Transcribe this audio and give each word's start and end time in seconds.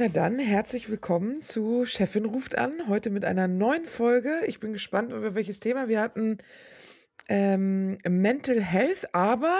Na 0.00 0.08
dann, 0.08 0.38
herzlich 0.38 0.88
willkommen 0.88 1.42
zu 1.42 1.84
Chefin 1.84 2.24
ruft 2.24 2.56
an. 2.56 2.88
Heute 2.88 3.10
mit 3.10 3.26
einer 3.26 3.48
neuen 3.48 3.84
Folge. 3.84 4.30
Ich 4.46 4.58
bin 4.58 4.72
gespannt, 4.72 5.12
über 5.12 5.34
welches 5.34 5.60
Thema 5.60 5.88
wir 5.88 6.00
hatten. 6.00 6.38
Ähm, 7.28 7.98
Mental 8.08 8.62
Health, 8.62 9.14
aber 9.14 9.54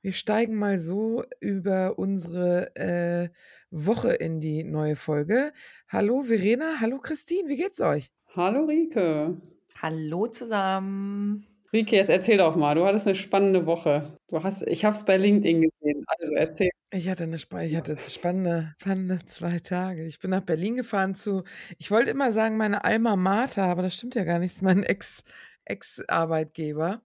wir 0.00 0.14
steigen 0.14 0.54
mal 0.54 0.78
so 0.78 1.24
über 1.40 1.98
unsere 1.98 2.74
äh, 2.74 3.28
Woche 3.70 4.14
in 4.14 4.40
die 4.40 4.64
neue 4.64 4.96
Folge. 4.96 5.52
Hallo 5.88 6.22
Verena, 6.22 6.80
hallo 6.80 6.98
Christine, 6.98 7.50
wie 7.50 7.58
geht's 7.58 7.82
euch? 7.82 8.10
Hallo 8.34 8.64
Rike. 8.64 9.42
Hallo 9.82 10.26
zusammen. 10.26 11.46
Rike, 11.70 11.96
jetzt 11.96 12.08
erzähl 12.08 12.38
doch 12.38 12.56
mal, 12.56 12.74
du 12.76 12.86
hattest 12.86 13.08
eine 13.08 13.14
spannende 13.14 13.66
Woche. 13.66 14.16
Du 14.28 14.42
hast, 14.42 14.62
ich 14.62 14.86
habe 14.86 14.96
es 14.96 15.04
bei 15.04 15.18
LinkedIn 15.18 15.60
gesehen, 15.60 16.02
also 16.06 16.32
erzähl. 16.34 16.70
Ich 16.94 17.08
hatte 17.08 17.22
eine 17.22 17.36
ich 17.36 17.76
hatte 17.76 17.96
spannende, 17.96 18.74
spannende 18.78 19.24
zwei 19.24 19.58
Tage. 19.60 20.04
Ich 20.04 20.18
bin 20.18 20.28
nach 20.28 20.42
Berlin 20.42 20.76
gefahren 20.76 21.14
zu, 21.14 21.42
ich 21.78 21.90
wollte 21.90 22.10
immer 22.10 22.32
sagen, 22.32 22.58
meine 22.58 22.84
Alma 22.84 23.16
Mater, 23.16 23.64
aber 23.64 23.80
das 23.80 23.94
stimmt 23.94 24.14
ja 24.14 24.24
gar 24.24 24.38
nicht, 24.38 24.60
mein 24.60 24.82
Ex, 24.82 25.24
Ex-Arbeitgeber 25.64 27.00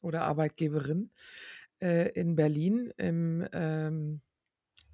oder 0.00 0.22
Arbeitgeberin 0.22 1.10
äh, 1.82 2.08
in 2.12 2.34
Berlin 2.34 2.94
im 2.96 3.46
ähm, 3.52 4.22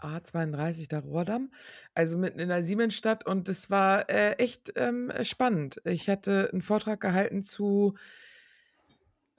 A32, 0.00 0.88
der 0.88 1.04
Rohrdamm, 1.04 1.52
also 1.94 2.18
mitten 2.18 2.40
in 2.40 2.48
der 2.48 2.64
Siemensstadt 2.64 3.24
und 3.24 3.48
es 3.48 3.70
war 3.70 4.10
äh, 4.10 4.32
echt 4.38 4.72
ähm, 4.74 5.12
spannend. 5.22 5.80
Ich 5.84 6.08
hatte 6.08 6.48
einen 6.50 6.62
Vortrag 6.62 7.00
gehalten 7.00 7.42
zu 7.42 7.94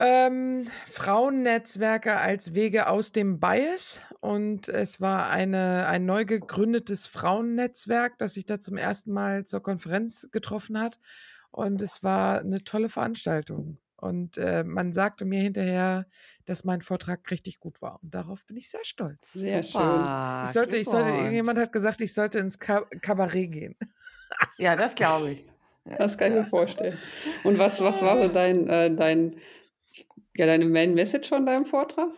ähm, 0.00 0.66
Frauennetzwerke 0.90 2.16
als 2.16 2.54
Wege 2.54 2.88
aus 2.88 3.12
dem 3.12 3.38
Bias 3.38 4.00
und 4.20 4.68
es 4.68 5.00
war 5.00 5.30
eine, 5.30 5.86
ein 5.86 6.04
neu 6.04 6.24
gegründetes 6.24 7.06
Frauennetzwerk, 7.06 8.18
das 8.18 8.34
sich 8.34 8.46
da 8.46 8.58
zum 8.58 8.76
ersten 8.76 9.12
Mal 9.12 9.44
zur 9.44 9.62
Konferenz 9.62 10.28
getroffen 10.32 10.80
hat 10.80 10.98
und 11.50 11.80
es 11.82 12.02
war 12.02 12.40
eine 12.40 12.64
tolle 12.64 12.88
Veranstaltung. 12.88 13.78
Und 13.96 14.36
äh, 14.36 14.64
man 14.64 14.92
sagte 14.92 15.24
mir 15.24 15.40
hinterher, 15.40 16.06
dass 16.44 16.64
mein 16.64 16.82
Vortrag 16.82 17.30
richtig 17.30 17.58
gut 17.58 17.80
war. 17.80 18.00
Und 18.02 18.14
darauf 18.14 18.44
bin 18.44 18.58
ich 18.58 18.68
sehr 18.68 18.84
stolz. 18.84 19.32
Sehr 19.32 19.62
Super. 19.62 20.42
schön. 20.42 20.46
Ich 20.48 20.52
sollte, 20.52 20.76
ich 20.76 20.88
sollte, 20.88 21.08
irgendjemand 21.08 21.58
hat 21.58 21.72
gesagt, 21.72 22.02
ich 22.02 22.12
sollte 22.12 22.38
ins 22.38 22.58
Kabarett 22.58 23.52
gehen. 23.52 23.76
Ja, 24.58 24.74
das 24.74 24.96
glaube 24.96 25.30
ich. 25.30 25.46
Das 25.84 26.18
kann 26.18 26.32
ich 26.32 26.38
mir 26.38 26.46
vorstellen. 26.46 26.98
Und 27.44 27.58
was, 27.58 27.80
was 27.80 28.02
war 28.02 28.18
so 28.18 28.26
dein, 28.26 28.68
äh, 28.68 28.92
dein 28.92 29.36
ja, 30.36 30.46
deine 30.46 30.66
Main 30.66 30.94
Message 30.94 31.28
von 31.28 31.46
deinem 31.46 31.64
Vortrag? 31.64 32.10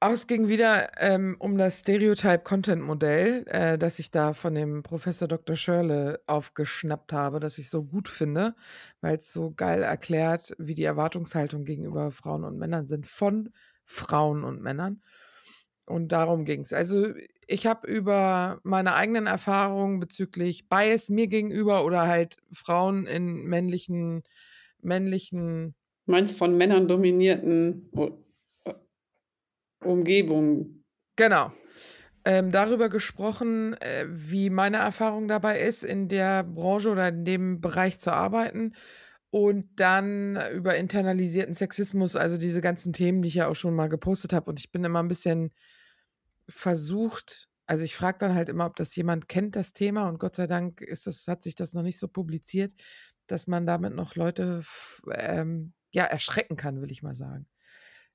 Auch 0.00 0.12
es 0.12 0.28
ging 0.28 0.48
wieder 0.48 0.92
ähm, 1.00 1.34
um 1.40 1.58
das 1.58 1.80
Stereotype-Content-Modell, 1.80 3.44
äh, 3.48 3.78
das 3.78 3.98
ich 3.98 4.12
da 4.12 4.32
von 4.32 4.54
dem 4.54 4.84
Professor 4.84 5.26
Dr. 5.26 5.56
Schörle 5.56 6.20
aufgeschnappt 6.28 7.12
habe, 7.12 7.40
das 7.40 7.58
ich 7.58 7.68
so 7.68 7.82
gut 7.82 8.08
finde, 8.08 8.54
weil 9.00 9.18
es 9.18 9.32
so 9.32 9.50
geil 9.50 9.82
erklärt, 9.82 10.54
wie 10.58 10.74
die 10.74 10.84
Erwartungshaltung 10.84 11.64
gegenüber 11.64 12.12
Frauen 12.12 12.44
und 12.44 12.58
Männern 12.58 12.86
sind, 12.86 13.08
von 13.08 13.50
Frauen 13.86 14.44
und 14.44 14.62
Männern. 14.62 15.02
Und 15.84 16.12
darum 16.12 16.44
ging 16.44 16.60
es. 16.60 16.72
Also 16.72 17.08
ich 17.48 17.66
habe 17.66 17.88
über 17.88 18.60
meine 18.62 18.94
eigenen 18.94 19.26
Erfahrungen 19.26 19.98
bezüglich 19.98 20.68
Bias 20.68 21.08
mir 21.08 21.26
gegenüber 21.26 21.84
oder 21.84 22.06
halt 22.06 22.36
Frauen 22.52 23.06
in 23.06 23.44
männlichen, 23.46 24.22
männlichen. 24.80 25.74
Meinst 26.08 26.38
von 26.38 26.56
Männern 26.56 26.88
dominierten 26.88 27.90
Umgebung. 29.84 30.82
Genau. 31.16 31.52
Ähm, 32.24 32.50
darüber 32.50 32.88
gesprochen, 32.88 33.74
äh, 33.74 34.06
wie 34.08 34.48
meine 34.50 34.78
Erfahrung 34.78 35.28
dabei 35.28 35.60
ist, 35.60 35.84
in 35.84 36.08
der 36.08 36.44
Branche 36.44 36.90
oder 36.90 37.08
in 37.08 37.24
dem 37.24 37.60
Bereich 37.60 37.98
zu 37.98 38.10
arbeiten. 38.10 38.72
Und 39.30 39.68
dann 39.76 40.38
über 40.54 40.76
internalisierten 40.76 41.52
Sexismus, 41.52 42.16
also 42.16 42.38
diese 42.38 42.62
ganzen 42.62 42.94
Themen, 42.94 43.20
die 43.20 43.28
ich 43.28 43.34
ja 43.34 43.48
auch 43.48 43.56
schon 43.56 43.74
mal 43.74 43.88
gepostet 43.90 44.32
habe. 44.32 44.50
Und 44.50 44.58
ich 44.58 44.72
bin 44.72 44.84
immer 44.84 45.02
ein 45.02 45.08
bisschen 45.08 45.52
versucht, 46.48 47.48
also 47.66 47.84
ich 47.84 47.94
frage 47.94 48.16
dann 48.18 48.34
halt 48.34 48.48
immer, 48.48 48.64
ob 48.64 48.76
das 48.76 48.96
jemand 48.96 49.28
kennt, 49.28 49.54
das 49.54 49.74
Thema. 49.74 50.08
Und 50.08 50.18
Gott 50.18 50.36
sei 50.36 50.46
Dank 50.46 50.80
ist 50.80 51.06
das, 51.06 51.28
hat 51.28 51.42
sich 51.42 51.54
das 51.54 51.74
noch 51.74 51.82
nicht 51.82 51.98
so 51.98 52.08
publiziert, 52.08 52.72
dass 53.26 53.46
man 53.46 53.66
damit 53.66 53.94
noch 53.94 54.16
Leute 54.16 54.62
ähm, 55.12 55.74
ja, 55.90 56.04
erschrecken 56.04 56.56
kann, 56.56 56.80
will 56.80 56.90
ich 56.90 57.02
mal 57.02 57.14
sagen. 57.14 57.46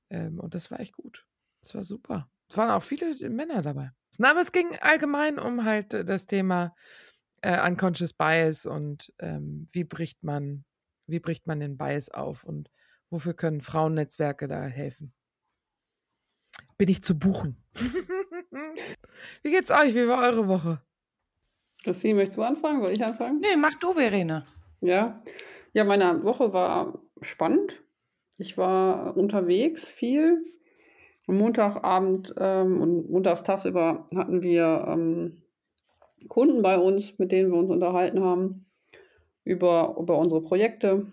Ähm, 0.09 0.39
und 0.39 0.56
das 0.56 0.72
war 0.72 0.79
echt 0.79 0.94
gut. 0.94 1.25
Das 1.61 1.75
war 1.75 1.84
super. 1.84 2.29
Es 2.50 2.57
waren 2.57 2.72
auch 2.72 2.84
viele 2.84 3.29
Männer 3.29 3.61
dabei. 3.61 3.91
Na, 4.17 4.31
aber 4.31 4.41
es 4.41 4.51
ging 4.51 4.75
allgemein 4.81 5.39
um 5.39 5.66
halt 5.66 5.94
äh, 5.94 6.06
das 6.06 6.28
Thema 6.28 6.75
äh, 7.41 7.67
Unconscious 7.67 8.13
Bias 8.13 8.66
und 8.66 9.13
ähm, 9.19 9.67
wie 9.72 9.84
bricht 9.84 10.23
man, 10.23 10.66
wie 11.07 11.19
bricht 11.19 11.47
man 11.47 11.59
den 11.59 11.78
Bias 11.78 12.09
auf 12.09 12.44
und 12.44 12.69
wofür 13.09 13.34
können 13.34 13.61
Frauennetzwerke 13.61 14.47
da 14.47 14.63
helfen? 14.66 15.13
Bin 16.78 16.90
ich 16.90 17.03
zu 17.03 17.17
buchen. 17.17 17.57
wie 19.41 19.51
geht's 19.51 19.72
euch? 19.72 19.95
Wie 19.95 20.07
war 20.07 20.22
eure 20.22 20.47
Woche? 20.47 20.81
Christine, 21.84 22.16
möchtest 22.16 22.38
du 22.38 22.44
anfangen? 22.44 22.81
Soll 22.81 22.94
ich 22.94 23.03
anfangen? 23.03 23.40
Nee, 23.40 23.57
mach 23.57 23.73
du, 23.75 23.94
Verena. 23.94 24.45
Ja. 24.79 25.22
Ja, 25.73 25.84
meine 25.84 26.23
Woche 26.23 26.53
war 26.53 27.01
spannend. 27.23 27.84
Ich 28.38 28.57
war 28.57 29.16
unterwegs 29.16 29.89
viel, 29.89 30.44
Montagabend 31.28 32.34
ähm, 32.38 32.81
und 32.81 33.09
montags 33.09 33.44
tagsüber 33.44 34.07
hatten 34.13 34.44
wir 34.44 34.85
ähm, 34.89 35.41
Kunden 36.28 36.61
bei 36.61 36.78
uns, 36.78 37.17
mit 37.17 37.31
denen 37.31 37.51
wir 37.51 37.59
uns 37.59 37.69
unterhalten 37.69 38.22
haben 38.22 38.66
über, 39.44 39.95
über 40.00 40.17
unsere 40.17 40.41
Projekte. 40.41 41.07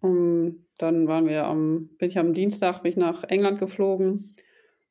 Und 0.00 0.66
dann 0.78 1.06
waren 1.06 1.28
wir 1.28 1.44
am, 1.44 1.90
bin 1.98 2.08
ich 2.08 2.18
am 2.18 2.34
Dienstag 2.34 2.82
bin 2.82 2.90
ich 2.90 2.96
nach 2.96 3.22
England 3.24 3.58
geflogen, 3.58 4.34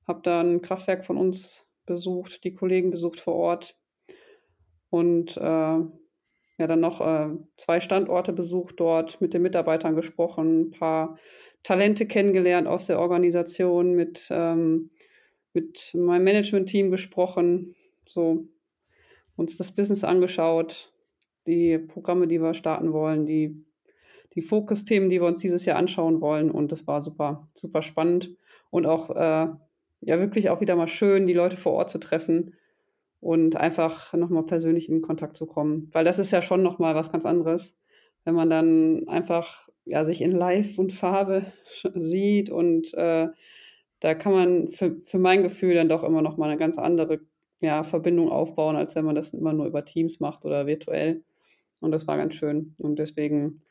habe 0.07 0.21
dann 0.23 0.55
ein 0.55 0.61
Kraftwerk 0.61 1.03
von 1.03 1.17
uns 1.17 1.69
besucht, 1.85 2.43
die 2.43 2.53
Kollegen 2.53 2.91
besucht 2.91 3.19
vor 3.19 3.35
Ort 3.35 3.75
und 4.89 5.35
äh, 5.37 5.79
ja 6.57 6.67
dann 6.67 6.79
noch 6.79 7.01
äh, 7.01 7.29
zwei 7.57 7.79
Standorte 7.79 8.33
besucht 8.33 8.79
dort, 8.79 9.19
mit 9.21 9.33
den 9.33 9.41
Mitarbeitern 9.41 9.95
gesprochen, 9.95 10.61
ein 10.61 10.71
paar 10.71 11.17
Talente 11.63 12.05
kennengelernt 12.05 12.67
aus 12.67 12.87
der 12.87 12.99
Organisation, 12.99 13.93
mit, 13.93 14.27
ähm, 14.29 14.89
mit 15.53 15.91
meinem 15.93 16.23
Management-Team 16.23 16.91
gesprochen, 16.91 17.75
so 18.07 18.47
uns 19.35 19.57
das 19.57 19.71
Business 19.71 20.03
angeschaut, 20.03 20.93
die 21.47 21.77
Programme, 21.79 22.27
die 22.27 22.41
wir 22.41 22.53
starten 22.53 22.93
wollen, 22.93 23.25
die, 23.25 23.65
die 24.35 24.41
Fokusthemen, 24.41 25.09
die 25.09 25.19
wir 25.19 25.27
uns 25.27 25.41
dieses 25.41 25.65
Jahr 25.65 25.77
anschauen 25.77 26.21
wollen. 26.21 26.51
Und 26.51 26.71
das 26.71 26.85
war 26.85 27.01
super, 27.01 27.47
super 27.55 27.81
spannend 27.81 28.35
und 28.69 28.85
auch 28.85 29.09
äh, 29.09 29.47
ja 30.01 30.19
wirklich 30.19 30.49
auch 30.49 30.61
wieder 30.61 30.75
mal 30.75 30.87
schön, 30.87 31.27
die 31.27 31.33
Leute 31.33 31.57
vor 31.57 31.73
Ort 31.73 31.89
zu 31.89 31.99
treffen 31.99 32.55
und 33.23 33.55
einfach 33.55 34.13
nochmal 34.13 34.45
persönlich 34.45 34.89
in 34.89 35.01
Kontakt 35.01 35.37
zu 35.37 35.45
kommen. 35.45 35.89
Weil 35.93 36.03
das 36.03 36.19
ist 36.19 36.31
ja 36.31 36.41
schon 36.41 36.61
nochmal 36.61 36.93
was 36.93 37.09
ganz 37.09 37.25
anderes, 37.25 37.77
wenn 38.25 38.35
man 38.35 38.49
dann 38.49 39.07
einfach 39.07 39.69
ja, 39.85 40.03
sich 40.03 40.21
in 40.21 40.31
Live 40.31 40.77
und 40.77 40.91
Farbe 40.91 41.45
sieht 41.95 42.49
und 42.49 42.93
äh, 42.95 43.29
da 44.01 44.15
kann 44.15 44.33
man 44.33 44.67
für, 44.67 44.99
für 45.01 45.19
mein 45.19 45.41
Gefühl 45.41 45.73
dann 45.73 45.87
doch 45.87 46.03
immer 46.03 46.21
noch 46.21 46.35
mal 46.35 46.49
eine 46.49 46.59
ganz 46.59 46.77
andere 46.77 47.21
ja, 47.61 47.83
Verbindung 47.83 48.29
aufbauen, 48.29 48.75
als 48.75 48.95
wenn 48.95 49.05
man 49.05 49.15
das 49.15 49.33
immer 49.33 49.53
nur 49.53 49.67
über 49.67 49.85
Teams 49.85 50.19
macht 50.19 50.43
oder 50.43 50.67
virtuell. 50.67 51.23
Und 51.79 51.91
das 51.91 52.05
war 52.07 52.17
ganz 52.17 52.35
schön. 52.35 52.75
Und 52.79 52.99
deswegen 52.99 53.61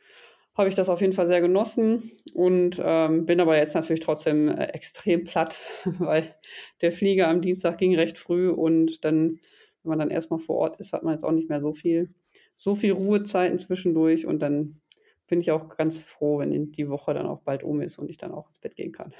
habe 0.54 0.68
ich 0.68 0.74
das 0.74 0.88
auf 0.88 1.00
jeden 1.00 1.12
Fall 1.14 1.26
sehr 1.26 1.40
genossen 1.40 2.12
und 2.34 2.80
ähm, 2.84 3.24
bin 3.24 3.40
aber 3.40 3.56
jetzt 3.56 3.74
natürlich 3.74 4.00
trotzdem 4.00 4.48
äh, 4.48 4.66
extrem 4.66 5.24
platt, 5.24 5.60
weil 5.98 6.34
der 6.80 6.92
Flieger 6.92 7.28
am 7.28 7.40
Dienstag 7.40 7.78
ging 7.78 7.94
recht 7.94 8.18
früh 8.18 8.48
und 8.48 9.04
dann, 9.04 9.40
wenn 9.82 9.88
man 9.88 9.98
dann 9.98 10.10
erstmal 10.10 10.40
vor 10.40 10.56
Ort 10.56 10.78
ist, 10.78 10.92
hat 10.92 11.02
man 11.02 11.14
jetzt 11.14 11.24
auch 11.24 11.32
nicht 11.32 11.48
mehr 11.48 11.60
so 11.60 11.72
viel, 11.72 12.10
so 12.54 12.74
viel 12.74 12.92
Ruhezeiten 12.92 13.58
zwischendurch 13.58 14.26
und 14.26 14.40
dann 14.40 14.80
bin 15.26 15.40
ich 15.40 15.50
auch 15.50 15.74
ganz 15.76 16.02
froh, 16.02 16.38
wenn 16.38 16.72
die 16.72 16.88
Woche 16.90 17.14
dann 17.14 17.26
auch 17.26 17.40
bald 17.40 17.62
um 17.62 17.80
ist 17.80 17.98
und 17.98 18.10
ich 18.10 18.18
dann 18.18 18.32
auch 18.32 18.48
ins 18.48 18.58
Bett 18.58 18.76
gehen 18.76 18.92
kann. 18.92 19.14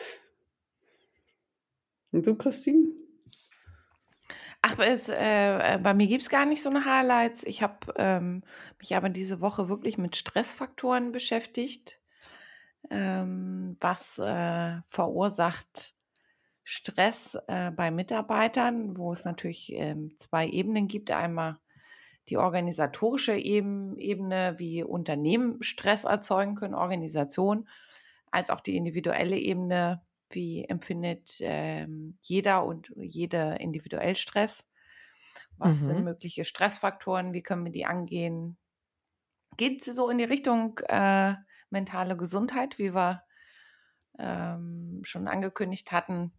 Und 2.11 2.27
du, 2.27 2.35
Christine? 2.35 2.89
Ach, 4.63 4.79
es, 4.79 5.09
äh, 5.09 5.75
äh 5.75 5.79
bei 5.79 5.93
mir 5.93 6.07
gibt 6.07 6.23
es 6.23 6.31
gar 6.31 6.47
nicht 6.47 6.63
so 6.63 6.71
eine 6.71 6.85
Highlights. 6.85 7.43
Ich 7.45 7.63
habe 7.63 7.93
ähm, 7.97 8.43
mich 8.79 8.95
aber 8.97 9.09
diese 9.09 9.41
Woche 9.41 9.69
wirklich 9.69 9.99
mit 9.99 10.17
Stressfaktoren 10.17 11.13
beschäftigt. 11.13 11.99
Ähm, 12.91 13.77
was 13.81 14.19
äh, 14.19 14.81
verursacht 14.89 15.95
Stress 16.65 17.37
äh, 17.49 17.71
bei 17.71 17.91
Mitarbeitern, 17.91 18.97
wo 18.97 19.13
es 19.13 19.25
natürlich 19.25 19.73
ähm, 19.73 20.17
zwei 20.17 20.49
Ebenen 20.49 20.89
gibt. 20.89 21.11
Einmal 21.11 21.59
die 22.29 22.37
organisatorische 22.37 23.35
Ebene, 23.35 24.55
wie 24.59 24.85
Unternehmen 24.85 25.61
Stress 25.63 26.05
erzeugen 26.05 26.55
können, 26.55 26.75
Organisation, 26.75 27.69
als 28.31 28.51
auch 28.51 28.61
die 28.61 28.77
individuelle 28.77 29.37
Ebene, 29.37 30.03
wie 30.35 30.65
empfindet 30.65 31.37
ähm, 31.41 32.19
jeder 32.23 32.65
und 32.65 32.93
jede 32.97 33.57
individuell 33.61 34.17
Stress? 34.17 34.67
Was 35.59 35.81
mhm. 35.81 35.85
sind 35.85 36.05
mögliche 36.05 36.45
Stressfaktoren? 36.45 37.33
Wie 37.33 37.43
können 37.43 37.65
wir 37.65 37.73
die 37.73 37.87
angehen? 37.87 38.57
Geht 39.57 39.87
es 39.87 39.95
so 39.95 40.09
in 40.11 40.19
die 40.19 40.25
Richtung 40.25 40.79
äh, 40.89 41.35
mentale 41.71 42.17
Gesundheit, 42.17 42.79
wie 42.79 42.95
wir 42.95 43.23
ähm, 44.19 45.01
schon 45.05 45.29
angekündigt 45.29 45.93
hatten? 45.93 46.33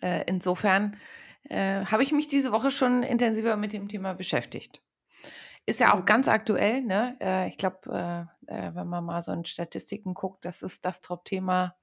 Äh, 0.00 0.24
insofern 0.26 0.96
äh, 1.44 1.84
habe 1.86 2.02
ich 2.02 2.12
mich 2.12 2.28
diese 2.28 2.52
Woche 2.52 2.70
schon 2.70 3.02
intensiver 3.02 3.56
mit 3.56 3.72
dem 3.72 3.88
Thema 3.88 4.14
beschäftigt. 4.14 4.82
Ist 5.66 5.80
ja 5.80 5.94
auch 5.94 6.04
ganz 6.04 6.28
aktuell, 6.28 6.82
ne? 6.82 7.16
Äh, 7.20 7.48
ich 7.48 7.56
glaube, 7.56 8.28
äh, 8.48 8.54
äh, 8.54 8.74
wenn 8.74 8.86
man 8.86 9.04
mal 9.04 9.22
so 9.22 9.32
in 9.32 9.44
Statistiken 9.44 10.12
guckt, 10.12 10.44
das 10.44 10.62
ist 10.62 10.84
das 10.84 11.00
Top-Thema 11.00 11.76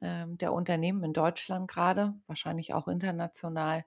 der 0.00 0.52
Unternehmen 0.52 1.04
in 1.04 1.12
Deutschland 1.12 1.68
gerade, 1.70 2.14
wahrscheinlich 2.26 2.74
auch 2.74 2.88
international 2.88 3.84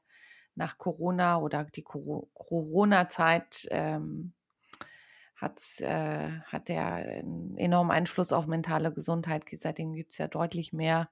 nach 0.55 0.77
Corona 0.77 1.39
oder 1.39 1.65
die 1.65 1.83
Corona-Zeit 1.83 3.67
ähm, 3.71 4.33
hat, 5.35 5.61
äh, 5.81 6.39
hat 6.45 6.69
der 6.69 6.85
einen 6.85 7.57
enormen 7.57 7.91
Einfluss 7.91 8.31
auf 8.31 8.47
mentale 8.47 8.93
Gesundheit. 8.93 9.43
Seitdem 9.51 9.93
gibt 9.93 10.13
es 10.13 10.17
ja 10.17 10.27
deutlich 10.27 10.71
mehr 10.71 11.09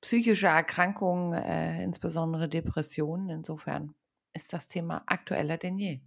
psychische 0.00 0.48
Erkrankungen, 0.48 1.32
äh, 1.32 1.82
insbesondere 1.84 2.48
Depressionen. 2.48 3.30
Insofern 3.30 3.94
ist 4.34 4.52
das 4.52 4.68
Thema 4.68 5.04
aktueller 5.06 5.56
denn 5.56 5.78
je. 5.78 6.00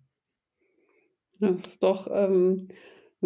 Das 1.40 1.68
ist 1.68 1.84
doch 1.84 2.08
ähm, 2.12 2.68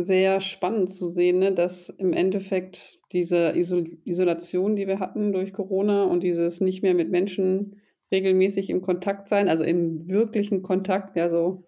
sehr 0.04 0.42
spannend 0.42 0.90
zu 0.90 1.08
sehen, 1.08 1.40
ne, 1.40 1.54
dass 1.54 1.90
im 1.90 2.14
Endeffekt 2.14 3.00
diese 3.12 3.56
Isol 3.56 3.86
Isolation, 4.06 4.76
die 4.76 4.88
wir 4.88 5.00
hatten 5.00 5.32
durch 5.32 5.54
Corona 5.54 6.04
und 6.04 6.24
dieses 6.24 6.62
nicht 6.62 6.82
mehr 6.82 6.94
mit 6.94 7.10
Menschen 7.10 7.82
regelmäßig 8.12 8.70
im 8.70 8.82
Kontakt 8.82 9.28
sein, 9.28 9.50
also 9.50 9.64
im 9.64 10.10
wirklichen 10.10 10.62
Kontakt, 10.64 11.16
ja, 11.16 11.30
so 11.30 11.64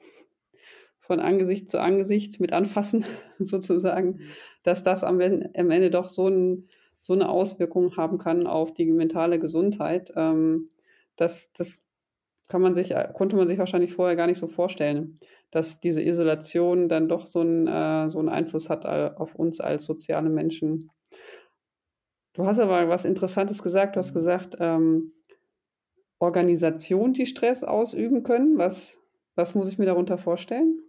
von 1.00 1.20
Angesicht 1.20 1.70
zu 1.70 1.80
Angesicht 1.80 2.40
mit 2.40 2.54
anfassen 2.54 3.06
sozusagen, 3.40 4.22
dass 4.64 4.84
das 4.84 5.04
am, 5.04 5.20
am 5.20 5.72
Ende 5.72 5.90
doch 5.90 6.10
so, 6.10 6.28
ein, 6.28 6.70
so, 7.00 7.14
eine 7.14 7.30
Auswirkung 7.30 7.96
haben 7.98 8.18
kann 8.18 8.48
auf 8.48 8.74
die 8.74 8.86
mentale 8.86 9.38
Gesundheit. 9.38 10.14
Ähm, 10.16 10.68
das, 11.18 11.52
das 11.54 11.84
kann 12.48 12.62
man 12.62 12.76
sich, 12.76 12.94
konnte 13.14 13.36
man 13.36 13.48
sich 13.48 13.58
wahrscheinlich 13.58 13.94
vorher 13.94 14.16
gar 14.16 14.28
nicht 14.28 14.38
so 14.38 14.48
vorstellen 14.48 15.20
dass 15.52 15.80
diese 15.80 16.02
Isolation 16.02 16.90
dann 16.90 17.10
doch 17.10 17.26
so 17.26 17.42
einen, 17.42 17.68
äh, 17.68 18.10
so 18.10 18.20
einen 18.20 18.30
Einfluss 18.30 18.70
hat 18.70 18.86
auf 18.86 19.36
uns 19.36 19.60
als 19.60 19.86
soziale 19.86 20.30
Menschen. 20.30 20.90
Du 22.34 22.46
hast 22.46 22.60
aber 22.60 22.88
was 22.88 23.06
Interessantes 23.06 23.62
gesagt. 23.62 23.96
Du 23.96 24.00
hast 24.00 24.14
gesagt, 24.14 24.56
ähm, 24.60 25.10
Organisationen, 26.20 27.14
die 27.14 27.26
Stress 27.26 27.64
ausüben 27.64 28.24
können. 28.24 28.58
Was, 28.58 28.98
was 29.36 29.56
muss 29.56 29.70
ich 29.70 29.78
mir 29.78 29.86
darunter 29.86 30.18
vorstellen? 30.18 30.80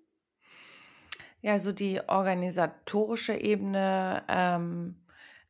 Ja, 1.40 1.52
also 1.52 1.72
die 1.72 2.00
organisatorische 2.06 3.34
Ebene, 3.34 4.22
ähm, 4.28 4.96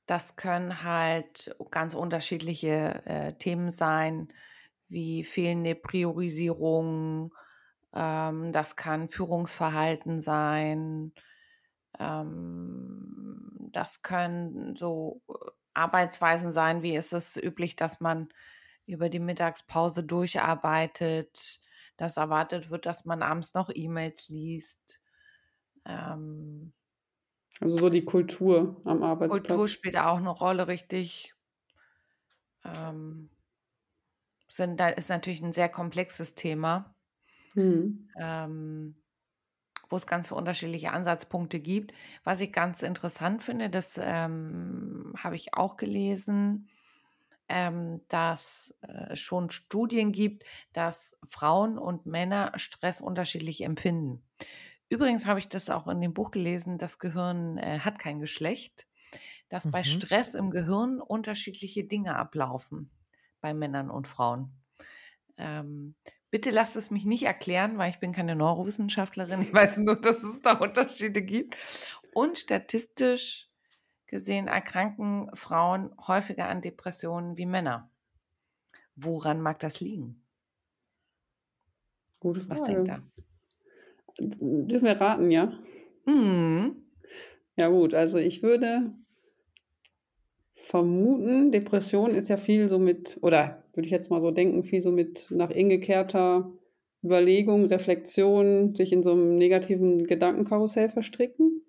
das 0.06 0.36
können 0.36 0.82
halt 0.82 1.54
ganz 1.70 1.94
unterschiedliche 1.94 3.02
äh, 3.04 3.34
Themen 3.34 3.70
sein, 3.70 4.28
wie 4.88 5.24
fehlende 5.24 5.74
Priorisierung, 5.74 7.34
ähm, 7.94 8.52
das 8.52 8.76
kann 8.76 9.08
Führungsverhalten 9.08 10.20
sein. 10.20 11.12
Ähm, 11.98 13.50
das 13.72 14.02
können 14.02 14.76
so 14.76 15.22
äh, 15.28 15.32
Arbeitsweisen 15.74 16.52
sein, 16.52 16.82
wie 16.82 16.96
ist 16.96 17.12
es 17.12 17.36
üblich, 17.36 17.76
dass 17.76 18.00
man 18.00 18.28
über 18.86 19.08
die 19.08 19.20
Mittagspause 19.20 20.04
durcharbeitet, 20.04 21.60
dass 21.96 22.16
erwartet 22.16 22.70
wird, 22.70 22.86
dass 22.86 23.04
man 23.04 23.22
abends 23.22 23.54
noch 23.54 23.70
E-Mails 23.72 24.28
liest. 24.28 25.00
Ähm, 25.84 26.72
also 27.60 27.76
so 27.76 27.90
die 27.90 28.04
Kultur 28.04 28.80
am 28.84 29.02
Arbeitsplatz. 29.02 29.46
Kultur 29.46 29.68
spielt 29.68 29.96
auch 29.96 30.16
eine 30.16 30.30
Rolle, 30.30 30.66
richtig. 30.66 31.34
Ähm, 32.64 33.30
sind, 34.48 34.78
da 34.80 34.88
ist 34.88 35.08
natürlich 35.08 35.42
ein 35.42 35.52
sehr 35.52 35.68
komplexes 35.68 36.34
Thema 36.34 36.91
mhm. 37.54 38.08
ähm, 38.18 38.96
wo 39.88 39.96
es 39.96 40.06
ganz 40.06 40.32
unterschiedliche 40.32 40.92
Ansatzpunkte 40.92 41.60
gibt. 41.60 41.92
Was 42.24 42.40
ich 42.40 42.52
ganz 42.52 42.82
interessant 42.82 43.42
finde, 43.42 43.68
das 43.68 44.00
ähm, 44.02 45.12
habe 45.18 45.36
ich 45.36 45.54
auch 45.54 45.76
gelesen, 45.76 46.68
ähm, 47.48 48.00
dass 48.08 48.74
es 48.80 48.88
äh, 48.88 49.16
schon 49.16 49.50
Studien 49.50 50.12
gibt, 50.12 50.44
dass 50.72 51.14
Frauen 51.24 51.78
und 51.78 52.06
Männer 52.06 52.52
Stress 52.56 53.00
unterschiedlich 53.00 53.62
empfinden. 53.62 54.22
Übrigens 54.88 55.26
habe 55.26 55.38
ich 55.38 55.48
das 55.48 55.70
auch 55.70 55.86
in 55.88 56.00
dem 56.00 56.14
Buch 56.14 56.30
gelesen, 56.30 56.78
das 56.78 56.98
Gehirn 56.98 57.58
äh, 57.58 57.80
hat 57.80 57.98
kein 57.98 58.20
Geschlecht, 58.20 58.86
dass 59.48 59.66
mhm. 59.66 59.70
bei 59.70 59.82
Stress 59.84 60.34
im 60.34 60.50
Gehirn 60.50 61.00
unterschiedliche 61.00 61.84
Dinge 61.84 62.16
ablaufen 62.16 62.90
bei 63.40 63.52
Männern 63.52 63.90
und 63.90 64.08
Frauen. 64.08 64.52
Ähm, 65.36 65.94
Bitte 66.32 66.48
lasst 66.48 66.76
es 66.76 66.90
mich 66.90 67.04
nicht 67.04 67.24
erklären, 67.24 67.76
weil 67.76 67.90
ich 67.90 67.98
bin 67.98 68.12
keine 68.12 68.34
Neurowissenschaftlerin. 68.34 69.42
Ich 69.42 69.52
weiß 69.52 69.76
nur, 69.76 70.00
dass 70.00 70.22
es 70.22 70.40
da 70.40 70.54
Unterschiede 70.54 71.20
gibt. 71.20 71.56
Und 72.14 72.38
statistisch 72.38 73.50
gesehen 74.06 74.48
erkranken 74.48 75.28
Frauen 75.34 75.94
häufiger 76.06 76.48
an 76.48 76.62
Depressionen 76.62 77.36
wie 77.36 77.44
Männer. 77.44 77.90
Woran 78.96 79.42
mag 79.42 79.58
das 79.58 79.80
liegen? 79.80 80.22
Gute 82.20 82.40
Frage. 82.40 82.50
Was 82.50 82.64
denkt 82.64 82.88
ihr? 82.88 83.02
Dürfen 84.18 84.86
wir 84.86 84.98
raten, 84.98 85.30
ja? 85.30 85.52
Mhm. 86.06 86.76
Ja 87.56 87.68
gut, 87.68 87.92
also 87.92 88.16
ich 88.16 88.42
würde 88.42 88.94
vermuten, 90.62 91.50
Depression 91.50 92.14
ist 92.14 92.28
ja 92.28 92.36
viel 92.36 92.68
so 92.68 92.78
mit, 92.78 93.18
oder 93.20 93.64
würde 93.74 93.86
ich 93.86 93.92
jetzt 93.92 94.10
mal 94.10 94.20
so 94.20 94.30
denken, 94.30 94.62
viel 94.62 94.80
so 94.80 94.92
mit 94.92 95.26
nach 95.30 95.50
ingekehrter 95.50 96.52
Überlegung, 97.04 97.64
Reflexion, 97.64 98.74
sich 98.76 98.92
in 98.92 99.02
so 99.02 99.12
einem 99.12 99.36
negativen 99.36 100.06
Gedankenkarussell 100.06 100.88
verstricken. 100.88 101.62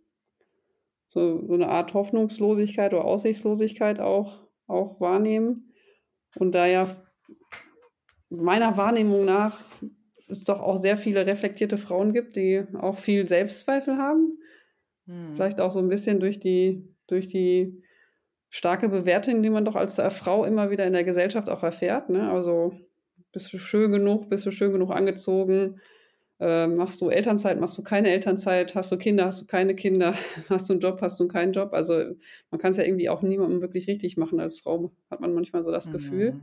So, 1.09 1.45
so 1.45 1.53
eine 1.53 1.69
Art 1.69 1.93
Hoffnungslosigkeit 1.93 2.93
oder 2.93 3.05
Aussichtslosigkeit 3.05 3.99
auch, 3.99 4.47
auch 4.67 4.99
wahrnehmen. 5.01 5.73
Und 6.37 6.53
da 6.53 6.67
ja 6.67 6.87
meiner 8.29 8.77
Wahrnehmung 8.77 9.25
nach 9.25 9.59
es 10.27 10.43
doch 10.45 10.61
auch 10.61 10.77
sehr 10.77 10.97
viele 10.97 11.25
reflektierte 11.25 11.77
Frauen 11.77 12.13
gibt, 12.13 12.35
die 12.35 12.63
auch 12.79 12.97
viel 12.97 13.27
Selbstzweifel 13.27 13.97
haben. 13.97 14.31
Hm. 15.05 15.33
Vielleicht 15.35 15.59
auch 15.59 15.71
so 15.71 15.79
ein 15.79 15.87
bisschen 15.87 16.19
durch 16.19 16.39
die, 16.39 16.87
durch 17.07 17.27
die 17.27 17.83
starke 18.53 18.87
Bewertung, 18.87 19.41
die 19.41 19.49
man 19.49 19.65
doch 19.65 19.75
als 19.75 19.99
Frau 20.09 20.45
immer 20.45 20.69
wieder 20.69 20.85
in 20.85 20.93
der 20.93 21.03
Gesellschaft 21.03 21.49
auch 21.49 21.63
erfährt. 21.63 22.11
Ne? 22.11 22.29
Also 22.29 22.71
bist 23.31 23.51
du 23.51 23.57
schön 23.57 23.91
genug, 23.91 24.29
bist 24.29 24.45
du 24.45 24.51
schön 24.51 24.71
genug 24.71 24.91
angezogen, 24.91 25.81
äh, 26.39 26.67
machst 26.67 27.01
du 27.01 27.09
Elternzeit, 27.09 27.59
machst 27.59 27.75
du 27.79 27.81
keine 27.81 28.11
Elternzeit, 28.11 28.75
hast 28.75 28.91
du 28.91 28.97
Kinder, 28.97 29.25
hast 29.25 29.41
du 29.41 29.47
keine 29.47 29.73
Kinder, 29.73 30.13
hast 30.49 30.69
du 30.69 30.73
einen 30.73 30.81
Job, 30.81 30.99
hast 31.01 31.19
du 31.19 31.27
keinen 31.27 31.51
Job. 31.51 31.73
Also 31.73 31.95
man 32.51 32.59
kann 32.59 32.69
es 32.69 32.77
ja 32.77 32.83
irgendwie 32.83 33.09
auch 33.09 33.23
niemandem 33.23 33.61
wirklich 33.61 33.87
richtig 33.87 34.17
machen. 34.17 34.39
Als 34.39 34.59
Frau 34.59 34.91
hat 35.09 35.19
man 35.19 35.33
manchmal 35.33 35.63
so 35.63 35.71
das 35.71 35.87
mhm. 35.87 35.91
Gefühl. 35.93 36.39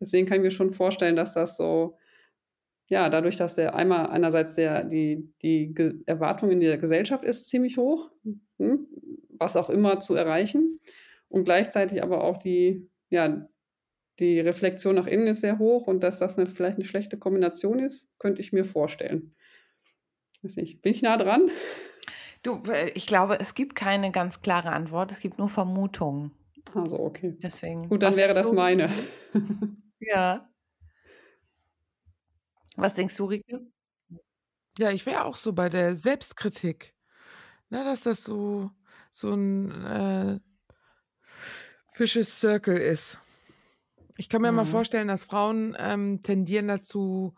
Deswegen 0.00 0.26
kann 0.26 0.38
ich 0.38 0.42
mir 0.42 0.50
schon 0.50 0.72
vorstellen, 0.72 1.14
dass 1.14 1.34
das 1.34 1.56
so 1.56 1.96
ja, 2.88 3.08
dadurch, 3.08 3.36
dass 3.36 3.54
der 3.54 3.76
einmal 3.76 4.06
einerseits 4.08 4.56
der, 4.56 4.82
die, 4.82 5.32
die 5.42 5.72
Erwartung 6.06 6.50
in 6.50 6.60
der 6.60 6.78
Gesellschaft 6.78 7.24
ist 7.24 7.48
ziemlich 7.48 7.76
hoch, 7.76 8.10
hm, 8.58 8.86
was 9.30 9.56
auch 9.56 9.70
immer 9.70 10.00
zu 10.00 10.14
erreichen. 10.14 10.80
Und 11.28 11.44
gleichzeitig 11.44 12.02
aber 12.02 12.24
auch 12.24 12.36
die, 12.36 12.88
ja, 13.10 13.48
die 14.18 14.40
Reflexion 14.40 14.94
nach 14.94 15.06
innen 15.06 15.26
ist 15.26 15.40
sehr 15.40 15.58
hoch 15.58 15.86
und 15.86 16.02
dass 16.02 16.18
das 16.18 16.38
eine, 16.38 16.46
vielleicht 16.46 16.78
eine 16.78 16.86
schlechte 16.86 17.18
Kombination 17.18 17.78
ist, 17.78 18.08
könnte 18.18 18.40
ich 18.40 18.52
mir 18.52 18.64
vorstellen. 18.64 19.34
Weiß 20.42 20.56
nicht, 20.56 20.82
bin 20.82 20.92
ich 20.92 21.02
nah 21.02 21.16
dran? 21.16 21.50
Du, 22.42 22.62
äh, 22.70 22.90
ich 22.90 23.06
glaube, 23.06 23.38
es 23.40 23.54
gibt 23.54 23.74
keine 23.74 24.12
ganz 24.12 24.40
klare 24.40 24.70
Antwort, 24.70 25.12
es 25.12 25.20
gibt 25.20 25.38
nur 25.38 25.48
Vermutungen. 25.48 26.32
Also, 26.74 26.98
okay. 26.98 27.36
Deswegen. 27.42 27.88
Gut, 27.88 28.02
dann 28.02 28.16
wäre 28.16 28.34
das 28.34 28.48
so 28.48 28.52
meine. 28.52 28.90
ja. 30.00 30.48
Was 32.76 32.94
denkst 32.94 33.16
du, 33.16 33.24
Rike? 33.24 33.66
Ja, 34.78 34.90
ich 34.90 35.06
wäre 35.06 35.24
auch 35.24 35.36
so 35.36 35.52
bei 35.52 35.68
der 35.68 35.94
Selbstkritik. 35.94 36.94
Ne, 37.70 37.82
dass 37.82 38.02
das 38.02 38.22
so, 38.22 38.70
so 39.10 39.34
ein 39.34 39.84
äh, 39.84 40.40
Vicious 41.94 42.40
Circle 42.40 42.76
ist. 42.76 43.18
Ich 44.16 44.28
kann 44.28 44.42
mir 44.42 44.50
mhm. 44.50 44.56
mal 44.56 44.64
vorstellen, 44.64 45.08
dass 45.08 45.24
Frauen 45.24 45.76
ähm, 45.78 46.22
tendieren 46.22 46.68
dazu, 46.68 47.34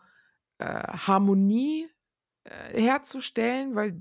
äh, 0.59 0.65
Harmonie 0.65 1.87
äh, 2.43 2.81
herzustellen, 2.81 3.75
weil, 3.75 3.99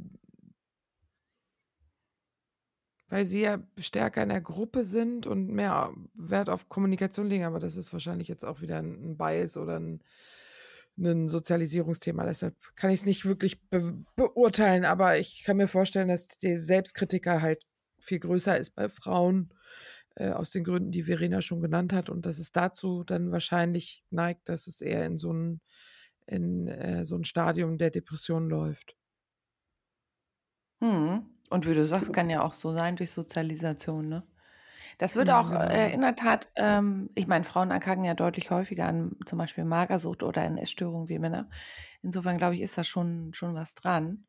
weil 3.08 3.24
sie 3.24 3.42
ja 3.42 3.58
stärker 3.78 4.22
in 4.22 4.28
der 4.28 4.40
Gruppe 4.40 4.84
sind 4.84 5.26
und 5.26 5.48
mehr 5.48 5.92
Wert 6.14 6.48
auf 6.48 6.68
Kommunikation 6.68 7.26
legen. 7.26 7.44
Aber 7.44 7.58
das 7.58 7.76
ist 7.76 7.92
wahrscheinlich 7.92 8.28
jetzt 8.28 8.44
auch 8.44 8.60
wieder 8.60 8.78
ein, 8.78 9.12
ein 9.12 9.16
Bias 9.16 9.56
oder 9.56 9.78
ein, 9.78 10.02
ein 10.98 11.28
Sozialisierungsthema. 11.28 12.24
Deshalb 12.24 12.56
kann 12.76 12.90
ich 12.90 13.00
es 13.00 13.06
nicht 13.06 13.24
wirklich 13.24 13.60
be 13.70 14.04
beurteilen, 14.16 14.84
aber 14.84 15.18
ich 15.18 15.44
kann 15.44 15.56
mir 15.56 15.68
vorstellen, 15.68 16.08
dass 16.08 16.28
die 16.28 16.56
Selbstkritiker 16.56 17.42
halt 17.42 17.64
viel 18.00 18.20
größer 18.20 18.56
ist 18.58 18.76
bei 18.76 18.88
Frauen, 18.88 19.52
äh, 20.18 20.30
aus 20.30 20.50
den 20.50 20.64
Gründen, 20.64 20.90
die 20.90 21.04
Verena 21.04 21.40
schon 21.40 21.60
genannt 21.60 21.92
hat, 21.92 22.10
und 22.10 22.26
dass 22.26 22.38
es 22.38 22.50
dazu 22.52 23.04
dann 23.04 23.30
wahrscheinlich 23.30 24.04
neigt, 24.10 24.48
dass 24.48 24.66
es 24.66 24.80
eher 24.80 25.06
in 25.06 25.16
so 25.16 25.32
ein, 25.32 25.60
in, 26.26 26.66
äh, 26.66 27.04
so 27.04 27.16
ein 27.16 27.24
Stadium 27.24 27.78
der 27.78 27.90
Depression 27.90 28.48
läuft. 28.48 28.96
Hm. 30.80 31.26
Und 31.50 31.68
wie 31.68 31.74
du 31.74 31.84
sagst, 31.84 32.12
kann 32.12 32.30
ja 32.30 32.42
auch 32.42 32.54
so 32.54 32.72
sein 32.72 32.96
durch 32.96 33.10
Sozialisation, 33.10 34.08
ne? 34.08 34.22
Das 34.98 35.14
wird 35.14 35.28
ja, 35.28 35.40
auch 35.40 35.50
genau. 35.50 35.62
äh, 35.62 35.92
in 35.92 36.00
der 36.00 36.16
Tat, 36.16 36.48
ähm, 36.56 37.10
ich 37.14 37.28
meine, 37.28 37.44
Frauen 37.44 37.70
erkranken 37.70 38.04
ja 38.04 38.14
deutlich 38.14 38.50
häufiger 38.50 38.86
an 38.86 39.14
zum 39.26 39.38
Beispiel 39.38 39.64
Magersucht 39.64 40.24
oder 40.24 40.42
an 40.42 40.58
Essstörungen 40.58 41.08
wie 41.08 41.20
Männer. 41.20 41.48
Insofern 42.02 42.36
glaube 42.36 42.56
ich, 42.56 42.62
ist 42.62 42.76
da 42.76 42.82
schon, 42.82 43.32
schon 43.32 43.54
was 43.54 43.76
dran. 43.76 44.26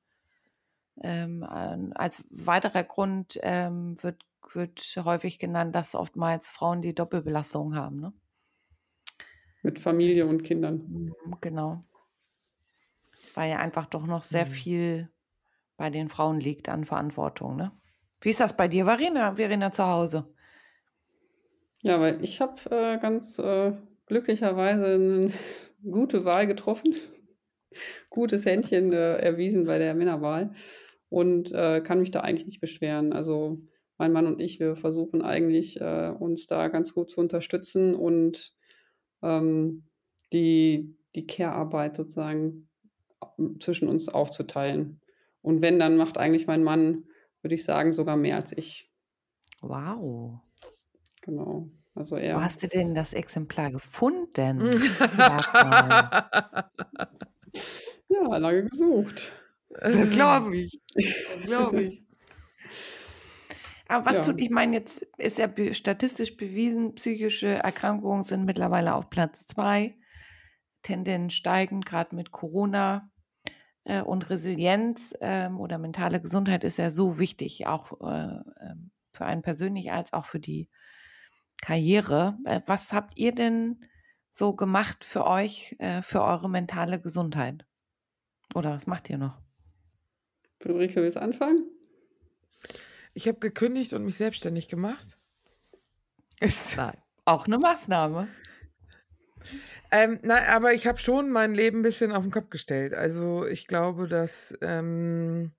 Ähm, 1.01 1.43
als 1.95 2.23
weiterer 2.29 2.83
Grund 2.83 3.39
ähm, 3.41 3.95
wird, 4.03 4.23
wird 4.55 4.79
häufig 5.03 5.39
genannt, 5.39 5.75
dass 5.75 5.95
oftmals 5.95 6.49
Frauen 6.49 6.81
die 6.81 6.95
Doppelbelastung 6.95 7.75
haben. 7.75 7.99
Ne? 7.99 8.13
Mit 9.61 9.79
Familie 9.79 10.25
und 10.25 10.43
Kindern. 10.43 10.85
Mhm, 10.87 11.35
genau. 11.41 11.83
Weil 13.35 13.51
ja 13.51 13.57
einfach 13.57 13.85
doch 13.85 14.05
noch 14.05 14.23
sehr 14.23 14.45
mhm. 14.45 14.49
viel 14.49 15.09
bei 15.77 15.89
den 15.89 16.09
Frauen 16.09 16.39
liegt 16.39 16.69
an 16.69 16.85
Verantwortung. 16.85 17.55
Ne? 17.55 17.71
Wie 18.21 18.29
ist 18.29 18.39
das 18.39 18.55
bei 18.55 18.67
dir, 18.67 18.85
Verena, 18.85 19.35
Verena 19.35 19.71
zu 19.71 19.85
Hause? 19.85 20.27
Ja, 21.81 21.99
weil 22.01 22.21
ich 22.23 22.41
habe 22.41 22.57
äh, 22.69 22.97
ganz 22.99 23.39
äh, 23.39 23.71
glücklicherweise 24.05 24.85
eine 24.85 25.31
gute 25.89 26.25
Wahl 26.25 26.47
getroffen. 26.47 26.95
Gutes 28.09 28.45
Händchen 28.45 28.91
äh, 28.91 29.17
erwiesen 29.17 29.65
bei 29.65 29.77
der 29.77 29.93
Männerwahl 29.93 30.51
und 31.09 31.51
äh, 31.51 31.81
kann 31.81 31.99
mich 31.99 32.11
da 32.11 32.21
eigentlich 32.21 32.47
nicht 32.47 32.61
beschweren. 32.61 33.13
Also 33.13 33.59
mein 33.99 34.11
Mann 34.13 34.25
und 34.25 34.39
ich, 34.39 34.59
wir 34.59 34.75
versuchen 34.75 35.21
eigentlich 35.21 35.79
äh, 35.79 36.11
uns 36.17 36.47
da 36.47 36.69
ganz 36.69 36.93
gut 36.93 37.11
zu 37.11 37.19
unterstützen 37.19 37.93
und 37.93 38.53
ähm, 39.21 39.83
die, 40.33 40.95
die 41.15 41.27
Care-Arbeit 41.27 41.97
sozusagen 41.97 42.69
zwischen 43.59 43.89
uns 43.89 44.09
aufzuteilen. 44.09 45.01
Und 45.41 45.61
wenn, 45.61 45.79
dann 45.79 45.97
macht 45.97 46.17
eigentlich 46.17 46.47
mein 46.47 46.63
Mann, 46.63 47.05
würde 47.41 47.55
ich 47.55 47.63
sagen, 47.65 47.93
sogar 47.93 48.15
mehr 48.15 48.37
als 48.37 48.57
ich. 48.57 48.89
Wow. 49.61 50.39
Genau. 51.21 51.69
Also 51.93 52.15
er. 52.15 52.37
Wo 52.37 52.41
hast 52.41 52.63
du 52.63 52.67
denn 52.67 52.95
das 52.95 53.13
Exemplar 53.13 53.71
gefunden? 53.71 54.61
ja, 58.07 58.37
lange 58.37 58.65
gesucht. 58.65 59.33
Das 59.69 60.09
glaube 60.09 60.55
ich. 60.55 60.79
Das 60.93 61.43
glaube 61.43 61.83
ich. 61.83 62.08
Aber 63.89 64.05
was 64.05 64.17
ja. 64.17 64.21
tut, 64.21 64.39
ich 64.39 64.51
meine, 64.51 64.77
jetzt 64.77 65.01
ist 65.17 65.39
ja 65.39 65.49
statistisch 65.73 66.37
bewiesen, 66.37 66.93
psychische 66.93 67.47
Erkrankungen 67.47 68.23
sind 68.23 68.45
mittlerweile 68.45 68.93
auf 68.93 69.09
Platz 69.09 69.47
zwei, 69.47 69.97
Tendenz 70.83 71.33
steigend, 71.33 71.87
gerade 71.87 72.15
mit 72.15 72.31
Corona. 72.31 73.11
Äh, 73.85 74.01
und 74.01 74.29
Resilienz 74.29 75.15
ähm, 75.21 75.59
oder 75.59 75.79
mentale 75.79 76.21
Gesundheit 76.21 76.63
ist 76.63 76.77
ja 76.77 76.91
so 76.91 77.17
wichtig, 77.17 77.65
auch 77.65 77.99
äh, 78.01 78.35
ähm, 78.61 78.91
für 79.11 79.25
einen 79.25 79.41
persönlich 79.41 79.91
als 79.91 80.13
auch 80.13 80.25
für 80.25 80.39
die 80.39 80.69
Karriere. 81.61 82.37
Äh, 82.45 82.61
was 82.67 82.93
habt 82.93 83.17
ihr 83.17 83.33
denn 83.33 83.83
so 84.29 84.53
gemacht 84.53 85.03
für 85.03 85.25
euch, 85.25 85.75
äh, 85.79 86.03
für 86.03 86.21
eure 86.21 86.49
mentale 86.49 87.01
Gesundheit? 87.01 87.65
Oder 88.53 88.71
was 88.71 88.85
macht 88.85 89.09
ihr 89.09 89.17
noch? 89.17 89.41
Friederike, 90.59 90.97
willst 90.97 91.17
du 91.17 91.21
anfangen? 91.21 91.57
Ich 93.13 93.27
habe 93.27 93.39
gekündigt 93.39 93.93
und 93.93 94.05
mich 94.05 94.15
selbstständig 94.15 94.67
gemacht. 94.67 95.17
Ist 96.39 96.77
Nein. 96.77 96.97
auch 97.25 97.45
eine 97.45 97.57
Maßnahme. 97.57 98.27
Ähm, 99.91 100.19
nein, 100.21 100.43
aber 100.47 100.73
ich 100.73 100.85
habe 100.85 100.99
schon 100.99 101.31
mein 101.31 101.53
Leben 101.53 101.79
ein 101.79 101.83
bisschen 101.83 102.11
auf 102.11 102.23
den 102.23 102.31
Kopf 102.31 102.49
gestellt. 102.49 102.93
Also 102.93 103.45
ich 103.45 103.67
glaube, 103.67 104.07
dass 104.07 104.55
ähm, 104.61 105.51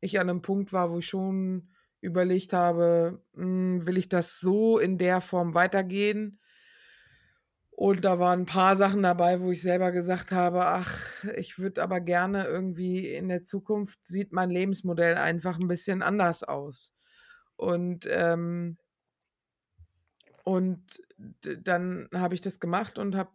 ich 0.00 0.18
an 0.18 0.30
einem 0.30 0.42
Punkt 0.42 0.72
war, 0.72 0.90
wo 0.90 0.98
ich 0.98 1.06
schon 1.06 1.68
überlegt 2.00 2.52
habe, 2.52 3.22
mh, 3.34 3.42
hm, 3.42 3.86
will 3.86 3.98
ich 3.98 4.08
das 4.08 4.40
so 4.40 4.78
in 4.78 4.98
der 4.98 5.20
Form 5.20 5.54
weitergehen? 5.54 6.40
Und 7.78 8.06
da 8.06 8.18
waren 8.18 8.40
ein 8.40 8.46
paar 8.46 8.74
Sachen 8.74 9.02
dabei, 9.02 9.42
wo 9.42 9.52
ich 9.52 9.60
selber 9.60 9.92
gesagt 9.92 10.32
habe, 10.32 10.64
ach, 10.64 11.24
ich 11.36 11.58
würde 11.58 11.82
aber 11.82 12.00
gerne 12.00 12.46
irgendwie 12.46 13.06
in 13.06 13.28
der 13.28 13.44
Zukunft 13.44 13.98
sieht 14.02 14.32
mein 14.32 14.48
Lebensmodell 14.48 15.16
einfach 15.16 15.58
ein 15.58 15.68
bisschen 15.68 16.00
anders 16.02 16.42
aus. 16.42 16.94
Und 17.56 18.08
ähm, 18.10 18.78
und 20.42 21.02
dann 21.42 22.08
habe 22.14 22.34
ich 22.34 22.40
das 22.40 22.60
gemacht 22.60 22.98
und 22.98 23.14
habe 23.14 23.30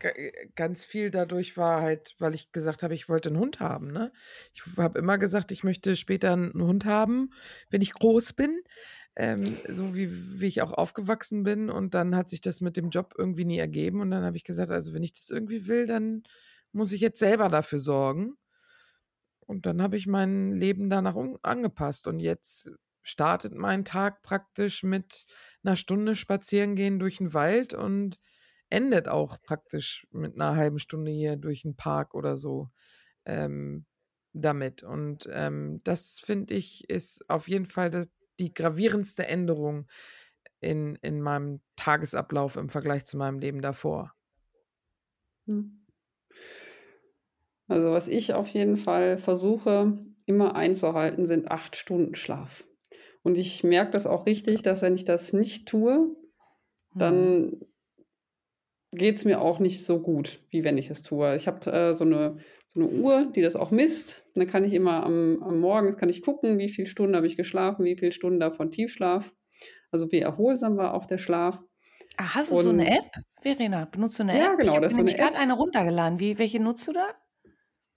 äh, 0.00 0.32
ganz 0.56 0.84
viel 0.84 1.12
dadurch 1.12 1.56
war 1.56 1.82
halt, 1.82 2.16
weil 2.18 2.34
ich 2.34 2.50
gesagt 2.50 2.82
habe, 2.82 2.94
ich 2.94 3.08
wollte 3.08 3.28
einen 3.28 3.38
Hund 3.38 3.60
haben. 3.60 3.92
Ne? 3.92 4.12
Ich 4.54 4.62
habe 4.76 4.98
immer 4.98 5.18
gesagt, 5.18 5.52
ich 5.52 5.62
möchte 5.62 5.94
später 5.94 6.32
einen 6.32 6.62
Hund 6.62 6.84
haben, 6.84 7.30
wenn 7.70 7.80
ich 7.80 7.92
groß 7.94 8.32
bin. 8.32 8.60
Ähm, 9.14 9.56
so 9.68 9.94
wie, 9.94 10.40
wie 10.40 10.46
ich 10.46 10.62
auch 10.62 10.72
aufgewachsen 10.72 11.42
bin. 11.42 11.70
Und 11.70 11.94
dann 11.94 12.16
hat 12.16 12.30
sich 12.30 12.40
das 12.40 12.60
mit 12.60 12.76
dem 12.76 12.90
Job 12.90 13.14
irgendwie 13.18 13.44
nie 13.44 13.58
ergeben. 13.58 14.00
Und 14.00 14.10
dann 14.10 14.24
habe 14.24 14.36
ich 14.36 14.44
gesagt, 14.44 14.70
also 14.70 14.94
wenn 14.94 15.02
ich 15.02 15.12
das 15.12 15.30
irgendwie 15.30 15.66
will, 15.66 15.86
dann 15.86 16.22
muss 16.72 16.92
ich 16.92 17.00
jetzt 17.00 17.18
selber 17.18 17.48
dafür 17.48 17.78
sorgen. 17.78 18.36
Und 19.40 19.66
dann 19.66 19.82
habe 19.82 19.96
ich 19.96 20.06
mein 20.06 20.52
Leben 20.52 20.88
danach 20.88 21.16
angepasst. 21.42 22.06
Und 22.06 22.20
jetzt 22.20 22.70
startet 23.02 23.54
mein 23.54 23.84
Tag 23.84 24.22
praktisch 24.22 24.82
mit 24.82 25.26
einer 25.62 25.76
Stunde 25.76 26.16
spazieren 26.16 26.76
gehen 26.76 26.98
durch 26.98 27.18
den 27.18 27.34
Wald 27.34 27.74
und 27.74 28.18
endet 28.70 29.08
auch 29.08 29.42
praktisch 29.42 30.06
mit 30.12 30.34
einer 30.34 30.56
halben 30.56 30.78
Stunde 30.78 31.10
hier 31.10 31.36
durch 31.36 31.62
den 31.62 31.76
Park 31.76 32.14
oder 32.14 32.36
so 32.36 32.70
ähm, 33.26 33.84
damit. 34.32 34.82
Und 34.82 35.28
ähm, 35.30 35.80
das 35.84 36.20
finde 36.24 36.54
ich 36.54 36.88
ist 36.88 37.28
auf 37.28 37.48
jeden 37.48 37.66
Fall 37.66 37.90
das, 37.90 38.08
die 38.42 38.52
gravierendste 38.52 39.26
Änderung 39.26 39.86
in, 40.60 40.96
in 40.96 41.20
meinem 41.20 41.60
Tagesablauf 41.76 42.56
im 42.56 42.68
Vergleich 42.68 43.04
zu 43.04 43.16
meinem 43.16 43.38
Leben 43.38 43.62
davor. 43.62 44.14
Hm. 45.46 45.86
Also 47.68 47.90
was 47.90 48.08
ich 48.08 48.34
auf 48.34 48.48
jeden 48.48 48.76
Fall 48.76 49.16
versuche 49.16 49.98
immer 50.26 50.56
einzuhalten, 50.56 51.26
sind 51.26 51.50
acht 51.50 51.76
Stunden 51.76 52.14
Schlaf. 52.14 52.64
Und 53.22 53.38
ich 53.38 53.64
merke 53.64 53.92
das 53.92 54.06
auch 54.06 54.26
richtig, 54.26 54.62
dass 54.62 54.82
wenn 54.82 54.94
ich 54.94 55.04
das 55.04 55.32
nicht 55.32 55.68
tue, 55.68 56.14
dann 56.94 57.52
hm 57.52 57.71
geht 58.92 59.16
es 59.16 59.24
mir 59.24 59.40
auch 59.40 59.58
nicht 59.58 59.84
so 59.84 60.00
gut, 60.00 60.40
wie 60.50 60.64
wenn 60.64 60.78
ich 60.78 60.90
es 60.90 61.02
tue. 61.02 61.34
Ich 61.36 61.46
habe 61.46 61.70
äh, 61.72 61.92
so, 61.94 62.04
eine, 62.04 62.36
so 62.66 62.80
eine 62.80 62.88
Uhr, 62.90 63.32
die 63.34 63.40
das 63.42 63.56
auch 63.56 63.70
misst. 63.70 64.26
dann 64.34 64.46
kann 64.46 64.64
ich 64.64 64.72
immer 64.74 65.02
am, 65.04 65.42
am 65.42 65.60
Morgen 65.60 65.94
kann 65.96 66.08
ich 66.08 66.22
gucken, 66.22 66.58
wie 66.58 66.68
viele 66.68 66.86
Stunden 66.86 67.16
habe 67.16 67.26
ich 67.26 67.36
geschlafen, 67.36 67.84
wie 67.84 67.96
viele 67.96 68.12
Stunden 68.12 68.38
davon 68.38 68.70
Tiefschlaf. 68.70 69.32
Also 69.90 70.10
wie 70.12 70.20
erholsam 70.20 70.76
war 70.76 70.94
auch 70.94 71.06
der 71.06 71.18
Schlaf. 71.18 71.60
Ah, 72.16 72.34
hast 72.34 72.50
du 72.50 72.56
Und, 72.56 72.64
so 72.64 72.70
eine 72.70 72.88
App? 72.90 73.04
Verena, 73.40 73.86
benutzt 73.86 74.18
du 74.18 74.24
eine 74.24 74.38
Ja, 74.38 74.52
App? 74.52 74.58
genau, 74.58 74.72
Ich 74.78 74.82
habe 74.82 74.90
so 74.90 75.16
gerade 75.16 75.36
eine 75.38 75.54
runtergeladen. 75.54 76.20
Wie, 76.20 76.38
welche 76.38 76.60
nutzt 76.60 76.86
du 76.86 76.92
da? 76.92 77.08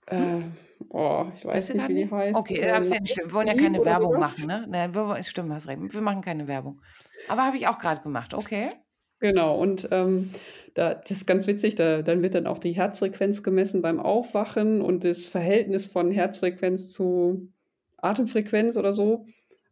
Äh, 0.06 0.42
boah, 0.88 1.32
ich 1.36 1.44
weiß 1.44 1.74
nicht, 1.74 1.88
wie 1.88 1.94
die 1.94 2.10
heißt. 2.10 2.36
Okay, 2.38 2.58
Äh, 2.58 2.80
ist 2.80 2.92
ja 2.92 3.00
nicht 3.00 3.12
schlimm. 3.12 3.26
Wir 3.26 3.32
wollen 3.34 3.48
ja 3.48 3.54
keine 3.54 3.84
Werbung 3.84 4.18
machen, 4.18 4.46
ne? 4.46 4.66
Ne, 4.68 4.94
wir, 4.94 5.18
ist 5.18 5.30
stimmt, 5.30 5.52
hast 5.52 5.68
recht. 5.68 5.80
Wir 5.92 6.00
machen 6.00 6.22
keine 6.22 6.46
Werbung. 6.46 6.80
Aber 7.28 7.44
habe 7.44 7.56
ich 7.56 7.66
auch 7.66 7.78
gerade 7.78 8.02
gemacht, 8.02 8.34
okay. 8.34 8.70
Genau, 9.20 9.58
und 9.58 9.88
ähm, 9.92 10.30
da, 10.74 10.94
das 10.94 11.10
ist 11.10 11.26
ganz 11.26 11.46
witzig, 11.46 11.74
da, 11.74 12.02
dann 12.02 12.22
wird 12.22 12.34
dann 12.34 12.46
auch 12.46 12.58
die 12.58 12.72
Herzfrequenz 12.72 13.42
gemessen 13.42 13.80
beim 13.80 13.98
Aufwachen 13.98 14.82
und 14.82 15.04
das 15.04 15.26
Verhältnis 15.26 15.86
von 15.86 16.10
Herzfrequenz 16.10 16.92
zu 16.92 17.48
Atemfrequenz 17.96 18.76
oder 18.76 18.92
so. 18.92 19.26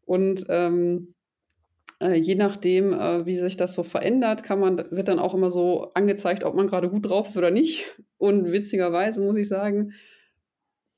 Und 0.06 0.46
ähm, 0.48 1.14
äh, 2.00 2.14
je 2.16 2.36
nachdem, 2.36 2.92
äh, 2.94 3.26
wie 3.26 3.38
sich 3.38 3.56
das 3.56 3.74
so 3.74 3.82
verändert, 3.84 4.44
kann 4.44 4.60
man, 4.60 4.78
wird 4.90 5.08
dann 5.08 5.18
auch 5.20 5.34
immer 5.34 5.50
so 5.50 5.92
angezeigt, 5.94 6.44
ob 6.44 6.54
man 6.54 6.66
gerade 6.68 6.90
gut 6.90 7.08
drauf 7.08 7.28
ist 7.28 7.36
oder 7.38 7.50
nicht. 7.50 7.86
Und 8.18 8.52
witzigerweise 8.52 9.20
muss 9.20 9.36
ich 9.36 9.48
sagen, 9.48 9.94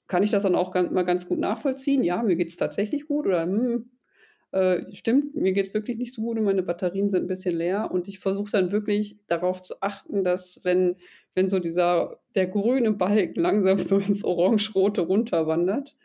kann 0.07 0.23
ich 0.23 0.31
das 0.31 0.43
dann 0.45 0.55
auch 0.55 0.71
ganz, 0.71 0.91
mal 0.91 1.05
ganz 1.05 1.27
gut 1.29 1.39
nachvollziehen. 1.39 2.03
Ja, 2.03 2.23
mir 2.23 2.37
geht 2.37 2.49
es 2.49 2.57
tatsächlich 2.57 3.07
gut 3.07 3.27
oder 3.27 3.43
hm, 3.43 3.91
äh, 4.53 4.85
stimmt, 4.95 5.35
mir 5.35 5.53
geht 5.53 5.69
es 5.69 5.75
wirklich 5.75 5.99
nicht 5.99 6.15
so 6.15 6.23
gut 6.23 6.39
und 6.39 6.45
meine 6.45 6.63
Batterien 6.63 7.11
sind 7.11 7.25
ein 7.25 7.29
bisschen 7.29 7.57
leer. 7.57 7.91
Und 7.91 8.09
ich 8.09 8.19
versuche 8.19 8.51
dann 8.53 8.73
wirklich 8.73 9.19
darauf 9.27 9.63
zu 9.63 9.81
achten, 9.81 10.25
dass 10.25 10.61
wenn, 10.63 10.97
wenn 11.35 11.49
so 11.49 11.59
dieser, 11.59 12.21
der 12.35 12.47
grüne 12.47 12.93
Balken 12.93 13.41
langsam 13.41 13.79
so 13.79 13.99
ins 13.99 14.25
Orange-Rote 14.25 15.03
runterwandert, 15.03 15.97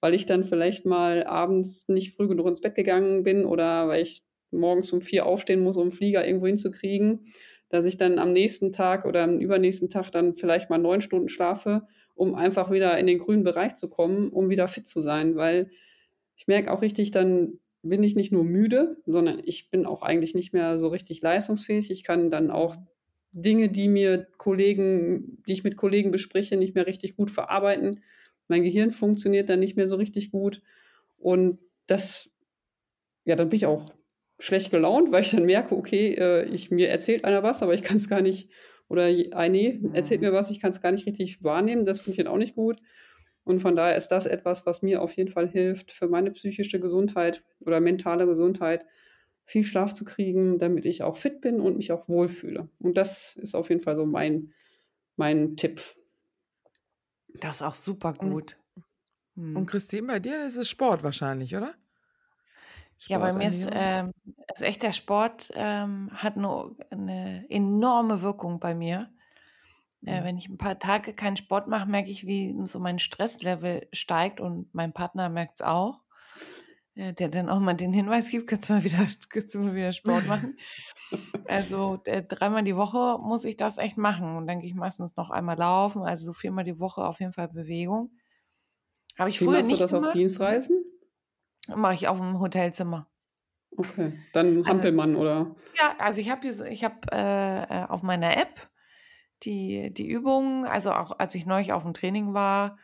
weil 0.00 0.14
ich 0.14 0.26
dann 0.26 0.44
vielleicht 0.44 0.84
mal 0.86 1.24
abends 1.24 1.88
nicht 1.88 2.14
früh 2.14 2.28
genug 2.28 2.48
ins 2.48 2.60
Bett 2.60 2.74
gegangen 2.74 3.22
bin 3.22 3.44
oder 3.44 3.88
weil 3.88 4.02
ich 4.02 4.22
morgens 4.50 4.92
um 4.92 5.00
vier 5.00 5.26
aufstehen 5.26 5.62
muss, 5.62 5.76
um 5.76 5.84
einen 5.84 5.92
Flieger 5.92 6.26
irgendwo 6.26 6.46
hinzukriegen, 6.46 7.24
dass 7.68 7.84
ich 7.86 7.96
dann 7.96 8.18
am 8.18 8.32
nächsten 8.32 8.70
Tag 8.70 9.04
oder 9.04 9.24
am 9.24 9.40
übernächsten 9.40 9.88
Tag 9.88 10.10
dann 10.10 10.36
vielleicht 10.36 10.70
mal 10.70 10.78
neun 10.78 11.00
Stunden 11.00 11.28
schlafe, 11.28 11.86
um 12.14 12.34
einfach 12.34 12.70
wieder 12.70 12.96
in 12.98 13.06
den 13.06 13.18
grünen 13.18 13.42
Bereich 13.42 13.74
zu 13.74 13.88
kommen, 13.88 14.28
um 14.28 14.50
wieder 14.50 14.68
fit 14.68 14.86
zu 14.86 15.00
sein, 15.00 15.36
weil 15.36 15.70
ich 16.36 16.46
merke 16.46 16.72
auch 16.72 16.82
richtig, 16.82 17.10
dann 17.10 17.58
bin 17.88 18.02
ich 18.02 18.16
nicht 18.16 18.32
nur 18.32 18.44
müde, 18.44 18.96
sondern 19.06 19.40
ich 19.44 19.70
bin 19.70 19.86
auch 19.86 20.02
eigentlich 20.02 20.34
nicht 20.34 20.52
mehr 20.52 20.78
so 20.78 20.88
richtig 20.88 21.22
leistungsfähig. 21.22 21.90
Ich 21.90 22.02
kann 22.02 22.30
dann 22.30 22.50
auch 22.50 22.76
Dinge, 23.32 23.68
die 23.68 23.88
mir 23.88 24.26
Kollegen, 24.36 25.42
die 25.46 25.52
ich 25.52 25.64
mit 25.64 25.76
Kollegen 25.76 26.10
bespreche, 26.10 26.56
nicht 26.56 26.74
mehr 26.74 26.86
richtig 26.86 27.16
gut 27.16 27.30
verarbeiten. 27.30 28.02
Mein 28.48 28.62
Gehirn 28.62 28.90
funktioniert 28.90 29.48
dann 29.48 29.60
nicht 29.60 29.76
mehr 29.76 29.88
so 29.88 29.96
richtig 29.96 30.30
gut. 30.30 30.62
Und 31.16 31.58
das, 31.86 32.30
ja, 33.24 33.36
dann 33.36 33.48
bin 33.48 33.56
ich 33.56 33.66
auch 33.66 33.92
schlecht 34.38 34.70
gelaunt, 34.70 35.12
weil 35.12 35.22
ich 35.22 35.30
dann 35.30 35.44
merke, 35.44 35.76
okay, 35.76 36.14
äh, 36.14 36.44
ich, 36.44 36.70
mir 36.70 36.88
erzählt 36.88 37.24
einer 37.24 37.42
was, 37.42 37.62
aber 37.62 37.74
ich 37.74 37.82
kann 37.82 37.96
es 37.96 38.08
gar 38.08 38.22
nicht, 38.22 38.50
oder 38.88 39.04
eine 39.04 39.80
erzählt 39.94 40.20
mir 40.20 40.32
was, 40.32 40.50
ich 40.50 40.60
kann 40.60 40.70
es 40.70 40.80
gar 40.80 40.92
nicht 40.92 41.06
richtig 41.06 41.42
wahrnehmen. 41.42 41.84
Das 41.84 42.00
finde 42.00 42.10
ich 42.12 42.16
dann 42.18 42.32
auch 42.32 42.38
nicht 42.38 42.54
gut. 42.54 42.78
Und 43.44 43.60
von 43.60 43.76
daher 43.76 43.96
ist 43.96 44.08
das 44.08 44.26
etwas, 44.26 44.66
was 44.66 44.82
mir 44.82 45.02
auf 45.02 45.14
jeden 45.16 45.30
Fall 45.30 45.48
hilft, 45.48 45.92
für 45.92 46.08
meine 46.08 46.30
psychische 46.32 46.80
Gesundheit 46.80 47.44
oder 47.66 47.80
mentale 47.80 48.26
Gesundheit 48.26 48.86
viel 49.44 49.64
Schlaf 49.64 49.92
zu 49.94 50.04
kriegen, 50.04 50.58
damit 50.58 50.86
ich 50.86 51.02
auch 51.02 51.16
fit 51.16 51.40
bin 51.42 51.60
und 51.60 51.76
mich 51.76 51.92
auch 51.92 52.08
wohlfühle. 52.08 52.70
Und 52.80 52.96
das 52.96 53.36
ist 53.36 53.54
auf 53.54 53.68
jeden 53.68 53.82
Fall 53.82 53.96
so 53.96 54.06
mein, 54.06 54.52
mein 55.16 55.56
Tipp. 55.56 55.80
Das 57.34 57.56
ist 57.56 57.62
auch 57.62 57.74
super 57.76 58.12
Und, 58.18 58.42
gut. 58.42 58.58
und 59.54 59.66
Hm. 59.66 59.66
Christine, 59.66 60.06
bei 60.06 60.20
dir 60.20 60.44
ist 60.46 60.56
es 60.56 60.68
Sport 60.68 61.02
wahrscheinlich, 61.02 61.56
oder? 61.56 61.74
Ja, 63.06 63.18
bei 63.18 63.32
mir 63.32 63.48
ist, 63.48 63.66
ähm, 63.70 64.12
ist 64.54 64.62
echt 64.62 64.82
der 64.82 64.92
Sport 64.92 65.50
ähm, 65.54 66.10
hat 66.12 66.36
eine, 66.36 66.74
eine 66.90 67.46
enorme 67.50 68.22
Wirkung 68.22 68.60
bei 68.60 68.74
mir. 68.74 69.10
Äh, 70.06 70.22
Mhm. 70.22 70.24
wenn 70.24 70.38
ich 70.38 70.48
ein 70.48 70.58
paar 70.58 70.78
Tage 70.78 71.14
keinen 71.14 71.36
Sport 71.36 71.68
mache, 71.68 71.88
merke 71.88 72.10
ich, 72.10 72.26
wie 72.26 72.54
so 72.64 72.80
mein 72.80 72.98
Stresslevel 72.98 73.88
steigt 73.92 74.40
und 74.40 74.74
mein 74.74 74.92
Partner 74.92 75.28
merkt 75.28 75.60
es 75.60 75.66
auch. 75.66 76.00
Äh, 76.94 77.12
der 77.14 77.28
dann 77.28 77.48
auch 77.50 77.60
mal 77.60 77.74
den 77.74 77.92
Hinweis 77.92 78.30
gibt, 78.30 78.48
kannst 78.48 78.68
du 78.68 78.74
mal 78.74 78.84
wieder, 78.84 78.98
kannst 79.30 79.54
du 79.54 79.60
mal 79.60 79.74
wieder 79.74 79.92
Sport 79.92 80.26
machen. 80.26 80.56
Also 81.46 82.00
äh, 82.06 82.22
dreimal 82.24 82.64
die 82.64 82.76
Woche 82.76 83.18
muss 83.20 83.44
ich 83.44 83.56
das 83.56 83.78
echt 83.78 83.98
machen 83.98 84.36
und 84.36 84.46
dann 84.46 84.60
gehe 84.60 84.70
ich 84.70 84.76
meistens 84.76 85.16
noch 85.16 85.30
einmal 85.30 85.58
laufen, 85.58 86.02
also 86.02 86.26
so 86.26 86.32
viermal 86.34 86.64
die 86.64 86.80
Woche 86.80 87.04
auf 87.04 87.20
jeden 87.20 87.32
Fall 87.34 87.48
Bewegung. 87.48 88.12
Habe 89.18 89.28
ich 89.30 89.40
Wie 89.40 89.46
früher 89.46 89.48
machst 89.48 89.70
du 89.70 89.76
nicht 89.76 89.76
das 89.76 89.94
auf 89.94 90.08
gemacht, 90.08 90.10
Dienstreisen? 90.10 90.82
mache 91.68 91.92
ich 91.94 92.08
auf 92.08 92.18
dem 92.18 92.38
Hotelzimmer. 92.40 93.10
Okay, 93.76 94.18
dann 94.32 94.66
Also 94.66 94.68
Hampelmann 94.68 95.14
oder? 95.16 95.54
Ja, 95.78 95.96
also 95.98 96.20
ich 96.20 96.30
habe 96.30 96.48
ich 96.48 96.84
hab, 96.84 97.12
äh, 97.12 97.86
auf 97.88 98.02
meiner 98.02 98.36
App 98.36 98.70
die, 99.44 99.92
die 99.92 100.08
Übungen, 100.08 100.64
also 100.66 100.92
auch 100.92 101.18
als 101.18 101.34
ich 101.34 101.46
neulich 101.46 101.72
auf 101.72 101.82
dem 101.82 101.94
Training 101.94 102.34
war, 102.34 102.78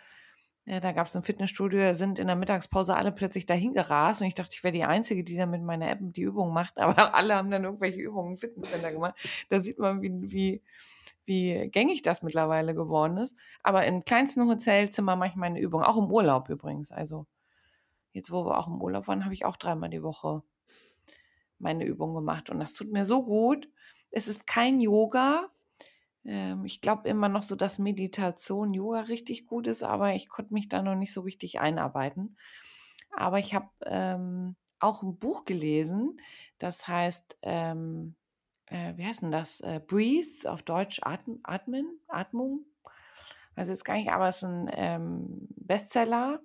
äh, 0.67 0.81
da 0.81 0.93
gab 0.93 1.07
es 1.07 1.17
ein 1.17 1.23
Fitnessstudio, 1.23 1.95
sind 1.95 2.19
in 2.19 2.27
der 2.27 2.37
Mittagspause 2.37 2.95
alle 2.95 3.13
plötzlich 3.13 3.47
dahin 3.47 3.73
gerast 3.75 4.21
und 4.21 4.29
ich 4.29 4.35
dachte, 4.35 4.55
ich 4.55 4.63
wäre 4.63 4.73
die 4.73 4.85
Einzige, 4.85 5.25
die 5.25 5.37
dann 5.37 5.51
mit 5.51 5.63
meiner 5.63 5.91
App 5.91 5.99
die 6.01 6.23
Übungen 6.23 6.53
macht, 6.53 6.79
aber 6.79 7.15
alle 7.15 7.35
haben 7.35 7.51
dann 7.51 7.65
irgendwelche 7.65 8.01
Übungen 8.01 8.33
im 8.33 8.39
Fitnesscenter 8.39 8.93
gemacht. 8.93 9.17
Da 9.49 9.61
sieht 9.61 9.79
man, 9.79 10.03
wie, 10.03 10.13
wie, 10.31 10.63
wie 11.25 11.69
gängig 11.71 12.03
das 12.03 12.23
mittlerweile 12.23 12.75
geworden 12.75 13.17
ist. 13.19 13.35
Aber 13.63 13.85
im 13.87 14.05
kleinsten 14.05 14.47
Hotelzimmer 14.49 15.17
mache 15.17 15.31
ich 15.31 15.37
meine 15.37 15.61
Übungen, 15.61 15.85
auch 15.85 15.97
im 15.97 16.11
Urlaub 16.13 16.49
übrigens. 16.49 16.93
Also 16.93 17.27
jetzt, 18.13 18.31
wo 18.31 18.45
wir 18.45 18.59
auch 18.59 18.69
im 18.69 18.81
Urlaub 18.81 19.09
waren, 19.09 19.25
habe 19.25 19.35
ich 19.35 19.45
auch 19.45 19.57
dreimal 19.57 19.91
die 19.91 20.03
Woche 20.03 20.43
meine 21.59 21.85
Übung 21.85 22.15
gemacht 22.15 22.49
und 22.49 22.59
das 22.59 22.73
tut 22.73 22.91
mir 22.91 23.05
so 23.05 23.23
gut. 23.25 23.69
Es 24.11 24.29
ist 24.29 24.47
kein 24.47 24.81
Yoga. 24.81 25.51
Ähm, 26.25 26.65
ich 26.65 26.81
glaube 26.81 27.09
immer 27.09 27.29
noch 27.29 27.43
so, 27.43 27.57
dass 27.57 27.79
Meditation, 27.79 28.75
Yoga 28.75 29.01
richtig 29.03 29.47
gut 29.47 29.67
ist, 29.67 29.83
aber 29.83 30.15
ich 30.15 30.29
konnte 30.29 30.55
mich 30.55 30.69
da 30.69 30.83
noch 30.83 30.95
nicht 30.95 31.13
so 31.13 31.23
richtig 31.23 31.61
einarbeiten. 31.61 32.37
Aber 33.17 33.39
ich 33.39 33.55
habe 33.55 33.69
ähm, 33.87 34.57
auch 34.79 35.03
ein 35.03 35.19
Buch 35.19 35.45
gelesen, 35.45 36.21
das 36.59 36.87
heißt, 36.87 37.39
ähm, 37.43 38.15
äh, 38.67 38.97
wie 38.97 39.05
heißt 39.05 39.23
denn 39.23 39.33
das? 39.33 39.61
Äh, 39.61 39.81
Breathe, 39.87 40.51
auf 40.51 40.63
Deutsch 40.63 41.01
Atmen, 41.03 41.41
Atmen, 41.43 42.01
Atmung. 42.09 42.65
Also 43.57 43.73
jetzt 43.73 43.85
gar 43.85 43.97
nicht, 43.97 44.11
aber 44.11 44.29
es 44.29 44.37
ist 44.37 44.45
ein 44.45 44.71
ähm, 44.73 45.49
Bestseller, 45.57 46.41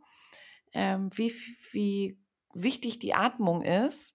ähm, 0.74 1.10
wie, 1.14 1.32
wie 1.72 2.18
wichtig 2.54 3.00
die 3.00 3.14
Atmung 3.14 3.62
ist 3.62 4.15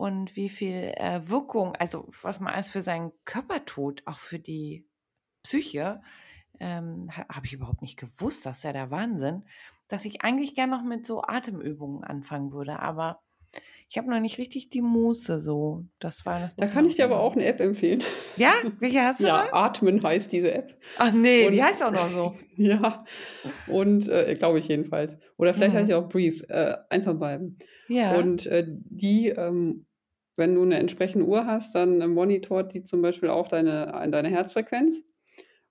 und 0.00 0.34
wie 0.34 0.48
viel 0.48 0.94
äh, 0.96 1.20
Wirkung, 1.28 1.74
also 1.76 2.08
was 2.22 2.40
man 2.40 2.54
alles 2.54 2.70
für 2.70 2.80
seinen 2.82 3.12
Körper 3.26 3.64
tut, 3.66 4.02
auch 4.06 4.18
für 4.18 4.38
die 4.38 4.86
Psyche, 5.42 6.00
ähm, 6.58 7.08
ha- 7.14 7.26
habe 7.28 7.46
ich 7.46 7.52
überhaupt 7.52 7.82
nicht 7.82 7.98
gewusst. 7.98 8.46
Das 8.46 8.58
ist 8.58 8.64
ja 8.64 8.72
der 8.72 8.90
Wahnsinn, 8.90 9.44
dass 9.88 10.04
ich 10.06 10.22
eigentlich 10.22 10.54
gern 10.54 10.70
noch 10.70 10.82
mit 10.84 11.04
so 11.06 11.22
Atemübungen 11.22 12.02
anfangen 12.04 12.52
würde, 12.52 12.78
aber 12.80 13.20
ich 13.88 13.98
habe 13.98 14.08
noch 14.08 14.20
nicht 14.20 14.38
richtig 14.38 14.70
die 14.70 14.82
Muße 14.82 15.40
so. 15.40 15.84
Das 15.98 16.24
war, 16.24 16.38
das 16.40 16.54
Da 16.56 16.66
kann 16.66 16.86
ich 16.86 16.94
dir 16.94 17.04
aber 17.04 17.20
auch 17.20 17.34
eine 17.34 17.44
App 17.44 17.60
empfehlen. 17.60 18.02
Ja, 18.36 18.52
welche 18.78 19.02
hast 19.02 19.20
du 19.20 19.26
Ja, 19.26 19.48
da? 19.50 19.66
Atmen 19.66 20.02
heißt 20.02 20.30
diese 20.32 20.54
App. 20.54 20.78
Ach 20.98 21.12
nee, 21.12 21.50
die 21.50 21.58
Und 21.58 21.64
heißt 21.64 21.82
auch 21.82 21.90
noch 21.90 22.08
so. 22.10 22.38
ja, 22.56 23.04
und 23.66 24.08
äh, 24.08 24.34
glaube 24.38 24.60
ich 24.60 24.68
jedenfalls. 24.68 25.18
Oder 25.36 25.52
vielleicht 25.54 25.74
heißt 25.74 25.90
Mhm. 25.90 25.92
sie 25.92 25.94
auch 25.94 26.08
Breathe, 26.08 26.48
äh, 26.48 26.76
eins 26.88 27.04
von 27.04 27.18
beiden. 27.18 27.58
Ja. 27.88 28.16
Und 28.16 28.46
äh, 28.46 28.64
die, 28.68 29.28
ähm, 29.28 29.86
wenn 30.36 30.54
du 30.54 30.62
eine 30.62 30.78
entsprechende 30.78 31.26
Uhr 31.26 31.46
hast, 31.46 31.74
dann 31.74 32.00
äh, 32.00 32.08
monitort 32.08 32.74
die 32.74 32.82
zum 32.82 33.02
Beispiel 33.02 33.28
auch 33.28 33.48
deine, 33.48 34.08
deine 34.10 34.28
Herzfrequenz. 34.28 35.02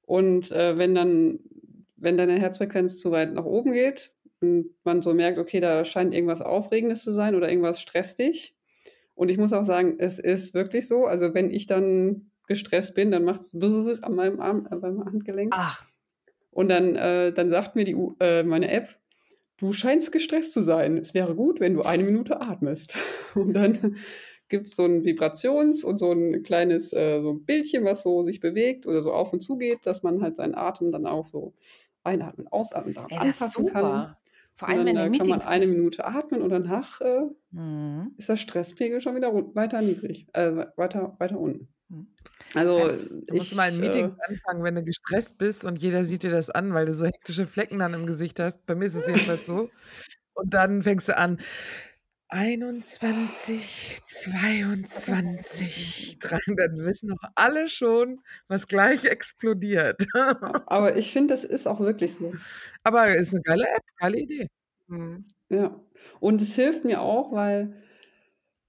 Und 0.02 0.52
äh, 0.52 0.78
wenn 0.78 0.96
dann, 0.96 1.40
wenn 1.96 2.18
deine 2.18 2.40
Herzfrequenz 2.40 3.00
zu 3.00 3.12
weit 3.12 3.34
nach 3.34 3.46
oben 3.46 3.72
geht 3.72 4.14
und 4.42 4.72
man 4.84 5.02
so 5.02 5.14
merkt, 5.14 5.38
okay, 5.38 5.60
da 5.60 5.86
scheint 5.86 6.14
irgendwas 6.14 6.42
Aufregendes 6.42 7.04
zu 7.04 7.12
sein 7.12 7.36
oder 7.36 7.50
irgendwas 7.50 7.82
stresst 7.82 8.20
dich. 8.20 8.56
Und 9.16 9.30
ich 9.30 9.38
muss 9.38 9.54
auch 9.54 9.66
sagen, 9.66 9.96
es 9.98 10.18
ist 10.18 10.54
wirklich 10.54 10.88
so. 10.88 11.06
Also 11.06 11.34
wenn 11.34 11.52
ich 11.52 11.66
dann 11.66 12.32
gestresst 12.48 12.96
bin, 12.96 13.12
dann 13.12 13.24
macht 13.24 13.42
es 13.42 13.54
an 14.04 14.16
meinem 14.16 14.40
Arm, 14.40 14.68
äh, 14.72 14.76
beim 14.76 15.04
Handgelenk. 15.06 15.54
Ach, 15.56 15.86
Und 16.52 16.70
dann, 16.70 16.96
äh, 16.96 17.32
dann 17.34 17.50
sagt 17.50 17.76
mir 17.76 17.84
die, 17.84 17.98
äh, 18.20 18.44
meine 18.44 18.72
App, 18.72 18.98
du 19.58 19.74
scheinst 19.74 20.12
gestresst 20.12 20.54
zu 20.54 20.62
sein. 20.62 20.98
Es 20.98 21.14
wäre 21.14 21.36
gut, 21.36 21.60
wenn 21.60 21.74
du 21.74 21.84
eine 21.84 22.04
Minute 22.04 22.42
atmest. 22.42 22.98
Und 23.36 23.54
dann 23.54 23.98
gibt 24.50 24.68
es 24.68 24.76
so 24.76 24.86
ein 24.86 25.04
Vibrations- 25.04 25.84
und 25.84 26.00
so 26.00 26.12
ein 26.12 26.44
kleines 26.44 26.94
äh, 26.94 27.22
so 27.22 27.32
ein 27.32 27.46
Bildchen, 27.46 27.86
was 27.86 28.04
so 28.04 28.24
sich 28.24 28.40
bewegt 28.40 28.86
oder 28.88 29.02
so 29.02 29.14
auf 29.14 29.34
und 29.34 29.42
zu 29.42 29.58
geht, 29.58 29.86
dass 29.86 30.04
man 30.04 30.22
halt 30.22 30.36
seinen 30.36 30.56
Atem 30.56 30.92
dann 30.92 31.06
auch 31.06 31.28
so 31.28 31.54
einatmen, 32.04 32.48
ausatmen, 32.48 32.94
daran 32.94 33.12
ey, 33.12 33.18
anpassen 33.20 33.66
kann. 33.68 34.16
Vor 34.56 34.68
allem, 34.68 34.80
dann 34.80 34.88
wenn 34.88 34.96
du 34.96 35.02
äh, 35.02 35.06
in 35.06 35.12
kann 35.14 35.28
man 35.30 35.40
Meetings 35.40 35.46
eine. 35.48 35.66
Minute 35.68 36.06
atmen 36.06 36.42
und 36.42 36.50
danach 36.50 37.02
äh, 37.02 37.22
Mhm. 37.52 38.14
ist 38.18 38.30
der 38.30 38.38
Stresspegel 38.38 39.02
schon 39.02 39.16
wieder 39.16 39.34
weiter 39.56 39.82
niedrig, 39.82 40.28
äh, 40.34 40.52
weiter, 40.76 41.16
weiter 41.20 41.40
unten. 41.40 41.70
Mhm. 41.90 42.08
Also 42.56 42.78
Ja, 42.80 42.88
Du 43.28 43.36
musst 43.36 43.52
ich, 43.52 43.56
mal 43.56 43.72
ein 43.72 43.80
Meeting 43.80 44.06
äh, 44.06 44.12
anfangen, 44.28 44.64
wenn 44.64 44.76
du 44.76 44.84
gestresst 44.84 45.38
bist 45.38 45.66
und 45.66 45.78
jeder 45.78 46.04
sieht 46.04 46.24
dir 46.24 46.32
das 46.32 46.50
an, 46.50 46.74
weil 46.74 46.86
du 46.86 46.94
so 46.94 47.06
hektische 47.06 47.46
Flecken 47.46 47.80
dann 47.80 47.94
im 47.94 48.06
Gesicht 48.06 48.40
hast. 48.40 48.66
Bei 48.66 48.76
mir 48.76 48.86
ist 48.86 48.96
es 48.96 49.06
jedenfalls 49.08 49.46
so. 49.46 49.70
Und 50.34 50.54
dann 50.54 50.84
fängst 50.84 51.10
du 51.10 51.18
an, 51.18 51.40
21, 52.32 54.02
22, 54.06 56.20
300 56.20 56.78
wissen 56.78 57.10
noch 57.10 57.24
alle 57.34 57.68
schon, 57.68 58.22
was 58.48 58.68
gleich 58.68 59.06
explodiert. 59.06 60.06
Aber 60.68 60.94
ich 60.98 61.12
finde, 61.12 61.34
das 61.34 61.44
ist 61.44 61.68
auch 61.68 61.80
wirklich 61.80 62.14
so. 62.14 62.34
Aber 62.84 63.16
ist 63.16 63.34
eine 63.34 63.42
geile 63.42 63.64
App, 63.64 63.82
geile 63.98 64.20
Idee. 64.20 64.48
Mhm. 64.88 65.26
Ja. 65.50 65.76
Und 66.20 66.40
es 66.44 66.54
hilft 66.54 66.86
mir 66.86 67.02
auch, 67.02 67.32
weil 67.32 67.74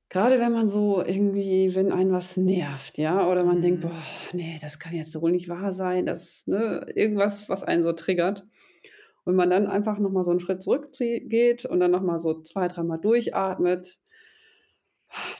gerade 0.08 0.38
wenn 0.38 0.52
man 0.52 0.66
so 0.66 1.04
irgendwie, 1.04 1.74
wenn 1.74 1.92
einen 1.92 2.12
was 2.12 2.38
nervt, 2.38 2.96
ja, 2.96 3.28
oder 3.28 3.44
man 3.44 3.60
denkt, 3.60 3.84
mhm. 3.84 3.88
boah, 3.88 4.02
nee, 4.32 4.56
das 4.62 4.78
kann 4.78 4.94
jetzt 4.94 5.20
wohl 5.20 5.32
nicht 5.32 5.50
wahr 5.50 5.70
sein, 5.70 6.06
das, 6.06 6.46
ne, 6.46 6.86
irgendwas, 6.94 7.50
was 7.50 7.62
einen 7.62 7.82
so 7.82 7.92
triggert. 7.92 8.46
Wenn 9.24 9.36
man 9.36 9.50
dann 9.50 9.66
einfach 9.66 9.98
nochmal 9.98 10.24
so 10.24 10.30
einen 10.30 10.40
Schritt 10.40 10.62
zurückgeht 10.62 11.64
und 11.64 11.80
dann 11.80 11.90
nochmal 11.90 12.18
so 12.18 12.40
zwei, 12.42 12.68
dreimal 12.68 12.98
durchatmet, 12.98 13.98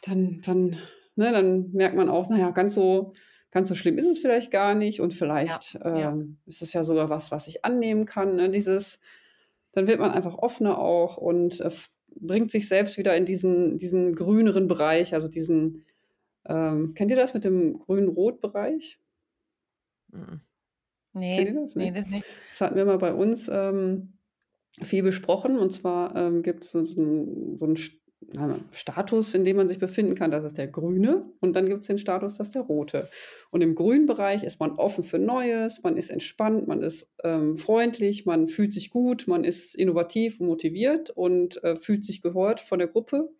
dann, 0.03 0.40
dann, 0.45 0.77
ne, 1.16 1.33
dann 1.33 1.71
merkt 1.73 1.97
man 1.97 2.09
auch, 2.09 2.29
naja, 2.29 2.51
ganz 2.51 2.75
so, 2.75 3.12
ganz 3.51 3.69
so 3.69 3.75
schlimm 3.75 3.99
ist 3.99 4.07
es 4.07 4.19
vielleicht 4.19 4.51
gar 4.51 4.75
nicht 4.75 5.01
und 5.01 5.14
vielleicht 5.14 5.75
ja, 5.75 5.97
äh, 5.97 6.01
ja. 6.01 6.19
ist 6.47 6.62
es 6.62 6.73
ja 6.73 6.85
sogar 6.85 7.09
was, 7.09 7.31
was 7.31 7.49
ich 7.49 7.64
annehmen 7.64 8.05
kann. 8.05 8.37
Ne? 8.37 8.51
Dieses, 8.51 9.01
dann 9.73 9.87
wird 9.87 10.01
man 10.01 10.11
einfach 10.11 10.38
offener 10.38 10.79
auch 10.79 11.16
und 11.16 11.61
äh, 11.61 11.71
bringt 12.16 12.51
sich 12.51 12.69
selbst 12.69 12.99
wieder 12.99 13.16
in 13.16 13.25
diesen, 13.25 13.79
diesen 13.79 14.14
grüneren 14.14 14.69
Bereich, 14.69 15.14
also 15.14 15.29
diesen, 15.29 15.85
ähm, 16.47 16.95
kennt 16.95 17.11
ihr 17.11 17.16
das 17.16 17.35
mit 17.35 17.45
dem 17.45 17.79
grün-rot-Bereich? 17.79 18.99
Mhm. 20.09 20.40
Nee, 21.12 21.53
das? 21.53 21.75
Nee, 21.75 21.90
das 21.90 22.09
nicht. 22.09 22.27
Das 22.51 22.61
hatten 22.61 22.77
wir 22.77 22.85
mal 22.85 22.99
bei 22.99 23.12
uns 23.12 23.49
ähm, 23.53 24.14
viel 24.81 25.03
besprochen. 25.03 25.59
Und 25.59 25.73
zwar 25.73 26.14
ähm, 26.16 26.42
gibt 26.42 26.64
es 26.64 26.73
so, 26.73 26.85
so 26.85 27.64
einen 27.64 27.77
Status, 28.70 29.35
in 29.35 29.44
dem 29.44 29.57
man 29.57 29.66
sich 29.66 29.79
befinden 29.79 30.14
kann. 30.14 30.31
Das 30.31 30.44
ist 30.44 30.59
der 30.59 30.68
grüne. 30.68 31.31
Und 31.40 31.57
dann 31.57 31.66
gibt 31.66 31.81
es 31.81 31.87
den 31.87 31.99
Status, 31.99 32.37
das 32.37 32.49
ist 32.49 32.55
der 32.55 32.62
rote. 32.62 33.07
Und 33.51 33.62
im 33.62 33.75
grünen 33.75 34.07
Bereich 34.07 34.44
ist 34.44 34.61
man 34.61 34.73
offen 34.73 35.05
für 35.05 35.18
Neues, 35.18 35.83
man 35.83 35.96
ist 35.96 36.11
entspannt, 36.11 36.68
man 36.68 36.83
ist 36.83 37.11
ähm, 37.25 37.57
freundlich, 37.57 38.27
man 38.27 38.46
fühlt 38.46 38.73
sich 38.73 38.90
gut, 38.90 39.27
man 39.27 39.42
ist 39.42 39.75
innovativ 39.75 40.38
und 40.40 40.46
motiviert 40.46 41.11
und 41.11 41.62
äh, 41.64 41.77
fühlt 41.77 42.05
sich 42.05 42.23
gehört 42.23 42.61
von 42.61 42.79
der 42.79 42.88
Gruppe. 42.88 43.31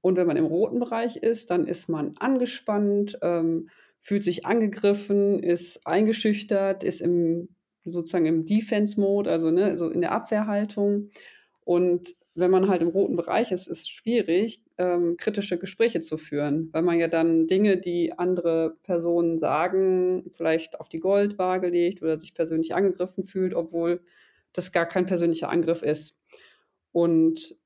Und 0.00 0.16
wenn 0.16 0.26
man 0.26 0.36
im 0.36 0.44
roten 0.44 0.78
Bereich 0.80 1.16
ist, 1.16 1.50
dann 1.50 1.66
ist 1.66 1.88
man 1.88 2.14
angespannt, 2.18 3.18
ähm, 3.22 3.70
fühlt 4.04 4.22
sich 4.22 4.44
angegriffen, 4.44 5.42
ist 5.42 5.86
eingeschüchtert, 5.86 6.84
ist 6.84 7.00
im 7.00 7.48
sozusagen 7.80 8.26
im 8.26 8.44
Defense-Mode, 8.44 9.30
also 9.30 9.50
ne, 9.50 9.76
so 9.78 9.88
in 9.88 10.02
der 10.02 10.12
Abwehrhaltung. 10.12 11.10
Und 11.64 12.14
wenn 12.34 12.50
man 12.50 12.68
halt 12.68 12.82
im 12.82 12.88
roten 12.88 13.16
Bereich 13.16 13.50
ist, 13.50 13.66
ist 13.66 13.80
es 13.80 13.88
schwierig, 13.88 14.62
ähm, 14.76 15.16
kritische 15.16 15.56
Gespräche 15.56 16.02
zu 16.02 16.18
führen, 16.18 16.68
weil 16.72 16.82
man 16.82 16.98
ja 16.98 17.08
dann 17.08 17.46
Dinge, 17.46 17.78
die 17.78 18.12
andere 18.18 18.76
Personen 18.82 19.38
sagen, 19.38 20.30
vielleicht 20.32 20.78
auf 20.80 20.90
die 20.90 21.00
Goldwaage 21.00 21.68
legt 21.68 22.02
oder 22.02 22.18
sich 22.18 22.34
persönlich 22.34 22.74
angegriffen 22.74 23.24
fühlt, 23.24 23.54
obwohl 23.54 24.02
das 24.52 24.70
gar 24.72 24.86
kein 24.86 25.06
persönlicher 25.06 25.48
Angriff 25.48 25.82
ist. 25.82 26.18
Und 26.92 27.56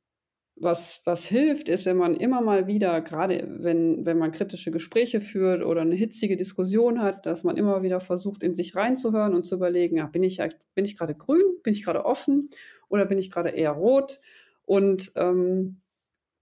was, 0.61 1.01
was 1.05 1.27
hilft, 1.27 1.69
ist, 1.69 1.87
wenn 1.87 1.97
man 1.97 2.15
immer 2.15 2.41
mal 2.41 2.67
wieder, 2.67 3.01
gerade 3.01 3.47
wenn, 3.49 4.05
wenn 4.05 4.19
man 4.19 4.33
kritische 4.33 4.71
Gespräche 4.71 5.21
führt 5.21 5.65
oder 5.65 5.83
eine 5.83 5.95
hitzige 5.95 6.37
Diskussion 6.37 7.01
hat, 7.01 7.27
dass 7.27 7.45
man 7.45 7.57
immer 7.57 7.83
wieder 7.83 8.01
versucht, 8.01 8.43
in 8.43 8.55
sich 8.55 8.75
reinzuhören 8.75 9.35
und 9.35 9.47
zu 9.47 9.57
überlegen, 9.57 9.97
ja, 9.97 10.07
bin 10.07 10.23
ich, 10.23 10.41
bin 10.75 10.85
ich 10.85 10.97
gerade 10.97 11.15
grün, 11.15 11.43
bin 11.63 11.73
ich 11.73 11.85
gerade 11.85 12.05
offen 12.05 12.51
oder 12.89 13.07
bin 13.07 13.19
ich 13.19 13.31
gerade 13.31 13.51
eher 13.51 13.73
rot? 13.73 14.21
Und 14.65 15.13
ähm, 15.17 15.81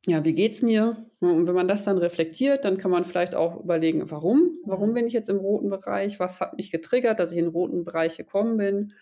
ja, 0.06 0.24
wie 0.24 0.34
geht's 0.34 0.62
mir? 0.62 1.04
Und 1.20 1.46
wenn 1.46 1.54
man 1.54 1.68
das 1.68 1.84
dann 1.84 1.98
reflektiert, 1.98 2.64
dann 2.64 2.76
kann 2.76 2.90
man 2.90 3.04
vielleicht 3.04 3.34
auch 3.34 3.62
überlegen, 3.62 4.08
warum? 4.10 4.58
Warum 4.64 4.90
mhm. 4.90 4.94
bin 4.94 5.06
ich 5.08 5.12
jetzt 5.12 5.28
im 5.28 5.38
roten 5.38 5.68
Bereich? 5.68 6.20
Was 6.20 6.40
hat 6.40 6.56
mich 6.56 6.70
getriggert, 6.70 7.18
dass 7.18 7.32
ich 7.32 7.38
in 7.38 7.46
den 7.46 7.52
roten 7.52 7.84
Bereich 7.84 8.16
gekommen 8.16 8.56
bin? 8.56 8.92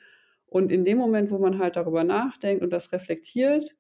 Und 0.47 0.73
in 0.73 0.85
dem 0.85 0.99
Moment, 0.99 1.31
wo 1.31 1.39
man 1.39 1.59
halt 1.59 1.77
darüber 1.77 2.05
nachdenkt 2.05 2.63
und 2.63 2.71
das 2.71 2.93
reflektiert, 2.93 3.77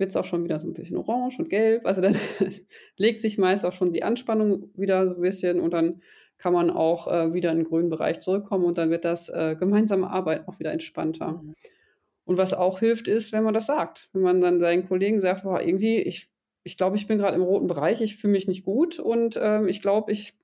wird 0.00 0.10
es 0.10 0.16
auch 0.16 0.24
schon 0.24 0.42
wieder 0.42 0.58
so 0.58 0.66
ein 0.66 0.72
bisschen 0.72 0.96
orange 0.96 1.38
und 1.38 1.50
gelb. 1.50 1.86
Also 1.86 2.00
dann 2.00 2.16
legt 2.96 3.20
sich 3.20 3.38
meist 3.38 3.64
auch 3.64 3.72
schon 3.72 3.92
die 3.92 4.02
Anspannung 4.02 4.70
wieder 4.74 5.06
so 5.06 5.14
ein 5.14 5.20
bisschen 5.20 5.60
und 5.60 5.72
dann 5.72 6.00
kann 6.38 6.54
man 6.54 6.70
auch 6.70 7.06
äh, 7.06 7.34
wieder 7.34 7.52
in 7.52 7.58
den 7.58 7.66
grünen 7.66 7.90
Bereich 7.90 8.20
zurückkommen 8.20 8.64
und 8.64 8.78
dann 8.78 8.90
wird 8.90 9.04
das 9.04 9.28
äh, 9.28 9.56
gemeinsame 9.58 10.10
Arbeiten 10.10 10.48
auch 10.48 10.58
wieder 10.58 10.72
entspannter. 10.72 11.32
Mhm. 11.42 11.54
Und 12.24 12.38
was 12.38 12.54
auch 12.54 12.80
hilft, 12.80 13.08
ist, 13.08 13.32
wenn 13.32 13.44
man 13.44 13.54
das 13.54 13.66
sagt. 13.66 14.08
Wenn 14.12 14.22
man 14.22 14.40
dann 14.40 14.58
seinen 14.58 14.88
Kollegen 14.88 15.20
sagt, 15.20 15.42
boah, 15.42 15.60
irgendwie, 15.60 15.98
ich, 15.98 16.30
ich 16.64 16.76
glaube, 16.76 16.96
ich 16.96 17.06
bin 17.06 17.18
gerade 17.18 17.36
im 17.36 17.42
roten 17.42 17.66
Bereich, 17.66 18.00
ich 18.00 18.16
fühle 18.16 18.32
mich 18.32 18.48
nicht 18.48 18.64
gut 18.64 18.98
und 18.98 19.38
ähm, 19.40 19.68
ich 19.68 19.82
glaube, 19.82 20.12
ich 20.12 20.34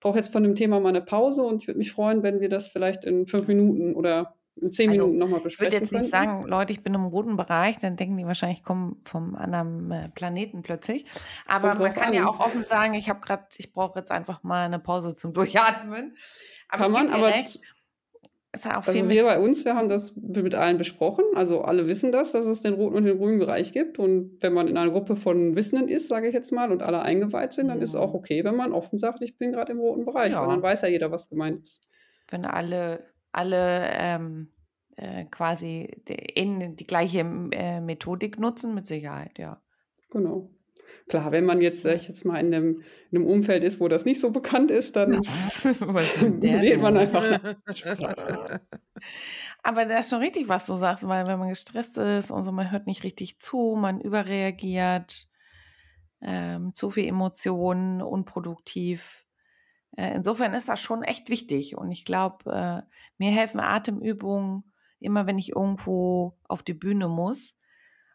brauche 0.00 0.16
jetzt 0.16 0.32
von 0.32 0.42
dem 0.42 0.54
Thema 0.54 0.80
mal 0.80 0.90
eine 0.90 1.02
Pause 1.02 1.42
und 1.42 1.62
ich 1.62 1.68
würde 1.68 1.78
mich 1.78 1.92
freuen, 1.92 2.22
wenn 2.22 2.40
wir 2.40 2.48
das 2.48 2.68
vielleicht 2.68 3.04
in 3.04 3.26
fünf 3.26 3.48
Minuten 3.48 3.94
oder 3.94 4.34
in 4.56 4.70
zehn 4.70 4.90
also, 4.90 5.04
Minuten 5.04 5.18
nochmal 5.18 5.40
besprechen. 5.40 5.68
Ich 5.68 5.74
würde 5.74 5.84
jetzt 5.84 5.92
nicht 5.92 6.10
sagen, 6.10 6.46
Leute, 6.46 6.72
ich 6.72 6.82
bin 6.82 6.94
im 6.94 7.04
roten 7.04 7.36
Bereich, 7.36 7.78
dann 7.78 7.96
denken 7.96 8.16
die 8.16 8.26
wahrscheinlich, 8.26 8.58
ich 8.58 8.64
komme 8.64 8.96
vom 9.04 9.34
anderen 9.34 9.90
äh, 9.90 10.08
Planeten 10.10 10.62
plötzlich. 10.62 11.04
Aber 11.46 11.74
man 11.74 11.92
kann 11.92 12.08
an. 12.08 12.14
ja 12.14 12.26
auch 12.26 12.40
offen 12.40 12.64
sagen, 12.64 12.94
ich 12.94 13.08
habe 13.08 13.20
gerade, 13.20 13.44
ich 13.56 13.72
brauche 13.72 13.98
jetzt 13.98 14.10
einfach 14.10 14.42
mal 14.42 14.64
eine 14.64 14.78
Pause 14.78 15.16
zum 15.16 15.32
Durchatmen. 15.34 16.16
Aber 16.68 16.84
kann 16.84 16.92
man, 16.92 17.12
aber 17.12 17.28
recht, 17.28 17.60
also 18.54 19.10
wir 19.10 19.24
bei 19.24 19.38
uns, 19.40 19.64
wir 19.64 19.74
haben 19.74 19.88
das 19.88 20.14
mit 20.16 20.54
allen 20.54 20.76
besprochen. 20.76 21.24
Also 21.34 21.62
alle 21.62 21.88
wissen 21.88 22.12
das, 22.12 22.32
dass 22.32 22.46
es 22.46 22.62
den 22.62 22.74
roten 22.74 22.96
und 22.96 23.04
den 23.04 23.18
grünen 23.18 23.40
Bereich 23.40 23.72
gibt. 23.72 23.98
Und 23.98 24.38
wenn 24.40 24.52
man 24.52 24.68
in 24.68 24.76
einer 24.76 24.92
Gruppe 24.92 25.16
von 25.16 25.56
Wissenden 25.56 25.88
ist, 25.88 26.08
sage 26.08 26.28
ich 26.28 26.34
jetzt 26.34 26.52
mal, 26.52 26.70
und 26.70 26.82
alle 26.82 27.02
eingeweiht 27.02 27.52
sind, 27.52 27.68
dann 27.68 27.78
mhm. 27.78 27.82
ist 27.82 27.90
es 27.90 27.96
auch 27.96 28.14
okay, 28.14 28.44
wenn 28.44 28.54
man 28.54 28.72
offen 28.72 28.98
sagt, 28.98 29.22
ich 29.22 29.36
bin 29.38 29.52
gerade 29.52 29.72
im 29.72 29.80
roten 29.80 30.04
Bereich. 30.04 30.32
Ja. 30.32 30.42
Weil 30.42 30.48
dann 30.48 30.62
weiß 30.62 30.82
ja 30.82 30.88
jeder, 30.88 31.10
was 31.10 31.28
gemeint 31.28 31.62
ist. 31.64 31.88
Wenn 32.28 32.44
alle 32.44 33.13
alle 33.34 33.90
ähm, 33.92 34.52
äh, 34.96 35.24
quasi 35.24 35.88
in 36.06 36.76
die 36.76 36.86
gleiche 36.86 37.20
äh, 37.20 37.80
Methodik 37.80 38.38
nutzen, 38.38 38.74
mit 38.74 38.86
Sicherheit, 38.86 39.38
ja. 39.38 39.60
Genau. 40.10 40.50
Klar, 41.08 41.32
wenn 41.32 41.44
man 41.44 41.60
jetzt, 41.60 41.82
sag 41.82 41.96
ich 41.96 42.08
jetzt 42.08 42.24
mal, 42.24 42.38
in 42.38 42.54
einem, 42.54 42.82
in 43.10 43.18
einem 43.18 43.26
Umfeld 43.26 43.62
ist, 43.62 43.78
wo 43.78 43.88
das 43.88 44.06
nicht 44.06 44.20
so 44.20 44.30
bekannt 44.30 44.70
ist, 44.70 44.96
dann 44.96 45.12
redet 46.42 46.80
man 46.80 46.96
einfach. 46.96 47.24
Aber 49.62 49.84
da 49.84 49.98
ist 49.98 50.08
schon 50.10 50.20
richtig, 50.20 50.48
was 50.48 50.64
du 50.64 50.76
sagst, 50.76 51.06
weil 51.06 51.26
wenn 51.26 51.38
man 51.38 51.50
gestresst 51.50 51.98
ist 51.98 52.30
und 52.30 52.44
so, 52.44 52.52
man 52.52 52.70
hört 52.70 52.86
nicht 52.86 53.04
richtig 53.04 53.38
zu, 53.40 53.76
man 53.78 54.00
überreagiert, 54.00 55.28
ähm, 56.22 56.74
zu 56.74 56.88
viel 56.90 57.06
Emotionen, 57.06 58.00
unproduktiv, 58.00 59.23
insofern 59.96 60.54
ist 60.54 60.68
das 60.68 60.80
schon 60.80 61.02
echt 61.02 61.28
wichtig. 61.28 61.76
Und 61.76 61.90
ich 61.90 62.04
glaube, 62.04 62.50
äh, 62.52 62.82
mir 63.18 63.30
helfen 63.30 63.60
Atemübungen 63.60 64.64
immer, 65.00 65.26
wenn 65.26 65.38
ich 65.38 65.50
irgendwo 65.50 66.36
auf 66.48 66.62
die 66.62 66.74
Bühne 66.74 67.08
muss. 67.08 67.56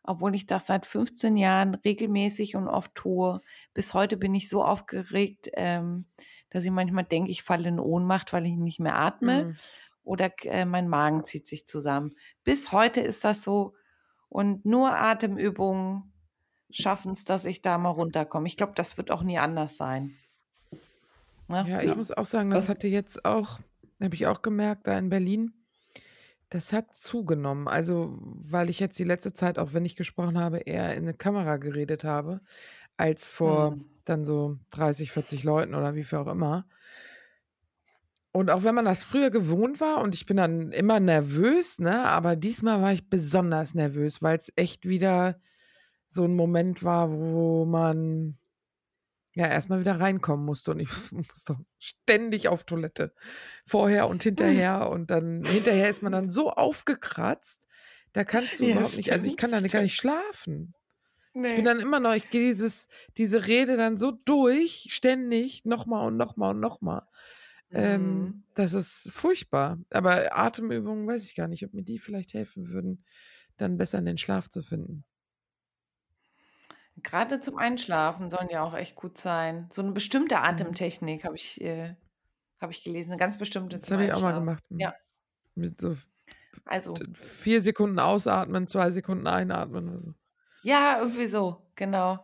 Obwohl 0.03 0.33
ich 0.33 0.47
das 0.47 0.65
seit 0.65 0.85
15 0.85 1.37
Jahren 1.37 1.75
regelmäßig 1.75 2.55
und 2.55 2.67
oft 2.67 2.95
tue. 2.95 3.41
Bis 3.73 3.93
heute 3.93 4.17
bin 4.17 4.33
ich 4.33 4.49
so 4.49 4.63
aufgeregt, 4.63 5.49
ähm, 5.53 6.05
dass 6.49 6.65
ich 6.65 6.71
manchmal 6.71 7.03
denke, 7.03 7.29
ich 7.29 7.43
falle 7.43 7.69
in 7.69 7.79
Ohnmacht, 7.79 8.33
weil 8.33 8.47
ich 8.47 8.55
nicht 8.55 8.79
mehr 8.79 8.95
atme. 8.95 9.45
Mhm. 9.45 9.57
Oder 10.03 10.31
äh, 10.45 10.65
mein 10.65 10.87
Magen 10.87 11.25
zieht 11.25 11.47
sich 11.47 11.67
zusammen. 11.67 12.15
Bis 12.43 12.71
heute 12.71 13.01
ist 13.01 13.23
das 13.23 13.43
so. 13.43 13.75
Und 14.29 14.65
nur 14.65 14.97
Atemübungen 14.97 16.11
schaffen 16.71 17.11
es, 17.11 17.25
dass 17.25 17.45
ich 17.45 17.61
da 17.61 17.77
mal 17.77 17.89
runterkomme. 17.89 18.47
Ich 18.47 18.57
glaube, 18.57 18.73
das 18.75 18.97
wird 18.97 19.11
auch 19.11 19.21
nie 19.21 19.37
anders 19.37 19.77
sein. 19.77 20.15
Ne? 21.49 21.65
Ja, 21.67 21.79
ich 21.79 21.89
ja. 21.89 21.95
muss 21.95 22.11
auch 22.11 22.25
sagen, 22.25 22.49
das 22.49 22.69
hatte 22.69 22.87
jetzt 22.87 23.25
auch, 23.25 23.59
habe 24.01 24.15
ich 24.15 24.27
auch 24.27 24.41
gemerkt, 24.41 24.87
da 24.87 24.97
in 24.97 25.09
Berlin, 25.09 25.53
das 26.49 26.73
hat 26.73 26.95
zugenommen. 26.95 27.67
Also, 27.67 28.17
weil 28.21 28.69
ich 28.69 28.79
jetzt 28.79 28.97
die 28.97 29.03
letzte 29.03 29.33
Zeit, 29.33 29.59
auch 29.59 29.73
wenn 29.73 29.85
ich 29.85 29.95
gesprochen 29.95 30.39
habe, 30.39 30.59
eher 30.59 30.95
in 30.95 31.03
eine 31.03 31.13
Kamera 31.13 31.57
geredet 31.57 32.03
habe, 32.03 32.41
als 32.97 33.27
vor 33.27 33.71
hm. 33.71 33.85
dann 34.05 34.25
so 34.25 34.57
30, 34.71 35.11
40 35.11 35.43
Leuten 35.43 35.75
oder 35.75 35.95
wie 35.95 36.03
viel 36.03 36.19
auch 36.19 36.27
immer. 36.27 36.65
Und 38.31 38.51
auch 38.51 38.63
wenn 38.63 38.75
man 38.75 38.85
das 38.85 39.03
früher 39.03 39.31
gewohnt 39.31 39.81
war 39.81 40.01
und 40.01 40.13
ich 40.13 40.25
bin 40.25 40.37
dann 40.37 40.71
immer 40.71 40.99
nervös, 40.99 41.79
ne, 41.79 42.03
aber 42.05 42.35
diesmal 42.35 42.81
war 42.81 42.93
ich 42.93 43.09
besonders 43.09 43.73
nervös, 43.73 44.21
weil 44.21 44.37
es 44.37 44.53
echt 44.55 44.87
wieder 44.87 45.39
so 46.07 46.25
ein 46.25 46.35
Moment 46.35 46.83
war, 46.83 47.11
wo 47.11 47.65
man 47.65 48.38
ja, 49.33 49.47
erstmal 49.47 49.79
wieder 49.79 49.99
reinkommen 49.99 50.45
musste 50.45 50.71
und 50.71 50.79
ich 50.79 50.89
musste 51.11 51.57
ständig 51.77 52.47
auf 52.47 52.63
Toilette. 52.63 53.13
Vorher 53.65 54.07
und 54.07 54.23
hinterher 54.23 54.89
und 54.89 55.09
dann 55.09 55.43
hinterher 55.43 55.89
ist 55.89 56.01
man 56.01 56.11
dann 56.11 56.29
so 56.29 56.51
aufgekratzt, 56.51 57.67
da 58.13 58.23
kannst 58.23 58.59
du 58.59 58.65
ja, 58.65 58.71
überhaupt 58.71 58.97
nicht, 58.97 59.11
also 59.11 59.27
ich 59.27 59.37
kann 59.37 59.51
dann 59.51 59.63
gar 59.65 59.81
nicht 59.81 59.95
schlafen. 59.95 60.73
Nee. 61.33 61.49
Ich 61.49 61.55
bin 61.55 61.65
dann 61.65 61.79
immer 61.79 61.99
noch, 61.99 62.13
ich 62.15 62.29
gehe 62.29 62.41
dieses, 62.41 62.87
diese 63.17 63.45
Rede 63.45 63.77
dann 63.77 63.97
so 63.97 64.11
durch, 64.11 64.87
ständig, 64.89 65.63
nochmal 65.63 66.07
und 66.07 66.17
nochmal 66.17 66.55
und 66.55 66.59
nochmal. 66.59 67.03
Ähm, 67.71 68.01
mhm. 68.01 68.25
Ähm, 68.25 68.43
das 68.55 68.73
ist 68.73 69.11
furchtbar. 69.13 69.79
Aber 69.91 70.37
Atemübungen 70.37 71.07
weiß 71.07 71.23
ich 71.25 71.35
gar 71.35 71.47
nicht, 71.47 71.63
ob 71.63 71.73
mir 71.73 71.83
die 71.83 71.99
vielleicht 71.99 72.33
helfen 72.33 72.69
würden, 72.69 73.05
dann 73.57 73.77
besser 73.77 73.99
in 73.99 74.05
den 74.05 74.17
Schlaf 74.17 74.49
zu 74.49 74.63
finden. 74.63 75.03
Gerade 77.03 77.39
zum 77.39 77.57
Einschlafen 77.57 78.29
sollen 78.29 78.49
ja 78.49 78.63
auch 78.63 78.73
echt 78.73 78.95
gut 78.95 79.17
sein. 79.17 79.69
So 79.71 79.81
eine 79.81 79.91
bestimmte 79.91 80.35
Mhm. 80.35 80.41
Atemtechnik 80.43 81.23
habe 81.23 81.35
ich, 81.35 81.59
äh, 81.61 81.95
habe 82.61 82.71
ich 82.71 82.83
gelesen, 82.83 83.11
eine 83.11 83.19
ganz 83.19 83.37
bestimmte 83.37 83.77
Das 83.79 83.89
habe 83.91 84.05
ich 84.05 84.13
auch 84.13 84.21
mal 84.21 84.33
gemacht. 84.33 84.63
Ja, 84.69 84.93
Mit 85.55 85.79
so 85.79 85.95
also 86.65 86.93
4 87.13 87.61
Sekunden 87.61 87.99
ausatmen, 87.99 88.67
2 88.67 88.91
Sekunden 88.91 89.27
einatmen 89.27 90.01
so. 90.03 90.13
ja, 90.61 90.99
irgendwie 90.99 91.27
so, 91.27 91.71
genau. 91.75 92.19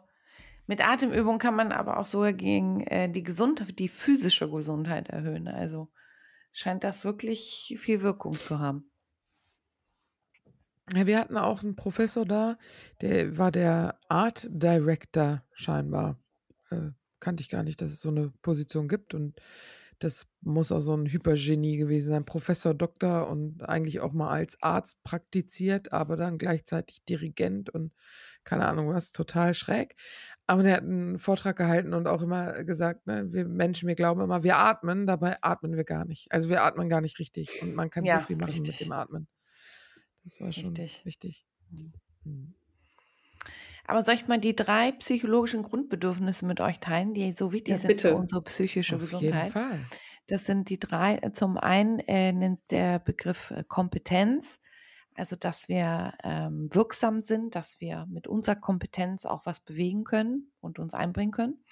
Mit 0.68 0.86
Atemübung 0.88 1.38
kann 1.40 1.56
man 1.56 1.72
aber 1.72 1.98
auch 2.00 2.06
sogar 2.08 2.34
gegen 2.34 2.82
äh, 2.88 3.10
die 3.10 3.24
Gesundheit, 3.24 3.78
die 3.80 3.88
physische 3.90 4.50
Gesundheit 4.50 5.10
erhöhen. 5.10 5.48
Also 5.48 5.92
scheint 6.52 6.84
das 6.84 7.06
wirklich 7.06 7.76
viel 7.80 8.02
Wirkung 8.02 8.34
zu 8.34 8.60
haben. 8.60 8.92
Ja, 10.94 11.08
wir 11.08 11.20
hatten 11.20 11.38
auch 11.38 11.64
einen 11.64 11.76
Professor 11.76 12.26
da, 12.26 12.58
der 13.02 13.38
war 13.38 13.52
der 13.52 14.00
Art 14.08 14.48
Director 14.52 15.44
scheinbar. 15.52 16.20
Äh, 16.70 16.92
kannte 17.20 17.42
ich 17.42 17.50
gar 17.50 17.64
nicht, 17.64 17.82
dass 17.82 17.92
es 17.92 18.02
so 18.02 18.10
eine 18.10 18.32
Position 18.44 18.88
gibt 18.88 19.14
und 19.16 19.42
das 20.00 20.28
muss 20.42 20.72
auch 20.72 20.82
so 20.82 20.94
ein 20.96 21.08
Hypergenie 21.08 21.78
gewesen 21.78 22.10
sein. 22.10 22.26
Professor, 22.26 22.74
Doktor 22.76 23.30
und 23.30 23.64
eigentlich 23.64 24.00
auch 24.02 24.12
mal 24.14 24.30
als 24.30 24.62
Arzt 24.62 25.04
praktiziert, 25.04 25.94
aber 25.94 26.18
dann 26.18 26.38
gleichzeitig 26.38 27.04
Dirigent 27.06 27.70
und 27.70 27.94
keine 28.44 28.68
Ahnung 28.68 28.90
was, 28.90 29.12
total 29.14 29.54
schräg. 29.56 29.96
Aber 30.48 30.62
der 30.64 30.76
hat 30.76 30.84
einen 30.84 31.18
Vortrag 31.18 31.56
gehalten 31.58 31.94
und 31.96 32.08
auch 32.08 32.22
immer 32.22 32.64
gesagt, 32.66 33.08
ne, 33.08 33.32
wir 33.34 33.46
Menschen, 33.48 33.88
wir 33.88 33.96
glauben 33.96 34.22
immer, 34.22 34.44
wir 34.44 34.58
atmen, 34.58 35.08
dabei 35.08 35.38
atmen 35.42 35.76
wir 35.78 35.86
gar 35.86 36.06
nicht. 36.06 36.32
Also 36.32 36.50
wir 36.50 36.62
atmen 36.64 36.90
gar 36.90 37.02
nicht 37.02 37.18
richtig 37.20 37.60
und 37.62 37.74
man 37.74 37.90
kann 37.90 38.08
so 38.10 38.20
Ja, 38.20 38.22
viel 38.22 38.36
machen 38.38 38.66
mit 38.66 38.80
richtig. 38.80 38.82
dem 38.82 38.92
Atmen. 38.92 39.28
Das 40.26 40.42
war 40.42 40.52
schon 40.52 40.76
Richtig. 40.76 41.06
wichtig. 41.06 41.46
Mhm. 42.26 42.56
Aber 43.88 44.02
soll 44.02 44.16
ich 44.16 44.28
mal 44.28 44.40
die 44.40 44.56
drei 44.56 44.92
psychologischen 44.94 45.64
Grundbedürfnisse 45.64 46.46
mit 46.46 46.60
euch 46.60 46.80
teilen, 46.80 47.14
die 47.14 47.34
so 47.38 47.52
wichtig 47.52 47.76
Ja, 47.76 47.82
sind 47.82 48.02
für 48.02 48.16
unsere 48.16 48.42
psychische 48.44 48.96
Auf 48.96 49.02
jeden 49.02 49.22
Gesundheit? 49.22 49.52
Fall. 49.52 49.80
Das 50.28 50.46
sind 50.46 50.70
die 50.70 50.80
drei. 50.80 51.18
Zum 51.34 51.58
einen 51.58 52.00
äh, 52.00 52.34
nennt 52.34 52.60
der 52.72 52.98
Begriff 53.00 53.52
äh, 53.52 53.64
Kompetenz, 53.68 54.60
also 55.14 55.36
dass 55.36 55.70
wir 55.70 56.14
ähm, 56.24 56.68
wirksam 56.74 57.22
sind, 57.22 57.54
dass 57.54 57.80
wir 57.80 58.08
mit 58.08 58.28
unserer 58.28 58.56
Kompetenz 58.56 59.26
auch 59.26 59.46
was 59.46 59.60
bewegen 59.60 60.04
können 60.04 60.52
und 60.62 60.80
uns 60.80 60.96
einbringen 60.96 61.32
können. 61.32 61.64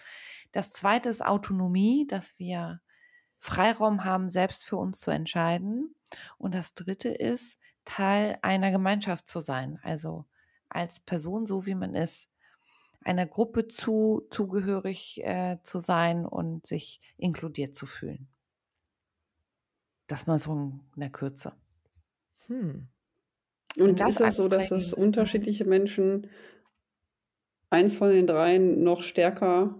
Das 0.51 0.71
zweite 0.71 1.09
ist 1.09 1.25
Autonomie, 1.25 2.05
dass 2.07 2.37
wir 2.37 2.81
Freiraum 3.39 4.05
haben, 4.05 4.29
selbst 4.29 4.63
für 4.65 4.77
uns 4.77 5.01
zu 5.01 5.09
entscheiden. 5.09 5.95
Und 6.37 6.53
das 6.53 6.75
dritte 6.75 7.09
ist, 7.09 7.59
Teil 7.85 8.37
einer 8.41 8.71
Gemeinschaft 8.71 9.27
zu 9.27 9.39
sein, 9.39 9.79
also 9.83 10.25
als 10.69 10.99
Person, 10.99 11.45
so 11.45 11.65
wie 11.65 11.75
man 11.75 11.93
ist, 11.93 12.29
einer 13.03 13.25
Gruppe 13.25 13.67
zu, 13.67 14.25
zugehörig 14.29 15.21
äh, 15.23 15.57
zu 15.63 15.79
sein 15.79 16.25
und 16.25 16.65
sich 16.65 17.01
inkludiert 17.17 17.75
zu 17.75 17.85
fühlen. 17.85 18.27
Das 20.07 20.27
mal 20.27 20.39
so 20.39 20.53
in 20.53 20.81
der 20.95 21.09
Kürze. 21.09 21.53
Hm. 22.47 22.87
Und 23.77 23.99
das 23.99 24.19
ist 24.19 24.21
es 24.21 24.35
so, 24.37 24.47
dass 24.47 24.71
es 24.71 24.93
unterschiedliche 24.93 25.65
Menschen 25.65 26.29
eins 27.69 27.95
von 27.95 28.09
den 28.09 28.27
dreien 28.27 28.83
noch 28.83 29.01
stärker 29.01 29.75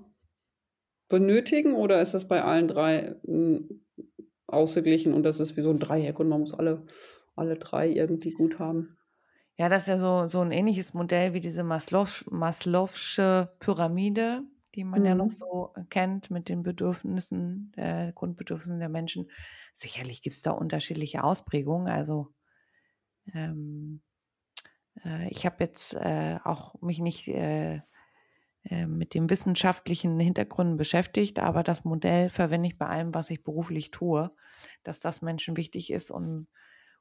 benötigen 1.09 1.75
oder 1.75 2.01
ist 2.01 2.15
das 2.15 2.27
bei 2.27 2.41
allen 2.41 2.67
drei 2.67 3.15
mm, 3.23 3.69
ausgeglichen 4.47 5.13
und 5.13 5.23
das 5.23 5.39
ist 5.39 5.55
wie 5.57 5.61
so 5.61 5.69
ein 5.69 5.79
Dreieck 5.79 6.19
und 6.19 6.27
man 6.27 6.39
muss 6.39 6.53
alle, 6.53 6.85
alle 7.35 7.57
drei 7.57 7.89
irgendwie 7.89 8.31
gut 8.31 8.59
haben? 8.59 8.97
Ja, 9.57 9.69
das 9.69 9.83
ist 9.83 9.87
ja 9.89 9.97
so, 9.97 10.27
so 10.27 10.41
ein 10.41 10.51
ähnliches 10.51 10.93
Modell 10.95 11.33
wie 11.33 11.39
diese 11.39 11.63
Maslow, 11.63 12.05
Maslow'sche 12.31 13.49
Pyramide, 13.59 14.43
die 14.73 14.83
man 14.83 15.05
ja 15.05 15.13
noch 15.13 15.29
Mhm. 15.29 15.29
so 15.29 15.73
kennt 15.89 16.31
mit 16.31 16.49
den 16.49 16.63
Bedürfnissen, 16.63 17.71
äh, 17.75 18.11
Grundbedürfnissen 18.13 18.79
der 18.79 18.89
Menschen. 18.89 19.29
Sicherlich 19.73 20.23
gibt 20.23 20.35
es 20.35 20.41
da 20.41 20.51
unterschiedliche 20.51 21.23
Ausprägungen. 21.23 21.87
Also 21.87 22.29
ähm, 23.33 24.01
äh, 25.05 25.29
ich 25.29 25.45
habe 25.45 25.57
jetzt 25.63 25.93
äh, 25.93 26.39
auch 26.43 26.81
mich 26.81 26.99
nicht 26.99 27.27
äh, 27.27 27.81
äh, 28.65 28.87
mit 28.87 29.13
dem 29.13 29.29
wissenschaftlichen 29.29 30.19
Hintergründen 30.19 30.77
beschäftigt, 30.77 31.39
aber 31.39 31.63
das 31.63 31.85
Modell 31.85 32.29
verwende 32.29 32.67
ich 32.69 32.77
bei 32.77 32.87
allem, 32.87 33.13
was 33.15 33.29
ich 33.29 33.43
beruflich 33.43 33.91
tue, 33.91 34.31
dass 34.83 34.99
das 34.99 35.21
Menschen 35.21 35.57
wichtig 35.57 35.91
ist 35.91 36.11
und, 36.11 36.47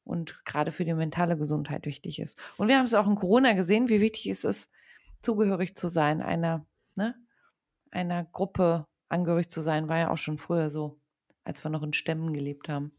und 0.04 0.44
gerade 0.44 0.72
für 0.72 0.84
die 0.84 0.94
mentale 0.94 1.36
Gesundheit 1.36 1.86
wichtig 1.86 2.18
ist. 2.18 2.38
Und 2.56 2.68
wir 2.68 2.78
haben 2.78 2.84
es 2.84 2.94
auch 2.94 3.06
in 3.06 3.14
Corona 3.14 3.52
gesehen, 3.52 3.88
wie 3.88 4.00
wichtig 4.00 4.26
es 4.26 4.44
ist, 4.44 4.68
zugehörig 5.20 5.76
zu 5.76 5.88
sein, 5.88 6.20
einer, 6.20 6.66
ne, 6.96 7.14
einer 7.90 8.24
Gruppe 8.24 8.86
angehörig 9.08 9.48
zu 9.48 9.60
sein, 9.60 9.88
war 9.88 9.98
ja 9.98 10.10
auch 10.10 10.18
schon 10.18 10.38
früher 10.38 10.70
so, 10.70 10.98
als 11.44 11.64
wir 11.64 11.70
noch 11.70 11.82
in 11.82 11.92
Stämmen 11.92 12.32
gelebt 12.32 12.68
haben. 12.68 12.92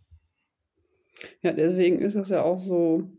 Ja, 1.41 1.53
deswegen 1.53 1.99
ist 1.99 2.15
es 2.15 2.29
ja 2.29 2.43
auch 2.43 2.59
so, 2.59 3.09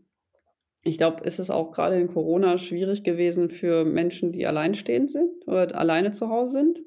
ich 0.83 0.97
glaube, 0.97 1.23
ist 1.23 1.39
es 1.39 1.49
auch 1.49 1.71
gerade 1.71 1.99
in 1.99 2.07
Corona 2.07 2.57
schwierig 2.57 3.03
gewesen 3.03 3.49
für 3.49 3.85
Menschen, 3.85 4.31
die 4.31 4.47
alleinstehend 4.47 5.11
sind 5.11 5.47
oder 5.47 5.77
alleine 5.77 6.11
zu 6.11 6.29
Hause 6.29 6.53
sind, 6.53 6.81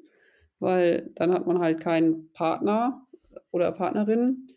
weil 0.59 1.11
dann 1.15 1.33
hat 1.33 1.47
man 1.47 1.59
halt 1.59 1.79
keinen 1.79 2.31
Partner 2.33 3.05
oder 3.51 3.71
Partnerin, 3.71 4.47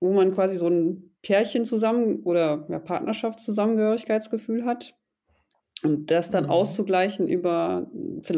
wo 0.00 0.12
man 0.12 0.32
quasi 0.32 0.56
so 0.56 0.68
ein 0.68 1.10
Pärchen 1.22 1.64
zusammen 1.64 2.22
oder 2.22 2.66
ja, 2.68 2.78
Partnerschaftszusammengehörigkeitsgefühl 2.78 4.64
hat. 4.64 4.94
Und 5.82 6.10
das 6.10 6.30
dann 6.30 6.44
Mhm. 6.44 6.50
auszugleichen 6.50 7.28
über, 7.28 7.90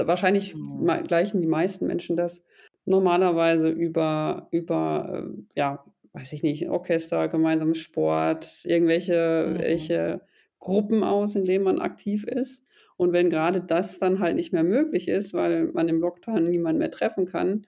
wahrscheinlich 0.07 0.55
Mhm. 0.55 1.07
gleichen 1.07 1.40
die 1.40 1.46
meisten 1.46 1.87
Menschen 1.87 2.16
das 2.16 2.42
normalerweise 2.85 3.68
über, 3.70 4.49
über 4.51 5.25
äh, 5.27 5.42
ja, 5.55 5.85
weiß 6.12 6.33
ich 6.33 6.42
nicht, 6.42 6.68
Orchester, 6.68 7.29
gemeinsames 7.29 7.79
Sport, 7.79 8.64
irgendwelche 8.64 9.46
Mhm. 9.49 9.59
welche 9.59 10.20
Gruppen 10.59 11.03
aus, 11.03 11.35
in 11.35 11.44
denen 11.44 11.64
man 11.64 11.81
aktiv 11.81 12.25
ist. 12.25 12.64
Und 12.96 13.12
wenn 13.12 13.31
gerade 13.31 13.62
das 13.62 13.99
dann 13.99 14.18
halt 14.18 14.37
nicht 14.37 14.53
mehr 14.53 14.64
möglich 14.64 15.09
ist, 15.09 15.33
weil 15.33 15.68
man 15.73 15.88
im 15.88 16.01
Lockdown 16.01 16.44
niemanden 16.51 16.79
mehr 16.81 16.90
treffen 16.90 17.25
kann 17.25 17.66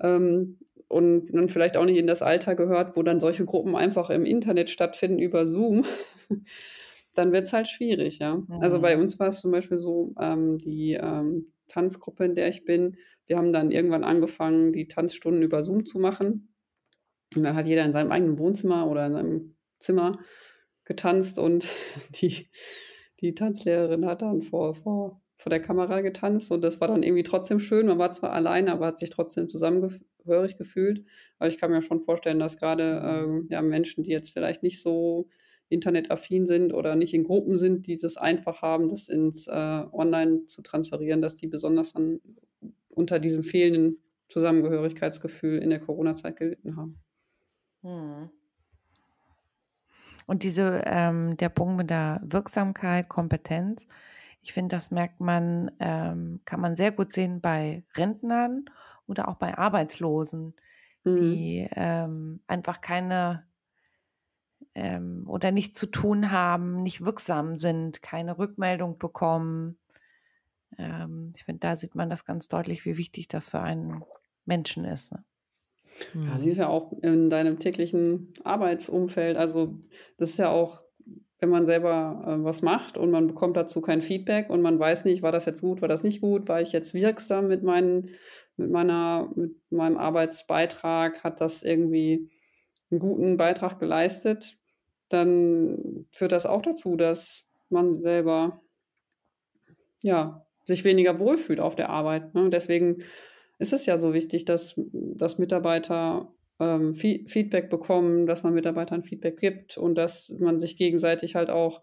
ähm, 0.00 0.58
und 0.92 1.28
dann 1.34 1.48
vielleicht 1.48 1.76
auch 1.76 1.84
nicht 1.84 1.98
in 1.98 2.06
das 2.06 2.22
Alter 2.22 2.54
gehört, 2.54 2.96
wo 2.96 3.02
dann 3.02 3.20
solche 3.20 3.44
Gruppen 3.44 3.76
einfach 3.76 4.10
im 4.10 4.24
Internet 4.26 4.70
stattfinden 4.70 5.18
über 5.18 5.46
Zoom, 5.46 5.84
dann 7.14 7.32
wird 7.32 7.44
es 7.46 7.52
halt 7.52 7.68
schwierig, 7.68 8.18
ja. 8.18 8.42
Also 8.58 8.80
bei 8.80 8.96
Mhm. 8.96 8.98
uns 8.98 9.18
war 9.18 9.28
es 9.28 9.40
zum 9.40 9.50
Beispiel 9.52 9.78
so, 9.78 10.14
ähm, 10.20 10.58
die 10.58 10.94
ähm, 10.94 11.52
Tanzgruppe, 11.68 12.24
in 12.24 12.34
der 12.34 12.48
ich 12.48 12.64
bin, 12.64 12.96
wir 13.26 13.36
haben 13.38 13.52
dann 13.52 13.70
irgendwann 13.70 14.04
angefangen, 14.04 14.72
die 14.72 14.88
Tanzstunden 14.88 15.42
über 15.42 15.62
Zoom 15.62 15.86
zu 15.86 15.98
machen. 15.98 16.54
Und 17.36 17.44
dann 17.44 17.56
hat 17.56 17.66
jeder 17.66 17.84
in 17.84 17.92
seinem 17.92 18.12
eigenen 18.12 18.38
Wohnzimmer 18.38 18.88
oder 18.88 19.06
in 19.06 19.12
seinem 19.12 19.56
Zimmer 19.78 20.18
getanzt 20.84 21.38
und 21.38 21.66
die, 22.22 22.48
die 23.20 23.34
Tanzlehrerin 23.34 24.06
hat 24.06 24.22
dann 24.22 24.42
vor, 24.42 24.74
vor, 24.74 25.21
vor 25.42 25.50
der 25.50 25.60
Kamera 25.60 26.00
getanzt 26.00 26.50
und 26.50 26.62
das 26.62 26.80
war 26.80 26.88
dann 26.88 27.02
irgendwie 27.02 27.24
trotzdem 27.24 27.58
schön. 27.58 27.86
Man 27.86 27.98
war 27.98 28.12
zwar 28.12 28.32
alleine, 28.32 28.72
aber 28.72 28.86
hat 28.86 28.98
sich 28.98 29.10
trotzdem 29.10 29.48
zusammengehörig 29.48 30.56
gefühlt. 30.56 31.04
Aber 31.38 31.48
ich 31.48 31.58
kann 31.58 31.70
mir 31.70 31.82
schon 31.82 32.00
vorstellen, 32.00 32.38
dass 32.38 32.56
gerade 32.56 33.02
ähm, 33.04 33.48
ja, 33.50 33.60
Menschen, 33.60 34.04
die 34.04 34.12
jetzt 34.12 34.32
vielleicht 34.32 34.62
nicht 34.62 34.80
so 34.80 35.28
internetaffin 35.68 36.46
sind 36.46 36.72
oder 36.72 36.94
nicht 36.94 37.12
in 37.12 37.24
Gruppen 37.24 37.56
sind, 37.56 37.86
die 37.86 37.96
das 37.96 38.16
einfach 38.16 38.62
haben, 38.62 38.88
das 38.88 39.08
ins 39.08 39.48
äh, 39.48 39.82
Online 39.92 40.46
zu 40.46 40.62
transferieren, 40.62 41.22
dass 41.22 41.36
die 41.36 41.48
besonders 41.48 41.96
an, 41.96 42.20
unter 42.88 43.18
diesem 43.18 43.42
fehlenden 43.42 43.98
Zusammengehörigkeitsgefühl 44.28 45.58
in 45.58 45.70
der 45.70 45.80
Corona-Zeit 45.80 46.36
gelitten 46.36 46.76
haben. 46.76 47.00
Hm. 47.82 48.30
Und 50.26 50.44
diese, 50.44 50.82
ähm, 50.86 51.36
der 51.36 51.48
Punkt 51.48 51.76
mit 51.76 51.90
der 51.90 52.20
Wirksamkeit, 52.24 53.08
Kompetenz, 53.08 53.86
ich 54.42 54.52
finde, 54.52 54.76
das 54.76 54.90
merkt 54.90 55.20
man, 55.20 55.70
ähm, 55.80 56.40
kann 56.44 56.60
man 56.60 56.76
sehr 56.76 56.92
gut 56.92 57.12
sehen 57.12 57.40
bei 57.40 57.84
Rentnern 57.96 58.66
oder 59.06 59.28
auch 59.28 59.36
bei 59.36 59.56
Arbeitslosen, 59.56 60.54
Mhm. 61.04 61.52
die 61.56 61.68
ähm, 61.72 62.42
einfach 62.48 62.80
keine 62.80 63.46
ähm, 64.74 65.24
oder 65.28 65.50
nichts 65.50 65.78
zu 65.78 65.86
tun 65.86 66.30
haben, 66.30 66.82
nicht 66.82 67.04
wirksam 67.04 67.56
sind, 67.56 68.02
keine 68.02 68.38
Rückmeldung 68.38 68.98
bekommen. 68.98 69.78
Ähm, 70.78 71.32
ich 71.36 71.44
finde, 71.44 71.60
da 71.60 71.76
sieht 71.76 71.94
man 71.94 72.10
das 72.10 72.24
ganz 72.24 72.48
deutlich, 72.48 72.84
wie 72.84 72.96
wichtig 72.96 73.28
das 73.28 73.48
für 73.50 73.60
einen 73.60 74.06
Menschen 74.44 74.84
ist. 74.84 75.12
Ne? 75.12 75.24
Ja, 76.26 76.38
Mhm. 76.38 76.38
sie 76.38 76.50
ist 76.50 76.58
ja 76.58 76.68
auch 76.68 76.92
in 77.02 77.30
deinem 77.30 77.58
täglichen 77.58 78.32
Arbeitsumfeld. 78.44 79.36
Also 79.36 79.78
das 80.18 80.30
ist 80.30 80.38
ja 80.38 80.50
auch, 80.50 80.82
wenn 81.42 81.50
man 81.50 81.66
selber 81.66 82.22
äh, 82.24 82.44
was 82.44 82.62
macht 82.62 82.96
und 82.96 83.10
man 83.10 83.26
bekommt 83.26 83.56
dazu 83.56 83.80
kein 83.80 84.00
Feedback 84.00 84.48
und 84.48 84.62
man 84.62 84.78
weiß 84.78 85.04
nicht, 85.04 85.22
war 85.22 85.32
das 85.32 85.44
jetzt 85.44 85.60
gut, 85.60 85.82
war 85.82 85.88
das 85.88 86.04
nicht 86.04 86.20
gut, 86.20 86.48
war 86.48 86.60
ich 86.60 86.70
jetzt 86.70 86.94
wirksam 86.94 87.48
mit, 87.48 87.64
meinen, 87.64 88.10
mit, 88.56 88.70
meiner, 88.70 89.28
mit 89.34 89.56
meinem 89.70 89.96
Arbeitsbeitrag, 89.96 91.24
hat 91.24 91.40
das 91.40 91.64
irgendwie 91.64 92.30
einen 92.92 93.00
guten 93.00 93.36
Beitrag 93.36 93.80
geleistet, 93.80 94.56
dann 95.08 96.06
führt 96.12 96.30
das 96.30 96.46
auch 96.46 96.62
dazu, 96.62 96.94
dass 96.94 97.44
man 97.70 97.90
selber 97.92 98.62
ja 100.00 100.46
sich 100.64 100.84
weniger 100.84 101.18
wohlfühlt 101.18 101.58
auf 101.58 101.74
der 101.74 101.90
Arbeit. 101.90 102.34
Ne? 102.34 102.50
Deswegen 102.50 103.02
ist 103.58 103.72
es 103.72 103.84
ja 103.86 103.96
so 103.96 104.14
wichtig, 104.14 104.44
dass, 104.44 104.76
dass 104.92 105.38
Mitarbeiter 105.38 106.32
ähm, 106.62 106.94
Feedback 106.94 107.68
bekommen, 107.70 108.26
dass 108.26 108.42
man 108.42 108.54
Mitarbeitern 108.54 109.02
Feedback 109.02 109.38
gibt 109.38 109.76
und 109.76 109.96
dass 109.96 110.34
man 110.38 110.58
sich 110.58 110.76
gegenseitig 110.76 111.34
halt 111.34 111.50
auch 111.50 111.82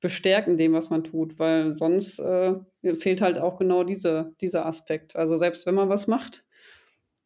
bestärkt 0.00 0.48
in 0.48 0.58
dem, 0.58 0.72
was 0.74 0.90
man 0.90 1.02
tut, 1.02 1.38
weil 1.38 1.74
sonst 1.76 2.20
äh, 2.20 2.54
fehlt 2.96 3.20
halt 3.20 3.38
auch 3.38 3.56
genau 3.58 3.82
diese, 3.82 4.32
dieser 4.40 4.66
Aspekt. 4.66 5.16
Also 5.16 5.36
selbst 5.36 5.66
wenn 5.66 5.74
man 5.74 5.88
was 5.88 6.06
macht 6.06 6.44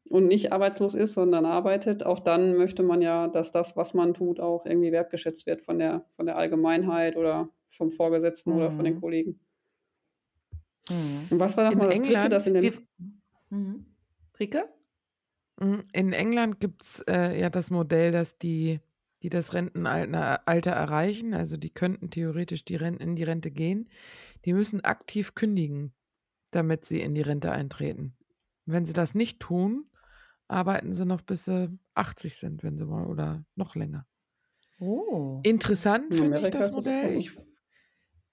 und 0.09 0.27
nicht 0.27 0.53
arbeitslos 0.53 0.95
ist, 0.95 1.15
sondern 1.15 1.45
arbeitet, 1.45 2.05
auch 2.07 2.21
dann 2.21 2.57
möchte 2.57 2.83
man 2.83 3.03
ja, 3.03 3.29
dass 3.29 3.51
das, 3.51 3.77
was 3.77 3.95
man 3.95 4.15
tut, 4.15 4.41
auch 4.41 4.65
irgendwie 4.65 4.93
wertgeschätzt 4.93 5.47
wird 5.47 5.61
von 5.61 5.79
der, 5.79 6.05
von 6.09 6.27
der 6.27 6.39
Allgemeinheit 6.39 7.17
oder 7.17 7.51
vom 7.67 7.91
Vorgesetzten 7.91 8.53
mhm. 8.53 8.57
oder 8.57 8.71
von 8.71 8.85
den 8.85 8.95
mhm. 8.95 9.01
Kollegen. 9.01 9.41
Mhm. 10.89 11.27
Und 11.31 11.41
was 11.41 11.57
war 11.57 11.69
nochmal 11.69 11.89
das 11.89 11.99
England, 11.99 12.23
Dritte, 12.23 12.29
das 12.31 12.47
in 12.47 12.55
dem... 12.55 12.75
Mhm. 13.51 13.87
Rike? 14.39 14.65
Mhm, 15.63 15.85
in 15.93 16.13
England 16.13 16.61
gibt 16.61 16.83
es 16.83 17.05
äh, 17.09 17.39
ja 17.41 17.49
das 17.49 17.71
Modell, 17.71 18.13
dass 18.13 18.39
die, 18.39 18.81
die 19.23 19.31
das 19.31 19.55
Rentenalter 19.55 20.73
erreichen, 20.73 21.35
also 21.35 21.57
die 21.57 21.71
könnten 21.71 22.11
theoretisch 22.11 22.65
die 22.65 22.77
Renten, 22.77 23.03
in 23.03 23.17
die 23.17 23.23
Rente 23.23 23.51
gehen, 23.51 23.89
die 24.45 24.53
müssen 24.53 24.81
aktiv 24.83 25.35
kündigen, 25.35 25.93
damit 26.51 26.85
sie 26.85 27.01
in 27.01 27.15
die 27.15 27.23
Rente 27.23 27.53
eintreten. 27.53 28.17
Wenn 28.67 28.85
sie 28.85 28.93
das 28.93 29.15
nicht 29.15 29.41
tun, 29.41 29.87
arbeiten 30.49 30.93
sie 30.93 31.07
noch 31.07 31.23
bis 31.23 31.45
sie 31.45 31.79
80 31.95 32.37
sind, 32.37 32.63
wenn 32.63 32.77
sie 32.77 32.89
wollen, 32.89 33.07
oder 33.07 33.45
noch 33.55 33.75
länger. 33.75 34.07
Oh. 34.81 35.41
Interessant 35.45 36.13
finde 36.13 36.41
ich 36.41 36.51
das 36.51 36.73
Modell. 36.73 37.17
Ich, 37.17 37.31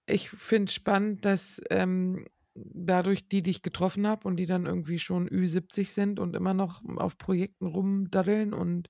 ich 0.08 0.30
finde 0.32 0.72
spannend, 0.72 1.24
dass 1.26 1.62
ähm, 1.70 2.26
dadurch 2.74 3.28
die, 3.28 3.42
die 3.42 3.52
ich 3.52 3.62
getroffen 3.62 4.08
habe 4.08 4.28
und 4.28 4.38
die 4.38 4.46
dann 4.46 4.66
irgendwie 4.66 5.00
schon 5.00 5.30
Ü70 5.30 5.88
sind 5.88 6.20
und 6.20 6.36
immer 6.36 6.54
noch 6.54 6.82
auf 6.98 7.18
Projekten 7.18 7.66
rumdaddeln 7.68 8.54
und 8.54 8.90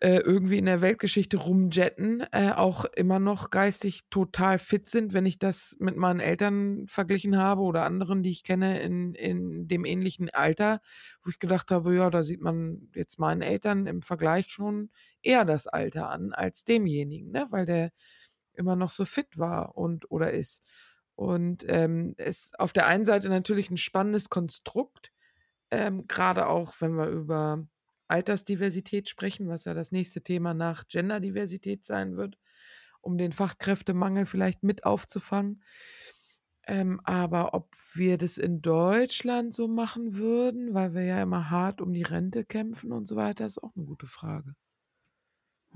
äh, 0.00 0.18
irgendwie 0.18 0.58
in 0.58 0.66
der 0.66 0.82
Weltgeschichte 0.82 1.38
rumjetten, 1.38 2.26
äh, 2.32 2.50
auch 2.50 2.84
immer 2.84 3.18
noch 3.18 3.50
geistig 3.50 4.02
total 4.10 4.58
fit 4.58 4.88
sind, 4.88 5.14
wenn 5.14 5.24
ich 5.24 5.38
das 5.38 5.76
mit 5.80 5.96
meinen 5.96 6.20
Eltern 6.20 6.86
verglichen 6.86 7.38
habe 7.38 7.62
oder 7.62 7.84
anderen, 7.84 8.22
die 8.22 8.30
ich 8.30 8.44
kenne 8.44 8.80
in, 8.80 9.14
in 9.14 9.68
dem 9.68 9.84
ähnlichen 9.86 10.28
Alter, 10.30 10.80
wo 11.22 11.30
ich 11.30 11.38
gedacht 11.38 11.70
habe, 11.70 11.94
ja, 11.94 12.10
da 12.10 12.24
sieht 12.24 12.42
man 12.42 12.90
jetzt 12.94 13.18
meinen 13.18 13.42
Eltern 13.42 13.86
im 13.86 14.02
Vergleich 14.02 14.48
schon 14.48 14.90
eher 15.22 15.44
das 15.46 15.66
Alter 15.66 16.10
an 16.10 16.32
als 16.32 16.64
demjenigen, 16.64 17.30
ne? 17.30 17.46
weil 17.50 17.64
der 17.64 17.90
immer 18.52 18.76
noch 18.76 18.90
so 18.90 19.04
fit 19.04 19.38
war 19.38 19.76
und 19.76 20.10
oder 20.10 20.32
ist. 20.32 20.62
Und 21.16 21.64
ähm, 21.68 22.14
ist 22.18 22.60
auf 22.60 22.72
der 22.72 22.86
einen 22.86 23.06
Seite 23.06 23.28
natürlich 23.30 23.70
ein 23.70 23.78
spannendes 23.78 24.28
Konstrukt, 24.28 25.12
ähm, 25.70 26.06
gerade 26.06 26.46
auch 26.46 26.74
wenn 26.80 26.92
wir 26.92 27.08
über 27.08 27.66
Altersdiversität 28.08 29.08
sprechen, 29.08 29.48
was 29.48 29.64
ja 29.64 29.74
das 29.74 29.92
nächste 29.92 30.22
Thema 30.22 30.54
nach 30.54 30.86
Genderdiversität 30.88 31.84
sein 31.84 32.16
wird, 32.16 32.38
um 33.00 33.18
den 33.18 33.32
Fachkräftemangel 33.32 34.26
vielleicht 34.26 34.62
mit 34.62 34.84
aufzufangen. 34.84 35.62
Ähm, 36.68 37.00
aber 37.04 37.54
ob 37.54 37.74
wir 37.94 38.18
das 38.18 38.38
in 38.38 38.60
Deutschland 38.60 39.54
so 39.54 39.68
machen 39.68 40.16
würden, 40.16 40.74
weil 40.74 40.94
wir 40.94 41.04
ja 41.04 41.22
immer 41.22 41.50
hart 41.50 41.80
um 41.80 41.92
die 41.92 42.02
Rente 42.02 42.44
kämpfen 42.44 42.92
und 42.92 43.06
so 43.08 43.16
weiter, 43.16 43.46
ist 43.46 43.62
auch 43.62 43.74
eine 43.76 43.84
gute 43.86 44.06
Frage. 44.06 44.54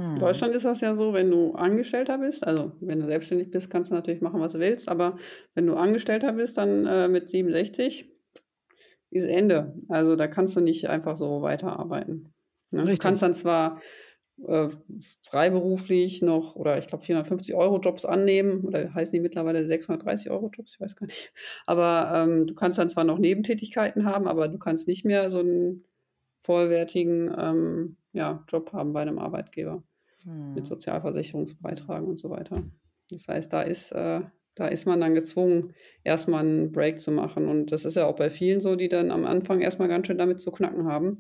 In 0.00 0.12
hm. 0.12 0.18
Deutschland 0.18 0.54
ist 0.54 0.64
das 0.64 0.80
ja 0.80 0.96
so, 0.96 1.12
wenn 1.12 1.30
du 1.30 1.52
Angestellter 1.52 2.16
bist, 2.16 2.46
also 2.46 2.72
wenn 2.80 3.00
du 3.00 3.06
selbstständig 3.06 3.50
bist, 3.50 3.68
kannst 3.68 3.90
du 3.90 3.94
natürlich 3.94 4.22
machen, 4.22 4.40
was 4.40 4.52
du 4.52 4.58
willst, 4.58 4.88
aber 4.88 5.18
wenn 5.54 5.66
du 5.66 5.74
Angestellter 5.74 6.32
bist, 6.32 6.56
dann 6.56 6.86
äh, 6.86 7.06
mit 7.06 7.28
67 7.28 8.10
ist 9.10 9.26
Ende. 9.26 9.74
Also 9.88 10.16
da 10.16 10.26
kannst 10.26 10.56
du 10.56 10.60
nicht 10.60 10.88
einfach 10.88 11.16
so 11.16 11.42
weiterarbeiten. 11.42 12.32
Ne? 12.70 12.84
Du 12.84 12.96
kannst 12.96 13.22
dann 13.22 13.34
zwar 13.34 13.82
äh, 14.46 14.68
freiberuflich 15.22 16.22
noch 16.22 16.56
oder 16.56 16.78
ich 16.78 16.86
glaube 16.86 17.04
450 17.04 17.54
Euro 17.54 17.78
Jobs 17.78 18.06
annehmen 18.06 18.64
oder 18.64 18.94
heißen 18.94 19.12
die 19.12 19.20
mittlerweile 19.20 19.68
630 19.68 20.30
Euro 20.30 20.48
Jobs, 20.48 20.76
ich 20.76 20.80
weiß 20.80 20.96
gar 20.96 21.08
nicht. 21.08 21.30
Aber 21.66 22.10
ähm, 22.14 22.46
du 22.46 22.54
kannst 22.54 22.78
dann 22.78 22.88
zwar 22.88 23.04
noch 23.04 23.18
Nebentätigkeiten 23.18 24.06
haben, 24.06 24.26
aber 24.26 24.48
du 24.48 24.56
kannst 24.56 24.88
nicht 24.88 25.04
mehr 25.04 25.28
so 25.28 25.40
einen 25.40 25.84
vollwertigen 26.40 27.34
ähm, 27.36 27.96
ja, 28.14 28.42
Job 28.48 28.72
haben 28.72 28.94
bei 28.94 29.02
einem 29.02 29.18
Arbeitgeber 29.18 29.82
hm. 30.24 30.52
mit 30.54 30.66
Sozialversicherungsbeitragen 30.66 32.09
und 32.09 32.18
so 32.18 32.30
weiter. 32.30 32.62
Das 33.11 33.28
heißt, 33.28 33.52
da 33.52 33.62
ist, 33.62 33.92
äh, 33.92 34.20
da 34.54 34.68
ist 34.68 34.87
man 34.87 35.00
dann 35.00 35.14
gezwungen, 35.14 35.74
erstmal 36.04 36.44
einen 36.44 36.72
Break 36.72 37.00
zu 37.00 37.11
machen. 37.11 37.48
Und 37.48 37.72
das 37.72 37.85
ist 37.85 37.96
ja 37.96 38.06
auch 38.06 38.16
bei 38.16 38.30
vielen 38.30 38.61
so, 38.61 38.76
die 38.76 38.88
dann 38.88 39.11
am 39.11 39.24
Anfang 39.24 39.61
erstmal 39.61 39.88
ganz 39.88 40.06
schön 40.06 40.18
damit 40.18 40.40
zu 40.40 40.50
knacken 40.50 40.87
haben. 40.87 41.18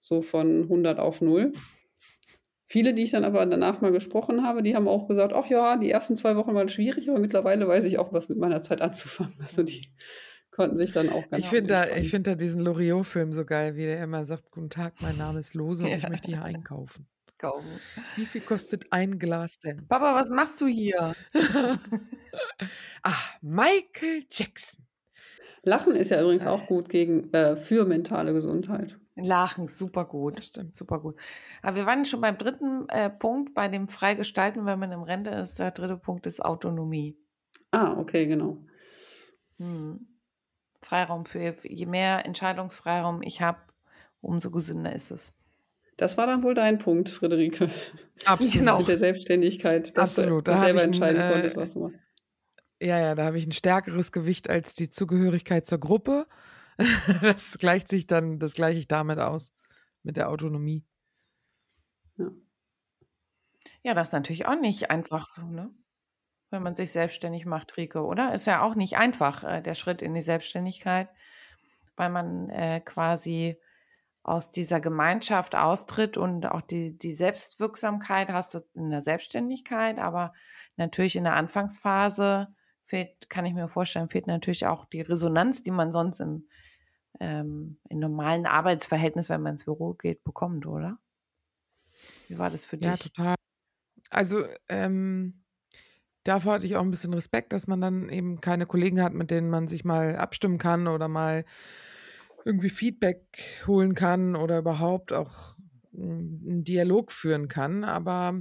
So 0.00 0.22
von 0.22 0.62
100 0.62 0.98
auf 0.98 1.20
0. 1.20 1.52
Viele, 2.66 2.94
die 2.94 3.02
ich 3.02 3.10
dann 3.10 3.24
aber 3.24 3.44
danach 3.46 3.80
mal 3.80 3.90
gesprochen 3.90 4.44
habe, 4.44 4.62
die 4.62 4.76
haben 4.76 4.86
auch 4.86 5.08
gesagt, 5.08 5.32
ach 5.34 5.46
ja, 5.46 5.76
die 5.76 5.90
ersten 5.90 6.14
zwei 6.14 6.36
Wochen 6.36 6.54
waren 6.54 6.68
schwierig, 6.68 7.10
aber 7.10 7.18
mittlerweile 7.18 7.66
weiß 7.66 7.84
ich 7.84 7.98
auch, 7.98 8.12
was 8.12 8.28
mit 8.28 8.38
meiner 8.38 8.60
Zeit 8.60 8.80
anzufangen. 8.80 9.34
Also 9.42 9.64
die 9.64 9.88
konnten 10.52 10.76
sich 10.76 10.92
dann 10.92 11.10
auch 11.10 11.28
ganz 11.28 11.44
Ich 11.44 11.50
finde 11.50 11.68
da, 11.68 11.82
find 12.02 12.26
da 12.26 12.34
diesen 12.36 12.60
Loriot-Film 12.60 13.32
so 13.32 13.44
geil, 13.44 13.76
wie 13.76 13.82
der 13.82 14.02
immer 14.02 14.24
sagt, 14.24 14.50
guten 14.52 14.70
Tag, 14.70 14.94
mein 15.02 15.16
Name 15.16 15.40
ist 15.40 15.54
Lose 15.54 15.82
und 15.82 15.90
ja. 15.90 15.96
ich 15.96 16.08
möchte 16.08 16.28
hier 16.28 16.42
einkaufen 16.42 17.08
kaufen. 17.40 17.80
Wie 18.16 18.26
viel 18.26 18.40
kostet 18.40 18.92
ein 18.92 19.18
Glas 19.18 19.56
Senf? 19.58 19.88
Papa, 19.88 20.14
was 20.14 20.30
machst 20.30 20.60
du 20.60 20.66
hier? 20.66 21.14
Ach, 23.02 23.34
Michael 23.42 24.24
Jackson. 24.30 24.86
Lachen 25.62 25.94
ist 25.94 26.10
ja 26.10 26.20
übrigens 26.20 26.46
auch 26.46 26.66
gut 26.66 26.88
gegen, 26.88 27.32
äh, 27.34 27.56
für 27.56 27.84
mentale 27.84 28.32
Gesundheit. 28.32 28.98
Lachen, 29.16 29.68
super 29.68 30.06
gut. 30.06 30.38
Das 30.38 30.46
stimmt, 30.46 30.74
super 30.74 31.00
gut. 31.00 31.16
Aber 31.62 31.76
wir 31.76 31.86
waren 31.86 32.04
schon 32.04 32.20
beim 32.20 32.38
dritten 32.38 32.88
äh, 32.88 33.10
Punkt, 33.10 33.54
bei 33.54 33.68
dem 33.68 33.88
Freigestalten, 33.88 34.64
wenn 34.64 34.78
man 34.78 34.92
im 34.92 35.02
Rente 35.02 35.30
ist. 35.30 35.58
Der 35.58 35.72
dritte 35.72 35.96
Punkt 35.96 36.26
ist 36.26 36.42
Autonomie. 36.42 37.18
Ah, 37.70 37.98
okay, 37.98 38.26
genau. 38.26 38.58
Hm. 39.58 40.06
Freiraum 40.80 41.26
für, 41.26 41.54
je 41.62 41.86
mehr 41.86 42.24
Entscheidungsfreiraum 42.24 43.20
ich 43.22 43.42
habe, 43.42 43.58
umso 44.22 44.50
gesünder 44.50 44.94
ist 44.94 45.10
es. 45.10 45.32
Das 46.00 46.16
war 46.16 46.26
dann 46.26 46.42
wohl 46.42 46.54
dein 46.54 46.78
Punkt, 46.78 47.10
Friederike. 47.10 47.68
Absolut. 48.24 48.54
Genau. 48.54 48.78
Mit 48.78 48.88
der 48.88 48.96
Selbstständigkeit, 48.96 49.94
dass 49.98 50.18
Absolut. 50.18 50.48
du 50.48 50.52
da 50.52 50.60
selber 50.60 50.82
entscheiden 50.82 51.20
ein, 51.20 51.30
konntest, 51.30 51.56
was 51.56 51.74
du 51.74 51.80
machst. 51.80 52.02
Ja, 52.80 52.98
ja, 52.98 53.14
da 53.14 53.24
habe 53.24 53.36
ich 53.36 53.46
ein 53.46 53.52
stärkeres 53.52 54.10
Gewicht 54.10 54.48
als 54.48 54.74
die 54.74 54.88
Zugehörigkeit 54.88 55.66
zur 55.66 55.78
Gruppe. 55.78 56.24
das 57.20 57.58
gleicht 57.58 57.88
sich 57.88 58.06
dann, 58.06 58.38
das 58.38 58.54
gleiche 58.54 58.78
ich 58.78 58.88
damit 58.88 59.18
aus, 59.18 59.52
mit 60.02 60.16
der 60.16 60.30
Autonomie. 60.30 60.86
Ja. 62.16 62.30
Ja, 63.82 63.92
das 63.92 64.08
ist 64.08 64.12
natürlich 64.14 64.46
auch 64.46 64.58
nicht 64.58 64.90
einfach, 64.90 65.36
ne? 65.36 65.70
wenn 66.48 66.62
man 66.62 66.74
sich 66.76 66.92
selbstständig 66.92 67.44
macht, 67.44 67.76
Rike, 67.76 68.02
oder? 68.02 68.32
Ist 68.32 68.46
ja 68.46 68.62
auch 68.62 68.74
nicht 68.74 68.96
einfach, 68.96 69.44
äh, 69.44 69.60
der 69.60 69.74
Schritt 69.74 70.00
in 70.00 70.14
die 70.14 70.22
Selbstständigkeit, 70.22 71.10
weil 71.96 72.08
man 72.08 72.48
äh, 72.48 72.80
quasi 72.80 73.60
aus 74.22 74.50
dieser 74.50 74.80
Gemeinschaft 74.80 75.54
austritt 75.56 76.16
und 76.16 76.46
auch 76.46 76.60
die, 76.60 76.96
die 76.96 77.12
Selbstwirksamkeit 77.12 78.30
hast 78.30 78.54
du 78.54 78.60
in 78.74 78.90
der 78.90 79.00
Selbstständigkeit, 79.00 79.98
aber 79.98 80.32
natürlich 80.76 81.16
in 81.16 81.24
der 81.24 81.34
Anfangsphase 81.34 82.48
fehlt, 82.84 83.30
kann 83.30 83.46
ich 83.46 83.54
mir 83.54 83.68
vorstellen, 83.68 84.08
fehlt 84.08 84.26
natürlich 84.26 84.66
auch 84.66 84.84
die 84.84 85.00
Resonanz, 85.00 85.62
die 85.62 85.70
man 85.70 85.90
sonst 85.90 86.20
im, 86.20 86.48
ähm, 87.18 87.78
im 87.88 87.98
normalen 87.98 88.46
Arbeitsverhältnis, 88.46 89.30
wenn 89.30 89.42
man 89.42 89.54
ins 89.54 89.64
Büro 89.64 89.94
geht, 89.94 90.22
bekommt, 90.22 90.66
oder? 90.66 90.98
Wie 92.28 92.38
war 92.38 92.50
das 92.50 92.64
für 92.64 92.76
dich? 92.76 92.86
Ja, 92.86 92.96
total. 92.96 93.34
Also, 94.10 94.44
ähm, 94.68 95.44
davor 96.24 96.54
hatte 96.54 96.66
ich 96.66 96.76
auch 96.76 96.82
ein 96.82 96.90
bisschen 96.90 97.14
Respekt, 97.14 97.52
dass 97.52 97.66
man 97.66 97.80
dann 97.80 98.08
eben 98.08 98.40
keine 98.40 98.66
Kollegen 98.66 99.02
hat, 99.02 99.14
mit 99.14 99.30
denen 99.30 99.50
man 99.50 99.68
sich 99.68 99.84
mal 99.84 100.16
abstimmen 100.16 100.58
kann 100.58 100.88
oder 100.88 101.08
mal 101.08 101.44
irgendwie 102.44 102.70
Feedback 102.70 103.22
holen 103.66 103.94
kann 103.94 104.36
oder 104.36 104.58
überhaupt 104.58 105.12
auch 105.12 105.56
einen 105.92 106.64
Dialog 106.64 107.12
führen 107.12 107.48
kann. 107.48 107.84
Aber 107.84 108.40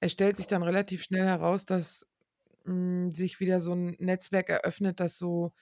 es 0.00 0.12
stellt 0.12 0.36
sich 0.36 0.46
dann 0.46 0.62
relativ 0.62 1.02
schnell 1.02 1.24
heraus, 1.24 1.66
dass 1.66 2.06
mh, 2.64 2.72
hm, 2.72 3.10
sich 3.12 3.40
wieder 3.40 3.60
so 3.60 3.74
ein 3.74 3.96
Netzwerk 3.98 4.48
eröffnet, 4.48 5.00
das 5.00 5.18
so, 5.18 5.52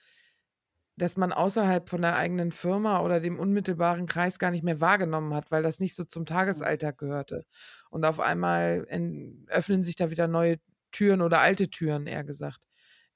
dass 0.97 1.17
man 1.17 1.33
außerhalb 1.33 1.89
von 1.89 2.01
der 2.01 2.15
eigenen 2.15 2.51
Firma 2.51 3.01
oder 3.01 3.19
dem 3.19 3.39
unmittelbaren 3.39 4.07
Kreis 4.07 4.39
gar 4.39 4.51
nicht 4.51 4.63
mehr 4.63 4.79
wahrgenommen 4.81 5.33
hat, 5.33 5.51
weil 5.51 5.63
das 5.63 5.79
nicht 5.79 5.95
so 5.95 6.05
zum 6.05 6.25
Tagesalltag 6.25 6.97
gehörte. 6.97 7.45
Und 7.89 8.05
auf 8.05 8.19
einmal 8.19 8.87
öffnen 9.47 9.83
sich 9.83 9.95
da 9.95 10.09
wieder 10.09 10.27
neue 10.27 10.57
Türen 10.91 11.21
oder 11.21 11.39
alte 11.39 11.69
Türen, 11.69 12.07
eher 12.07 12.23
gesagt. 12.23 12.61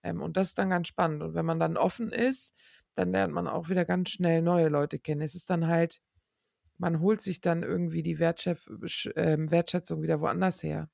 Ähm, 0.04 0.22
und 0.22 0.38
das 0.38 0.50
ist 0.50 0.58
dann 0.58 0.70
ganz 0.70 0.88
spannend. 0.88 1.24
Und 1.24 1.34
wenn 1.36 1.46
man 1.46 1.60
dann 1.60 1.78
offen 1.78 2.12
ist, 2.12 2.54
dann 3.00 3.14
lernt 3.14 3.32
man 3.34 3.48
auch 3.48 3.70
wieder 3.70 3.86
ganz 3.86 4.10
schnell 4.10 4.42
neue 4.42 4.68
Leute 4.68 5.00
kennen. 5.00 5.22
Es 5.22 5.34
ist 5.34 5.50
dann 5.50 5.68
halt, 5.68 6.02
man 6.78 7.00
holt 7.00 7.22
sich 7.22 7.40
dann 7.40 7.64
irgendwie 7.64 8.04
die 8.04 8.20
Wertschäf 8.20 8.68
äh, 9.16 9.38
Wertschätzung 9.40 10.02
wieder 10.02 10.20
woanders 10.20 10.62
her. 10.64 10.90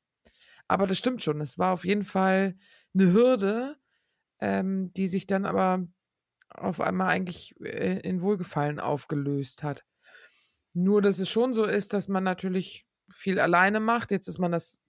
Aber 0.67 0.85
das 0.85 0.99
stimmt 0.99 1.23
schon. 1.23 1.41
Es 1.41 1.57
war 1.57 1.73
auf 1.73 1.83
jeden 1.83 2.03
Fall 2.03 2.57
eine 2.93 3.11
Hürde, 3.11 3.77
ähm, 4.39 4.93
die 4.93 5.07
sich 5.07 5.25
dann 5.25 5.47
aber 5.47 5.87
auf 6.49 6.79
einmal 6.79 7.07
eigentlich 7.07 7.59
äh, 7.61 8.01
in 8.01 8.21
Wohlgefallen 8.21 8.79
aufgelöst 8.79 9.63
hat. 9.63 9.83
Nur, 10.73 11.01
dass 11.01 11.17
es 11.17 11.27
schon 11.27 11.55
so 11.55 11.63
ist, 11.63 11.93
dass 11.93 12.07
man 12.07 12.23
natürlich 12.23 12.85
viel 13.11 13.39
alleine 13.39 13.79
macht. 13.79 14.11
Jetzt 14.11 14.27
ist 14.27 14.37
man 14.37 14.51
das, 14.51 14.83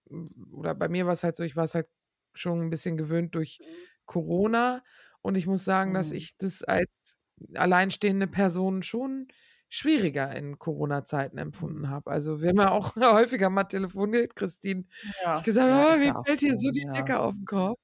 oder 0.52 0.74
bei 0.74 0.90
mir 0.90 1.06
war 1.06 1.14
es 1.14 1.24
halt 1.24 1.36
so, 1.36 1.44
ich 1.44 1.56
war 1.56 1.64
es 1.64 1.74
halt 1.74 1.88
schon 2.34 2.60
ein 2.60 2.70
bisschen 2.70 2.98
gewöhnt 2.98 3.34
durch 3.34 3.58
Corona. 4.04 4.82
Und 5.26 5.36
ich 5.38 5.46
muss 5.46 5.64
sagen, 5.64 5.94
dass 5.94 6.10
Mhm. 6.10 6.16
ich 6.16 6.36
das 6.38 6.62
als 6.62 7.18
alleinstehende 7.54 8.26
Person 8.28 8.82
schon 8.82 9.28
schwieriger 9.68 10.34
in 10.36 10.58
Corona-Zeiten 10.58 11.38
empfunden 11.38 11.90
habe. 11.90 12.10
Also 12.10 12.40
wir 12.40 12.50
haben 12.50 12.58
ja 12.60 12.70
auch 12.70 12.96
häufiger 12.96 13.50
mal 13.50 13.64
telefoniert, 13.64 14.36
Christine. 14.36 14.84
Ja, 15.22 15.34
Ich 15.34 15.42
gesagt, 15.44 15.68
ja, 15.68 15.94
oh, 15.94 15.96
mir 15.98 16.14
ja 16.14 16.22
fällt 16.24 16.40
hier 16.40 16.56
so, 16.56 16.70
die 16.70 16.84
ja. 16.84 16.92
Decke 16.96 17.20
auf 17.20 17.34
den 17.36 17.46
Kopf. 17.46 17.80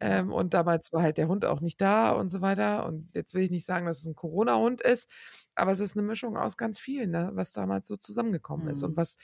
Ähm, 0.00 0.32
und 0.32 0.54
damals 0.54 0.92
war 0.92 1.02
halt 1.02 1.18
der 1.18 1.28
Hund 1.28 1.44
auch 1.44 1.60
nicht 1.60 1.80
da 1.80 2.12
und 2.12 2.28
so 2.28 2.40
weiter. 2.40 2.86
Und 2.86 3.10
jetzt 3.14 3.34
will 3.34 3.42
ich 3.44 3.50
nicht 3.50 3.66
sagen, 3.66 3.86
dass 3.86 4.00
es 4.00 4.06
ein 4.06 4.16
Corona-Hund 4.16 4.80
ist, 4.82 5.08
aber 5.54 5.70
es 5.72 5.80
ist 5.80 5.96
eine 5.96 6.06
Mischung 6.06 6.36
aus 6.36 6.56
ganz 6.56 6.80
vielen, 6.80 7.10
ne, 7.12 7.30
was 7.34 7.52
damals 7.52 7.86
so 7.88 7.96
zusammengekommen 7.96 8.68
ist 8.68 8.82
und 8.82 8.92
Mhm. 8.92 8.96
was 8.96 9.16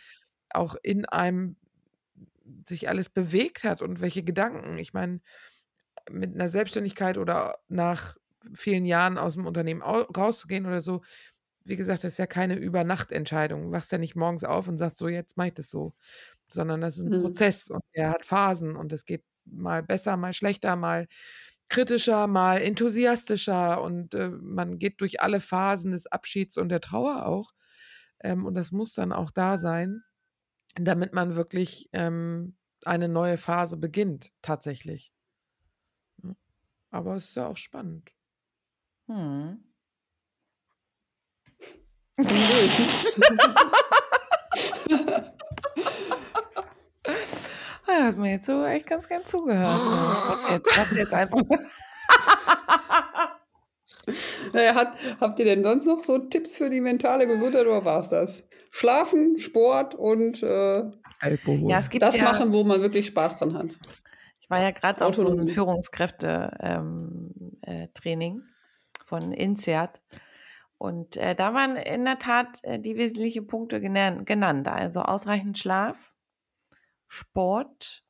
auch 0.50 0.76
in 0.82 1.04
einem 1.06 1.56
sich 2.66 2.88
alles 2.88 3.10
bewegt 3.10 3.64
hat 3.64 3.82
und 3.82 4.00
welche 4.00 4.22
Gedanken. 4.22 4.78
Ich 4.78 4.92
meine, 4.94 5.20
mit 6.10 6.34
einer 6.34 6.48
Selbstständigkeit 6.48 7.18
oder 7.18 7.58
nach 7.68 8.16
vielen 8.54 8.84
Jahren 8.84 9.18
aus 9.18 9.34
dem 9.34 9.46
Unternehmen 9.46 9.82
au 9.82 10.02
rauszugehen 10.02 10.66
oder 10.66 10.80
so, 10.80 11.02
wie 11.64 11.76
gesagt, 11.76 12.04
das 12.04 12.14
ist 12.14 12.18
ja 12.18 12.26
keine 12.26 12.56
Übernachtentscheidung. 12.56 13.64
Du 13.66 13.72
wachst 13.72 13.92
ja 13.92 13.98
nicht 13.98 14.16
morgens 14.16 14.44
auf 14.44 14.68
und 14.68 14.78
sagst 14.78 14.98
so: 14.98 15.08
„Jetzt 15.08 15.36
mache 15.36 15.48
ich 15.48 15.54
das 15.54 15.70
so“, 15.70 15.94
sondern 16.48 16.80
das 16.82 16.98
ist 16.98 17.04
ein 17.04 17.12
Mhm. 17.12 17.16
Prozess 17.16 17.70
und 17.70 17.82
der 17.96 18.10
hat 18.10 18.24
Phasen 18.26 18.76
und 18.76 18.92
es 18.92 19.06
geht 19.06 19.24
mal 19.46 19.82
besser, 19.82 20.16
mal 20.16 20.32
schlechter, 20.34 20.76
mal 20.76 21.08
kritischer, 21.68 22.26
mal 22.28 22.60
enthusiastischer 22.62 23.82
und, 23.82 24.14
äh, 24.14 24.30
man 24.30 24.78
geht 24.78 25.00
durch 25.02 25.20
alle 25.22 25.40
Phasen 25.40 25.92
des 25.92 26.06
Abschieds 26.06 26.56
und 26.58 26.70
der 26.70 26.80
Trauer 26.80 27.26
auch. 27.26 27.52
Ähm, 28.20 28.46
und 28.46 28.54
das 28.54 28.72
muss 28.72 28.94
dann 28.94 29.12
auch 29.12 29.30
da 29.30 29.56
sein, 29.58 30.02
damit 30.76 31.14
man 31.14 31.36
wirklich, 31.36 31.88
ähm, 31.92 32.56
eine 32.84 33.08
neue 33.08 33.38
Phase 33.38 33.76
beginnt 33.78 34.32
tatsächlich. 34.42 35.12
Aber 36.90 37.16
es 37.16 37.26
ist 37.26 37.36
ja 37.36 37.46
auch 37.46 37.56
spannend. 37.56 38.10
Mhm. 39.06 39.64
Ah, 47.90 48.02
hast 48.04 48.18
mir 48.18 48.32
jetzt 48.32 48.44
so 48.46 48.64
echt 48.66 48.86
ganz 48.86 49.08
gern 49.08 49.24
zugehört. 49.24 49.66
ne? 49.66 49.74
Was 50.28 50.50
jetzt? 50.50 50.76
Was 50.76 50.90
jetzt 50.96 51.14
einfach? 51.14 51.40
Naja, 54.54 54.74
hat, 54.74 54.96
habt 55.20 55.38
ihr 55.38 55.44
denn 55.44 55.62
sonst 55.62 55.84
noch 55.84 56.02
so 56.02 56.16
Tipps 56.16 56.56
für 56.56 56.70
die 56.70 56.80
mentale 56.80 57.26
Gesundheit 57.26 57.66
oder 57.66 57.84
war 57.84 57.98
es 57.98 58.08
das? 58.08 58.42
Schlafen, 58.70 59.38
Sport 59.38 59.94
und 59.94 60.42
äh, 60.42 60.90
Alkohol. 61.20 61.70
Ja, 61.70 61.78
es 61.80 61.90
gibt 61.90 62.02
das 62.02 62.16
ja 62.16 62.24
machen, 62.24 62.50
wo 62.52 62.64
man 62.64 62.80
wirklich 62.80 63.08
Spaß 63.08 63.38
dran 63.38 63.54
hat. 63.54 63.66
Ich 64.48 64.50
war 64.50 64.62
ja 64.62 64.70
gerade 64.70 65.04
auf 65.04 65.14
so 65.14 65.20
einem 65.20 65.32
Autonomie. 65.32 65.52
Führungskräfte 65.52 66.56
ähm, 66.60 67.34
äh, 67.60 67.88
Training 67.92 68.40
von 69.04 69.30
INSEAD. 69.32 70.00
Und 70.78 71.18
äh, 71.18 71.34
da 71.34 71.52
waren 71.52 71.76
in 71.76 72.06
der 72.06 72.18
Tat 72.18 72.58
äh, 72.62 72.80
die 72.80 72.96
wesentlichen 72.96 73.46
Punkte 73.46 73.78
genan 73.78 74.24
genannt. 74.24 74.66
Also 74.66 75.02
ausreichend 75.02 75.58
Schlaf, 75.58 76.14
Sport. 77.08 78.02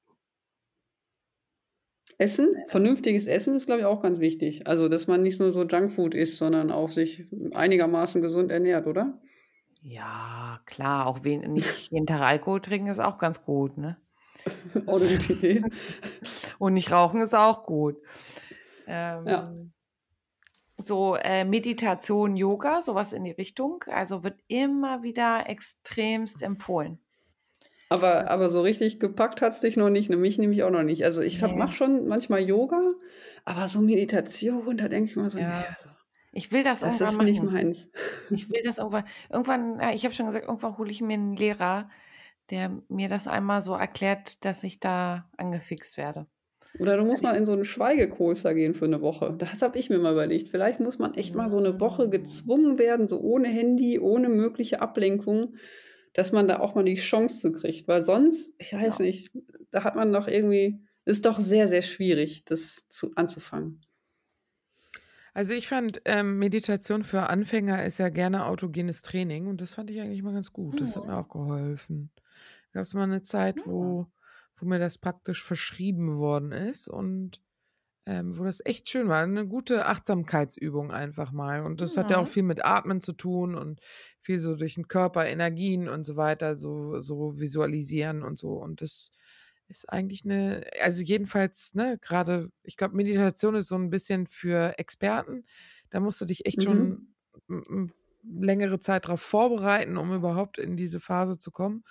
Essen, 2.18 2.54
vernünftiges 2.68 3.26
Essen 3.26 3.56
ist, 3.56 3.66
glaube 3.66 3.80
ich, 3.80 3.86
auch 3.86 4.00
ganz 4.00 4.20
wichtig. 4.20 4.68
Also, 4.68 4.88
dass 4.88 5.08
man 5.08 5.24
nicht 5.24 5.40
nur 5.40 5.52
so 5.52 5.64
Junkfood 5.64 6.14
isst, 6.14 6.36
sondern 6.36 6.70
auch 6.70 6.90
sich 6.90 7.24
einigermaßen 7.52 8.22
gesund 8.22 8.52
ernährt, 8.52 8.86
oder? 8.86 9.20
Ja, 9.80 10.60
klar, 10.66 11.08
auch 11.08 11.24
wen 11.24 11.52
nicht 11.52 11.90
jeden 11.90 12.06
Tag 12.06 12.20
Alkohol 12.20 12.60
trinken 12.60 12.86
ist 12.86 13.00
auch 13.00 13.18
ganz 13.18 13.44
gut, 13.44 13.76
ne? 13.76 13.96
Idee. 14.74 15.62
Und 16.58 16.74
nicht 16.74 16.92
rauchen 16.92 17.20
ist 17.20 17.34
auch 17.34 17.64
gut. 17.64 17.96
Ja. 18.86 19.18
Ähm, 19.24 19.72
so 20.80 21.16
äh, 21.16 21.44
Meditation, 21.44 22.36
Yoga, 22.36 22.82
sowas 22.82 23.12
in 23.12 23.24
die 23.24 23.32
Richtung. 23.32 23.84
Also 23.88 24.22
wird 24.22 24.40
immer 24.46 25.02
wieder 25.02 25.48
extremst 25.48 26.42
empfohlen. 26.42 26.98
Aber, 27.90 28.30
aber 28.30 28.50
so 28.50 28.60
richtig 28.60 29.00
gepackt 29.00 29.40
hat 29.40 29.52
es 29.52 29.60
dich 29.60 29.76
noch 29.76 29.88
nicht, 29.88 30.10
ne, 30.10 30.16
mich 30.16 30.38
nämlich 30.38 30.62
auch 30.62 30.70
noch 30.70 30.82
nicht. 30.82 31.04
Also 31.04 31.22
ich 31.22 31.40
Nee. 31.40 31.54
mache 31.54 31.72
schon 31.72 32.06
manchmal 32.06 32.40
Yoga, 32.40 32.92
aber 33.46 33.66
so 33.66 33.80
Meditation, 33.80 34.76
da 34.76 34.88
denke 34.88 35.08
ich 35.10 35.16
mal 35.16 35.30
so, 35.30 35.38
Ja. 35.38 35.60
nee, 35.60 35.66
also, 35.68 35.88
Ich 36.32 36.52
will 36.52 36.62
das, 36.62 36.80
das 36.80 37.00
irgendwann 37.00 37.26
ist 37.26 37.32
nicht 37.32 37.42
meins. 37.42 37.88
Ich 38.30 38.50
will 38.50 38.60
das 38.62 38.76
irgendwann, 38.78 39.04
irgendwann, 39.30 39.80
äh, 39.80 39.94
ich 39.94 40.04
habe 40.04 40.14
schon 40.14 40.26
gesagt, 40.26 40.44
irgendwann 40.46 40.76
hole 40.76 40.90
ich 40.90 41.00
mir 41.00 41.14
einen 41.14 41.34
Lehrer, 41.34 41.88
der 42.50 42.82
mir 42.88 43.08
das 43.08 43.26
einmal 43.28 43.62
so 43.62 43.74
erklärt, 43.74 44.44
dass 44.44 44.62
ich 44.64 44.80
da 44.80 45.30
angefixt 45.36 45.96
werde. 45.96 46.26
Oder 46.78 46.96
du 46.96 47.04
musst 47.04 47.22
mal 47.22 47.34
in 47.34 47.46
so 47.46 47.52
einen 47.52 47.64
Schweigekloster 47.64 48.54
gehen 48.54 48.74
für 48.74 48.84
eine 48.84 49.00
Woche. 49.00 49.34
Das 49.36 49.62
habe 49.62 49.78
ich 49.78 49.90
mir 49.90 49.98
mal 49.98 50.12
überlegt. 50.12 50.48
Vielleicht 50.48 50.80
muss 50.80 50.98
man 50.98 51.14
echt 51.14 51.34
mal 51.34 51.48
so 51.48 51.58
eine 51.58 51.80
Woche 51.80 52.08
Mm. 52.08 52.08
gezwungen 52.08 52.78
werden, 52.78 53.08
so 53.08 53.20
ohne 53.20 53.48
Handy, 53.48 53.98
ohne 53.98 54.28
mögliche 54.28 54.80
Ablenkung, 54.80 55.56
dass 56.12 56.32
man 56.32 56.46
da 56.48 56.60
auch 56.60 56.74
mal 56.74 56.84
die 56.84 56.94
Chance 56.96 57.38
zu 57.40 57.52
kriegt. 57.52 57.88
Weil 57.88 58.02
sonst, 58.02 58.54
ich 58.58 58.72
weiß 58.72 58.98
Ja. 58.98 59.00
nicht, 59.00 59.32
da 59.70 59.84
hat 59.84 59.96
man 59.96 60.12
doch 60.12 60.28
irgendwie, 60.28 60.80
ist 61.04 61.26
doch 61.26 61.38
sehr, 61.40 61.68
sehr 61.68 61.82
schwierig, 61.82 62.44
das 62.44 62.86
zu, 62.88 63.12
anzufangen. 63.16 63.80
Also 65.34 65.54
ich 65.54 65.68
fand, 65.68 66.02
ähm, 66.04 66.38
Meditation 66.38 67.04
für 67.04 67.28
Anfänger 67.28 67.84
ist 67.84 67.98
ja 67.98 68.08
gerne 68.08 68.46
autogenes 68.46 69.02
Training 69.02 69.46
und 69.46 69.60
das 69.60 69.74
fand 69.74 69.90
ich 69.90 70.00
eigentlich 70.00 70.22
mal 70.22 70.32
ganz 70.34 70.52
gut. 70.52 70.80
Das 70.80 70.96
hat 70.96 71.04
mir 71.04 71.14
Mhm. 71.14 71.18
auch 71.18 71.28
geholfen. 71.28 72.10
Gab 72.72 72.82
es 72.82 72.94
mal 72.94 73.04
eine 73.04 73.22
Zeit, 73.22 73.66
Ja. 73.66 73.66
wo, 73.66 74.06
wo 74.56 74.66
mir 74.66 74.78
das 74.78 74.98
praktisch 74.98 75.42
verschrieben 75.44 76.18
worden 76.18 76.52
ist 76.52 76.88
und 76.88 77.42
ähm, 78.06 78.38
wo 78.38 78.44
das 78.44 78.64
echt 78.64 78.88
schön 78.88 79.08
war. 79.08 79.22
Eine 79.22 79.46
gute 79.46 79.86
Achtsamkeitsübung 79.86 80.90
einfach 80.92 81.32
mal. 81.32 81.62
Und 81.64 81.80
das 81.80 81.96
hat 81.96 82.10
ja 82.10 82.18
auch 82.18 82.26
Mhm. 82.26 82.28
viel 82.28 82.42
mit 82.42 82.64
Atmen 82.64 83.00
zu 83.00 83.12
tun 83.12 83.54
und 83.54 83.80
viel 84.20 84.38
so 84.38 84.56
durch 84.56 84.74
den 84.76 84.88
Körper, 84.88 85.26
Energien 85.26 85.88
und 85.88 86.04
so 86.04 86.16
weiter, 86.16 86.54
so, 86.54 87.00
so 87.00 87.38
visualisieren 87.38 88.22
und 88.22 88.38
so. 88.38 88.52
Und 88.54 88.80
das 88.80 89.10
ist 89.68 89.88
eigentlich 89.90 90.24
eine, 90.24 90.66
also 90.82 91.02
jedenfalls, 91.02 91.74
ne, 91.74 91.98
gerade, 92.00 92.50
ich 92.62 92.76
glaube, 92.78 92.96
Meditation 92.96 93.54
ist 93.54 93.68
so 93.68 93.76
ein 93.76 93.90
bisschen 93.90 94.26
für 94.26 94.78
Experten. 94.78 95.44
Da 95.90 96.00
musst 96.00 96.20
du 96.20 96.24
dich 96.24 96.46
echt 96.46 96.62
Mhm. 96.62 96.98
schon 97.02 97.02
längere 98.22 98.80
Zeit 98.80 99.04
darauf 99.04 99.20
vorbereiten, 99.22 99.96
um 99.96 100.12
überhaupt 100.14 100.58
in 100.58 100.76
diese 100.76 101.00
Phase 101.00 101.38
zu 101.38 101.50
kommen. 101.50 101.84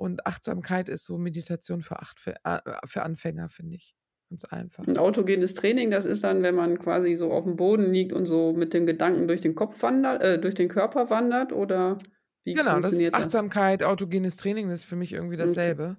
Und 0.00 0.26
Achtsamkeit 0.26 0.88
ist 0.88 1.04
so 1.04 1.18
Meditation 1.18 1.82
für, 1.82 2.00
Acht, 2.00 2.18
für, 2.20 2.34
äh, 2.44 2.60
für 2.86 3.02
Anfänger, 3.02 3.50
finde 3.50 3.76
ich. 3.76 3.94
Ganz 4.30 4.44
einfach. 4.46 4.86
Ein 4.86 4.96
autogenes 4.98 5.54
Training, 5.54 5.90
das 5.90 6.04
ist 6.06 6.22
dann, 6.24 6.42
wenn 6.42 6.54
man 6.54 6.78
quasi 6.78 7.14
so 7.14 7.30
auf 7.32 7.44
dem 7.44 7.56
Boden 7.56 7.92
liegt 7.92 8.12
und 8.12 8.26
so 8.26 8.52
mit 8.54 8.72
den 8.74 8.86
Gedanken 8.86 9.26
durch 9.28 9.40
den 9.42 9.54
Kopf 9.54 9.82
wandert, 9.82 10.22
äh, 10.22 10.38
durch 10.38 10.54
den 10.54 10.68
Körper 10.68 11.10
wandert 11.10 11.52
oder 11.52 12.06
wie 12.44 12.56
Genau, 12.56 12.80
das 12.80 12.98
ist 12.98 13.14
funktioniert 13.14 13.16
das? 13.18 13.44
Achtsamkeit, 13.54 13.82
autogenes 13.84 14.36
Training, 14.36 14.68
das 14.68 14.80
ist 14.80 14.84
für 14.86 14.96
mich 14.96 15.12
irgendwie 15.12 15.36
Okay. 15.38 15.74
dasselbe. 15.76 15.98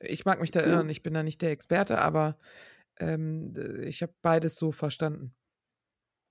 Ich 0.00 0.24
mag 0.24 0.40
mich 0.40 0.50
da 0.50 0.60
Ja. 0.62 0.64
irren, 0.64 0.88
ich 0.88 1.02
bin 1.02 1.12
da 1.12 1.22
nicht 1.22 1.42
der 1.42 1.50
Experte, 1.50 1.98
aber 1.98 2.38
ähm, 2.98 3.54
ich 3.84 4.02
habe 4.02 4.14
beides 4.22 4.56
so 4.56 4.72
verstanden. 4.72 5.34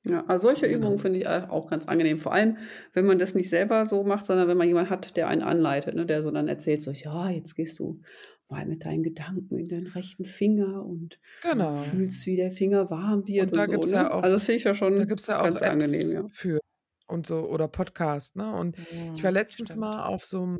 Ja, 0.05 0.23
also 0.27 0.43
solche. 0.47 0.65
Übungen 0.67 0.97
finde 0.97 1.19
ich 1.19 1.27
auch 1.27 1.67
ganz 1.67 1.85
angenehm. 1.87 2.19
Vor 2.19 2.31
allem, 2.33 2.57
wenn 2.93 3.05
man 3.05 3.19
das 3.19 3.35
nicht 3.35 3.49
selber 3.49 3.83
so 3.85 4.03
macht, 4.03 4.25
sondern 4.25 4.47
wenn 4.47 4.57
man 4.57 4.67
jemanden 4.67 4.89
hat, 4.91 5.17
der 5.17 5.27
einen 5.27 5.41
anleitet, 5.41 5.95
ne, 5.95 6.05
der 6.05 6.21
so 6.21 6.31
dann 6.31 6.47
erzählt, 6.47 6.81
so, 6.81 6.91
ja, 6.91 7.29
jetzt 7.29 7.55
gehst 7.55 7.79
du 7.79 7.99
mal 8.47 8.65
mit 8.65 8.85
deinen 8.85 9.03
Gedanken 9.03 9.57
in 9.59 9.67
den 9.67 9.87
rechten 9.87 10.25
Finger 10.25 10.85
und 10.85 11.19
Genau. 11.41 11.77
fühlst, 11.77 12.25
wie 12.25 12.35
der 12.37 12.51
Finger 12.51 12.89
warm 12.89 13.27
wird 13.27 13.51
Und 13.51 13.57
da 13.57 13.65
und 13.65 13.71
gibt 13.71 13.83
es 13.83 13.89
so. 13.91 13.95
ja 13.95 14.03
Ne? 14.03 14.11
auch, 14.13 14.23
Also 14.23 14.35
das 14.35 14.43
finde 14.43 14.57
ich 14.57 14.63
ja 14.63 14.73
da 14.95 15.05
schon 15.05 15.05
gibt's 15.05 15.27
ja 15.27 15.41
auch 15.41 15.43
ganz 15.43 15.61
Apps 15.61 15.69
angenehm, 15.69 16.11
ja. 16.11 16.27
für 16.31 16.59
und 17.07 17.27
so 17.27 17.39
oder 17.49 17.67
Podcast, 17.67 18.35
ne? 18.35 18.53
Und 18.53 18.77
ich 19.15 19.23
war 19.23 19.31
letztens 19.31 19.69
stimmt. 19.69 19.81
mal 19.81 20.05
auf 20.05 20.23
so 20.25 20.41
einem, 20.43 20.59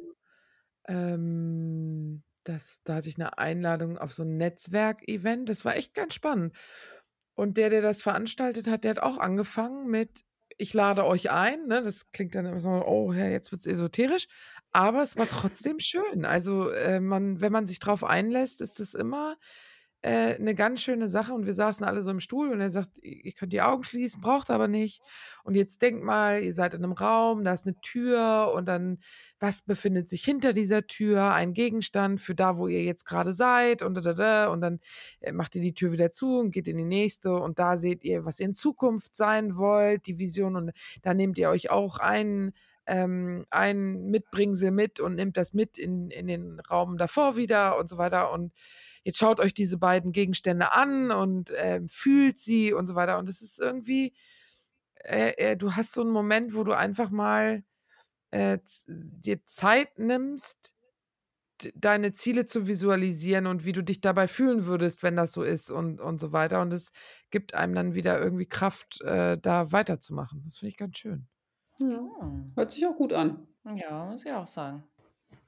ähm, 0.87 2.23
das, 2.43 2.81
da 2.83 2.95
hatte 2.95 3.09
ich 3.09 3.17
eine 3.17 3.37
Einladung 3.37 3.97
auf 3.97 4.13
so 4.13 4.23
ein 4.23 4.37
Netzwerk-Event. 4.37 5.49
Das 5.49 5.65
war 5.65 5.75
echt 5.75 5.93
ganz 5.93 6.13
spannend. 6.13 6.55
Und 7.39 7.55
der, 7.55 7.69
der 7.69 7.81
das 7.81 8.01
veranstaltet 8.01 8.67
hat, 8.67 8.83
der 8.83 8.91
hat 8.91 8.99
auch 8.99 9.17
angefangen 9.17 9.87
mit, 9.87 10.25
ich 10.57 10.73
lade 10.73 11.05
euch 11.05 11.31
ein. 11.31 11.67
Ne? 11.67 11.81
Das 11.81 12.11
klingt 12.11 12.35
dann 12.35 12.45
immer 12.45 12.59
so, 12.59 12.69
oh 12.69 13.13
ja, 13.13 13.27
jetzt 13.27 13.53
wird 13.53 13.61
es 13.61 13.65
esoterisch. 13.65 14.27
Aber 14.73 15.01
es 15.01 15.15
war 15.15 15.25
trotzdem 15.25 15.79
schön. 15.79 16.25
Also, 16.25 16.69
äh, 16.69 16.99
man, 16.99 17.39
wenn 17.39 17.53
man 17.53 17.65
sich 17.65 17.79
drauf 17.79 18.03
einlässt, 18.03 18.59
ist 18.59 18.81
es 18.81 18.93
immer 18.93 19.37
äh, 20.01 20.35
eine 20.35 20.55
ganz 20.55 20.81
schöne 20.81 21.09
Sache 21.09 21.33
und 21.33 21.45
wir 21.45 21.53
saßen 21.53 21.85
alle 21.85 22.01
so 22.01 22.09
im 22.11 22.21
Stuhl 22.21 22.49
und 22.49 22.61
er 22.61 22.69
sagt, 22.69 22.97
ihr 23.03 23.33
könnt 23.33 23.51
die 23.51 23.61
Augen 23.61 23.83
schließen, 23.83 24.21
braucht 24.21 24.49
aber 24.49 24.69
nicht. 24.69 25.01
Und 25.43 25.55
jetzt 25.55 25.81
denkt 25.81 26.03
mal, 26.03 26.41
ihr 26.41 26.53
seid 26.53 26.73
in 26.73 26.83
einem 26.83 26.93
Raum, 26.93 27.43
da 27.43 27.53
ist 27.53 27.67
eine 27.67 27.79
Tür 27.81 28.53
und 28.55 28.65
dann, 28.65 28.99
was 29.39 29.61
befindet 29.61 30.07
sich 30.07 30.23
hinter 30.23 30.53
dieser 30.53 30.87
Tür? 30.87 31.33
Ein 31.33 31.53
Gegenstand 31.53 32.21
für 32.21 32.33
da, 32.33 32.57
wo 32.57 32.67
ihr 32.67 32.83
jetzt 32.83 33.05
gerade 33.05 33.33
seid 33.33 33.81
und 33.81 33.95
da, 33.95 34.01
da, 34.01 34.13
da. 34.13 34.47
Und 34.47 34.61
dann 34.61 34.79
äh, 35.19 35.33
macht 35.33 35.55
ihr 35.55 35.61
die 35.61 35.73
Tür 35.73 35.91
wieder 35.91 36.11
zu 36.11 36.39
und 36.39 36.51
geht 36.51 36.69
in 36.69 36.77
die 36.77 36.85
nächste 36.85 37.33
und 37.33 37.59
da 37.59 37.75
seht 37.75 38.05
ihr, 38.05 38.23
was 38.23 38.39
ihr 38.39 38.45
in 38.45 38.55
Zukunft 38.55 39.17
sein 39.17 39.57
wollt, 39.57 40.07
die 40.07 40.17
Vision 40.17 40.55
und 40.55 40.71
da 41.01 41.13
nehmt 41.13 41.37
ihr 41.37 41.49
euch 41.49 41.71
auch 41.71 41.99
ein 41.99 42.53
ähm, 42.87 43.45
ein 43.51 44.05
Mitbringsel 44.09 44.71
mit 44.71 44.99
und 44.99 45.15
nimmt 45.15 45.37
das 45.37 45.53
mit 45.53 45.77
in, 45.77 46.09
in 46.09 46.27
den 46.27 46.59
Raum 46.71 46.97
davor 46.97 47.35
wieder 47.35 47.77
und 47.77 47.87
so 47.87 47.97
weiter. 47.97 48.31
Und 48.31 48.51
jetzt 49.03 49.17
schaut 49.17 49.39
euch 49.39 49.53
diese 49.53 49.77
beiden 49.77 50.11
Gegenstände 50.11 50.71
an 50.71 51.11
und 51.11 51.51
äh, 51.51 51.81
fühlt 51.87 52.39
sie 52.39 52.73
und 52.73 52.87
so 52.87 52.95
weiter. 52.95 53.17
Und 53.17 53.29
es 53.29 53.41
ist 53.41 53.59
irgendwie, 53.59 54.13
äh, 55.03 55.31
äh, 55.37 55.57
du 55.57 55.75
hast 55.75 55.93
so 55.93 56.01
einen 56.01 56.11
Moment, 56.11 56.55
wo 56.55 56.63
du 56.63 56.73
einfach 56.73 57.09
mal 57.09 57.63
äh, 58.31 58.59
dir 58.87 59.45
Zeit 59.45 59.97
nimmst, 59.97 60.75
deine 61.75 62.11
Ziele 62.11 62.45
zu 62.45 62.67
visualisieren 62.67 63.47
und 63.47 63.65
wie 63.65 63.73
du 63.73 63.83
dich 63.83 63.99
dabei 64.01 64.27
fühlen 64.27 64.65
würdest, 64.65 65.03
wenn 65.03 65.15
das 65.15 65.33
so 65.33 65.43
ist 65.43 65.69
und, 65.69 65.99
und 65.99 66.19
so 66.19 66.31
weiter. 66.31 66.61
Und 66.61 66.71
es 66.73 66.91
gibt 67.31 67.53
einem 67.53 67.75
dann 67.75 67.95
wieder 67.95 68.19
irgendwie 68.19 68.45
Kraft, 68.45 69.01
äh, 69.01 69.37
da 69.37 69.71
weiterzumachen. 69.71 70.43
Das 70.45 70.57
finde 70.57 70.69
ich 70.69 70.77
ganz 70.77 70.97
schön. 70.97 71.27
Ja. 71.79 71.99
Hört 72.55 72.71
sich 72.71 72.85
auch 72.85 72.95
gut 72.95 73.13
an. 73.13 73.47
Ja, 73.75 74.05
muss 74.05 74.25
ich 74.25 74.31
auch 74.31 74.47
sagen. 74.47 74.83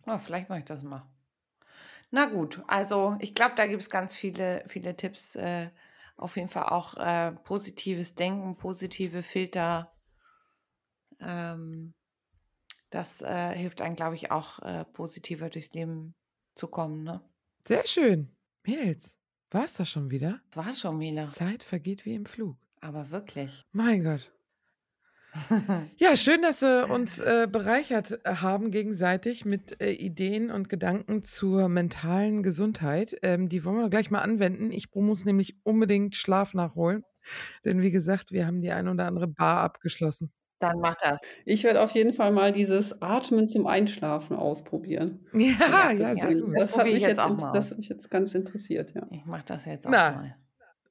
Na, 0.06 0.18
vielleicht 0.18 0.50
mache 0.50 0.60
ich 0.60 0.66
das 0.66 0.84
mal. 0.84 1.04
Na 2.12 2.26
gut, 2.26 2.62
also 2.68 3.16
ich 3.20 3.34
glaube, 3.34 3.56
da 3.56 3.68
gibt 3.68 3.82
es 3.82 3.90
ganz 3.90 4.16
viele, 4.16 4.64
viele 4.68 4.96
Tipps. 4.96 5.36
Äh, 5.36 5.70
auf 6.18 6.36
jeden 6.36 6.50
Fall 6.50 6.66
auch 6.66 6.96
äh, 6.98 7.32
positives 7.32 8.16
Denken, 8.16 8.58
positive 8.58 9.24
Filter. 9.24 9.92
Ähm, 11.20 11.94
das 12.90 13.22
äh, 13.22 13.56
hilft 13.56 13.82
einem, 13.82 13.96
glaube 13.96 14.16
ich, 14.16 14.30
auch 14.30 14.60
äh, 14.60 14.86
positiver 14.86 15.50
durchs 15.50 15.74
Leben 15.74 16.14
zu 16.54 16.68
kommen. 16.68 17.04
Ne? 17.04 17.22
Sehr 17.66 17.88
schön. 17.88 18.36
Mädels, 18.64 19.18
war 19.50 19.64
es 19.64 19.76
das 19.76 19.90
schon 19.90 20.12
wieder? 20.12 20.42
War 20.54 20.72
schon 20.74 21.00
wieder. 21.00 21.24
Die 21.24 21.32
Zeit 21.32 21.64
vergeht 21.64 22.06
wie 22.06 22.14
im 22.14 22.26
Flug. 22.26 22.58
Aber 22.82 23.10
wirklich. 23.10 23.64
Mein 23.72 24.04
Gott. 24.04 24.32
Ja, 25.98 26.16
schön, 26.16 26.42
dass 26.42 26.62
wir 26.62 26.90
uns 26.90 27.20
äh, 27.20 27.48
bereichert 27.50 28.20
haben 28.26 28.72
gegenseitig 28.72 29.46
mit 29.46 29.82
äh, 29.82 29.92
Ideen 29.92 30.52
und 30.52 30.70
Gedanken 30.70 31.24
zur 31.24 31.70
mentalen 31.70 32.44
Gesundheit. 32.44 33.16
Ähm, 33.22 33.50
die 33.50 33.64
wollen 33.64 33.78
wir 33.78 33.90
gleich 33.90 34.12
mal 34.12 34.20
anwenden. 34.20 34.72
Ich 34.72 34.94
muss 34.94 35.26
nämlich 35.26 35.56
unbedingt 35.64 36.16
Schlaf 36.16 36.54
nachholen, 36.54 37.04
denn 37.66 37.82
wie 37.82 37.92
gesagt, 37.92 38.32
wir 38.32 38.46
haben 38.46 38.62
die 38.62 38.72
ein 38.72 38.88
oder 38.88 39.06
andere 39.06 39.28
Bar 39.28 39.62
abgeschlossen. 39.62 40.32
Dann 40.60 40.80
mach 40.80 40.96
das. 40.96 41.22
Ich 41.44 41.64
werde 41.64 41.82
auf 41.82 41.92
jeden 41.92 42.14
Fall 42.14 42.32
mal 42.32 42.52
dieses 42.52 43.02
Atmen 43.02 43.48
zum 43.48 43.66
Einschlafen 43.66 44.36
ausprobieren. 44.36 45.26
Ja, 45.34 45.92
ja, 45.92 46.16
sehr 46.16 46.36
gut. 46.36 46.56
Das, 46.56 46.78
hat 46.78 46.86
mich 46.86 47.02
jetzt, 47.02 47.18
das 47.18 47.72
hat 47.72 47.78
mich 47.80 47.90
jetzt 47.90 48.12
ganz 48.12 48.36
interessiert, 48.36 48.94
ja. 48.94 49.08
Ich 49.10 49.26
mache 49.26 49.44
das 49.48 49.66
jetzt 49.66 49.88
auch 49.88 49.92
Na, 49.92 50.12
mal. 50.12 50.36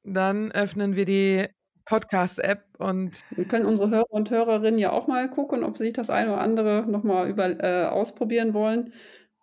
Dann 0.02 0.50
öffnen 0.50 0.96
wir 0.96 1.04
die 1.04 1.46
Podcast-App 1.84 2.64
und 2.78 3.20
wir 3.30 3.44
können 3.44 3.66
unsere 3.66 3.90
Hörer 3.90 4.10
und 4.10 4.30
Hörerinnen 4.30 4.78
ja 4.78 4.92
auch 4.92 5.06
mal 5.06 5.28
gucken, 5.28 5.64
ob 5.64 5.76
sie 5.76 5.84
sich 5.84 5.92
das 5.92 6.10
eine 6.10 6.32
oder 6.32 6.40
andere 6.40 6.84
nochmal 6.88 7.28
über, 7.28 7.62
äh, 7.62 7.86
ausprobieren 7.86 8.54
wollen. 8.54 8.92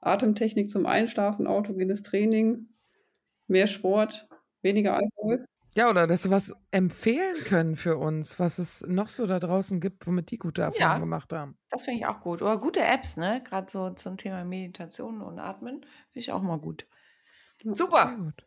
Atemtechnik 0.01 0.69
zum 0.69 0.85
Einschlafen, 0.85 1.47
autogenes 1.47 2.01
Training, 2.01 2.69
mehr 3.47 3.67
Sport, 3.67 4.27
weniger 4.61 4.95
Alkohol. 4.95 5.45
Ja, 5.75 5.89
oder 5.89 6.07
dass 6.07 6.23
sie 6.23 6.31
was 6.31 6.53
empfehlen 6.71 7.43
können 7.43 7.75
für 7.75 7.97
uns, 7.97 8.39
was 8.39 8.57
es 8.57 8.83
noch 8.87 9.09
so 9.09 9.27
da 9.27 9.39
draußen 9.39 9.79
gibt, 9.79 10.07
womit 10.07 10.31
die 10.31 10.39
gute 10.39 10.63
Erfahrungen 10.63 10.95
ja, 10.95 10.99
gemacht 10.99 11.33
haben. 11.33 11.55
Das 11.69 11.85
finde 11.85 11.99
ich 11.99 12.05
auch 12.07 12.21
gut. 12.21 12.41
Oder 12.41 12.57
gute 12.57 12.81
Apps, 12.81 13.17
ne? 13.17 13.43
Gerade 13.43 13.69
so 13.69 13.91
zum 13.91 14.17
Thema 14.17 14.43
Meditation 14.43 15.21
und 15.21 15.37
Atmen, 15.37 15.81
finde 15.81 16.19
ich 16.19 16.31
auch 16.31 16.41
mal 16.41 16.57
gut. 16.57 16.87
Super. 17.63 18.15
Gut. 18.17 18.43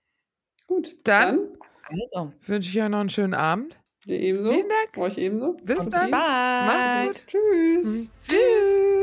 gut. 0.66 0.96
Dann, 1.04 1.36
dann 1.36 2.00
also. 2.00 2.32
wünsche 2.40 2.70
ich 2.70 2.82
euch 2.82 2.88
noch 2.88 3.00
einen 3.00 3.08
schönen 3.10 3.34
Abend. 3.34 3.79
Dir 4.06 4.18
ebenso. 4.18 4.50
Vielen 4.50 4.68
Dank. 4.68 4.98
Euch 4.98 5.18
ebenso. 5.18 5.56
Bis 5.62 5.78
Und 5.78 5.92
dann. 5.92 6.10
Macht's 6.10 7.26
gut. 7.26 7.26
Tschüss. 7.28 8.10
Tschüss. 8.22 8.99